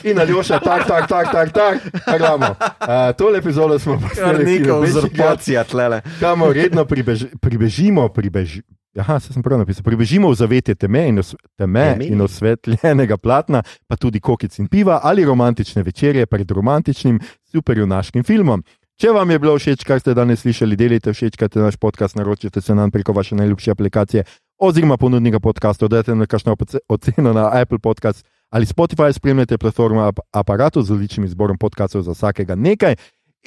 [0.03, 2.51] In Aljoša, tak, tak, tak, tak, tak, gremo.
[2.83, 6.01] Uh, tole epizodo smo Kar posneli, neka večkrat, uzurpacija tlele.
[6.19, 8.59] kamor redno pribež, pribežimo, pribež,
[8.99, 12.11] aha, se sem prav napisal, pribežimo v zavetje teme in, os, teme Teme.
[12.11, 17.23] in osvetljenega platna, pa tudi kokic in piva ali romantične večerje pred romantičnim
[17.55, 18.63] superjunaškim filmom.
[18.99, 22.73] Če vam je bilo všeč, kar ste danes slišali, delite všečkajte naš podcast, naročite se
[22.75, 24.25] nam preko vaše najljubše aplikacije
[24.59, 30.01] oziroma ponudnika podcastov, dajte nam kakšno oce- oceno na Apple Podcast ali Spotify, spremljate platformo
[30.01, 32.95] ap- aparatu z odličnim izborom podcastov za vsakega nekaj.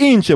[0.01, 0.31] In če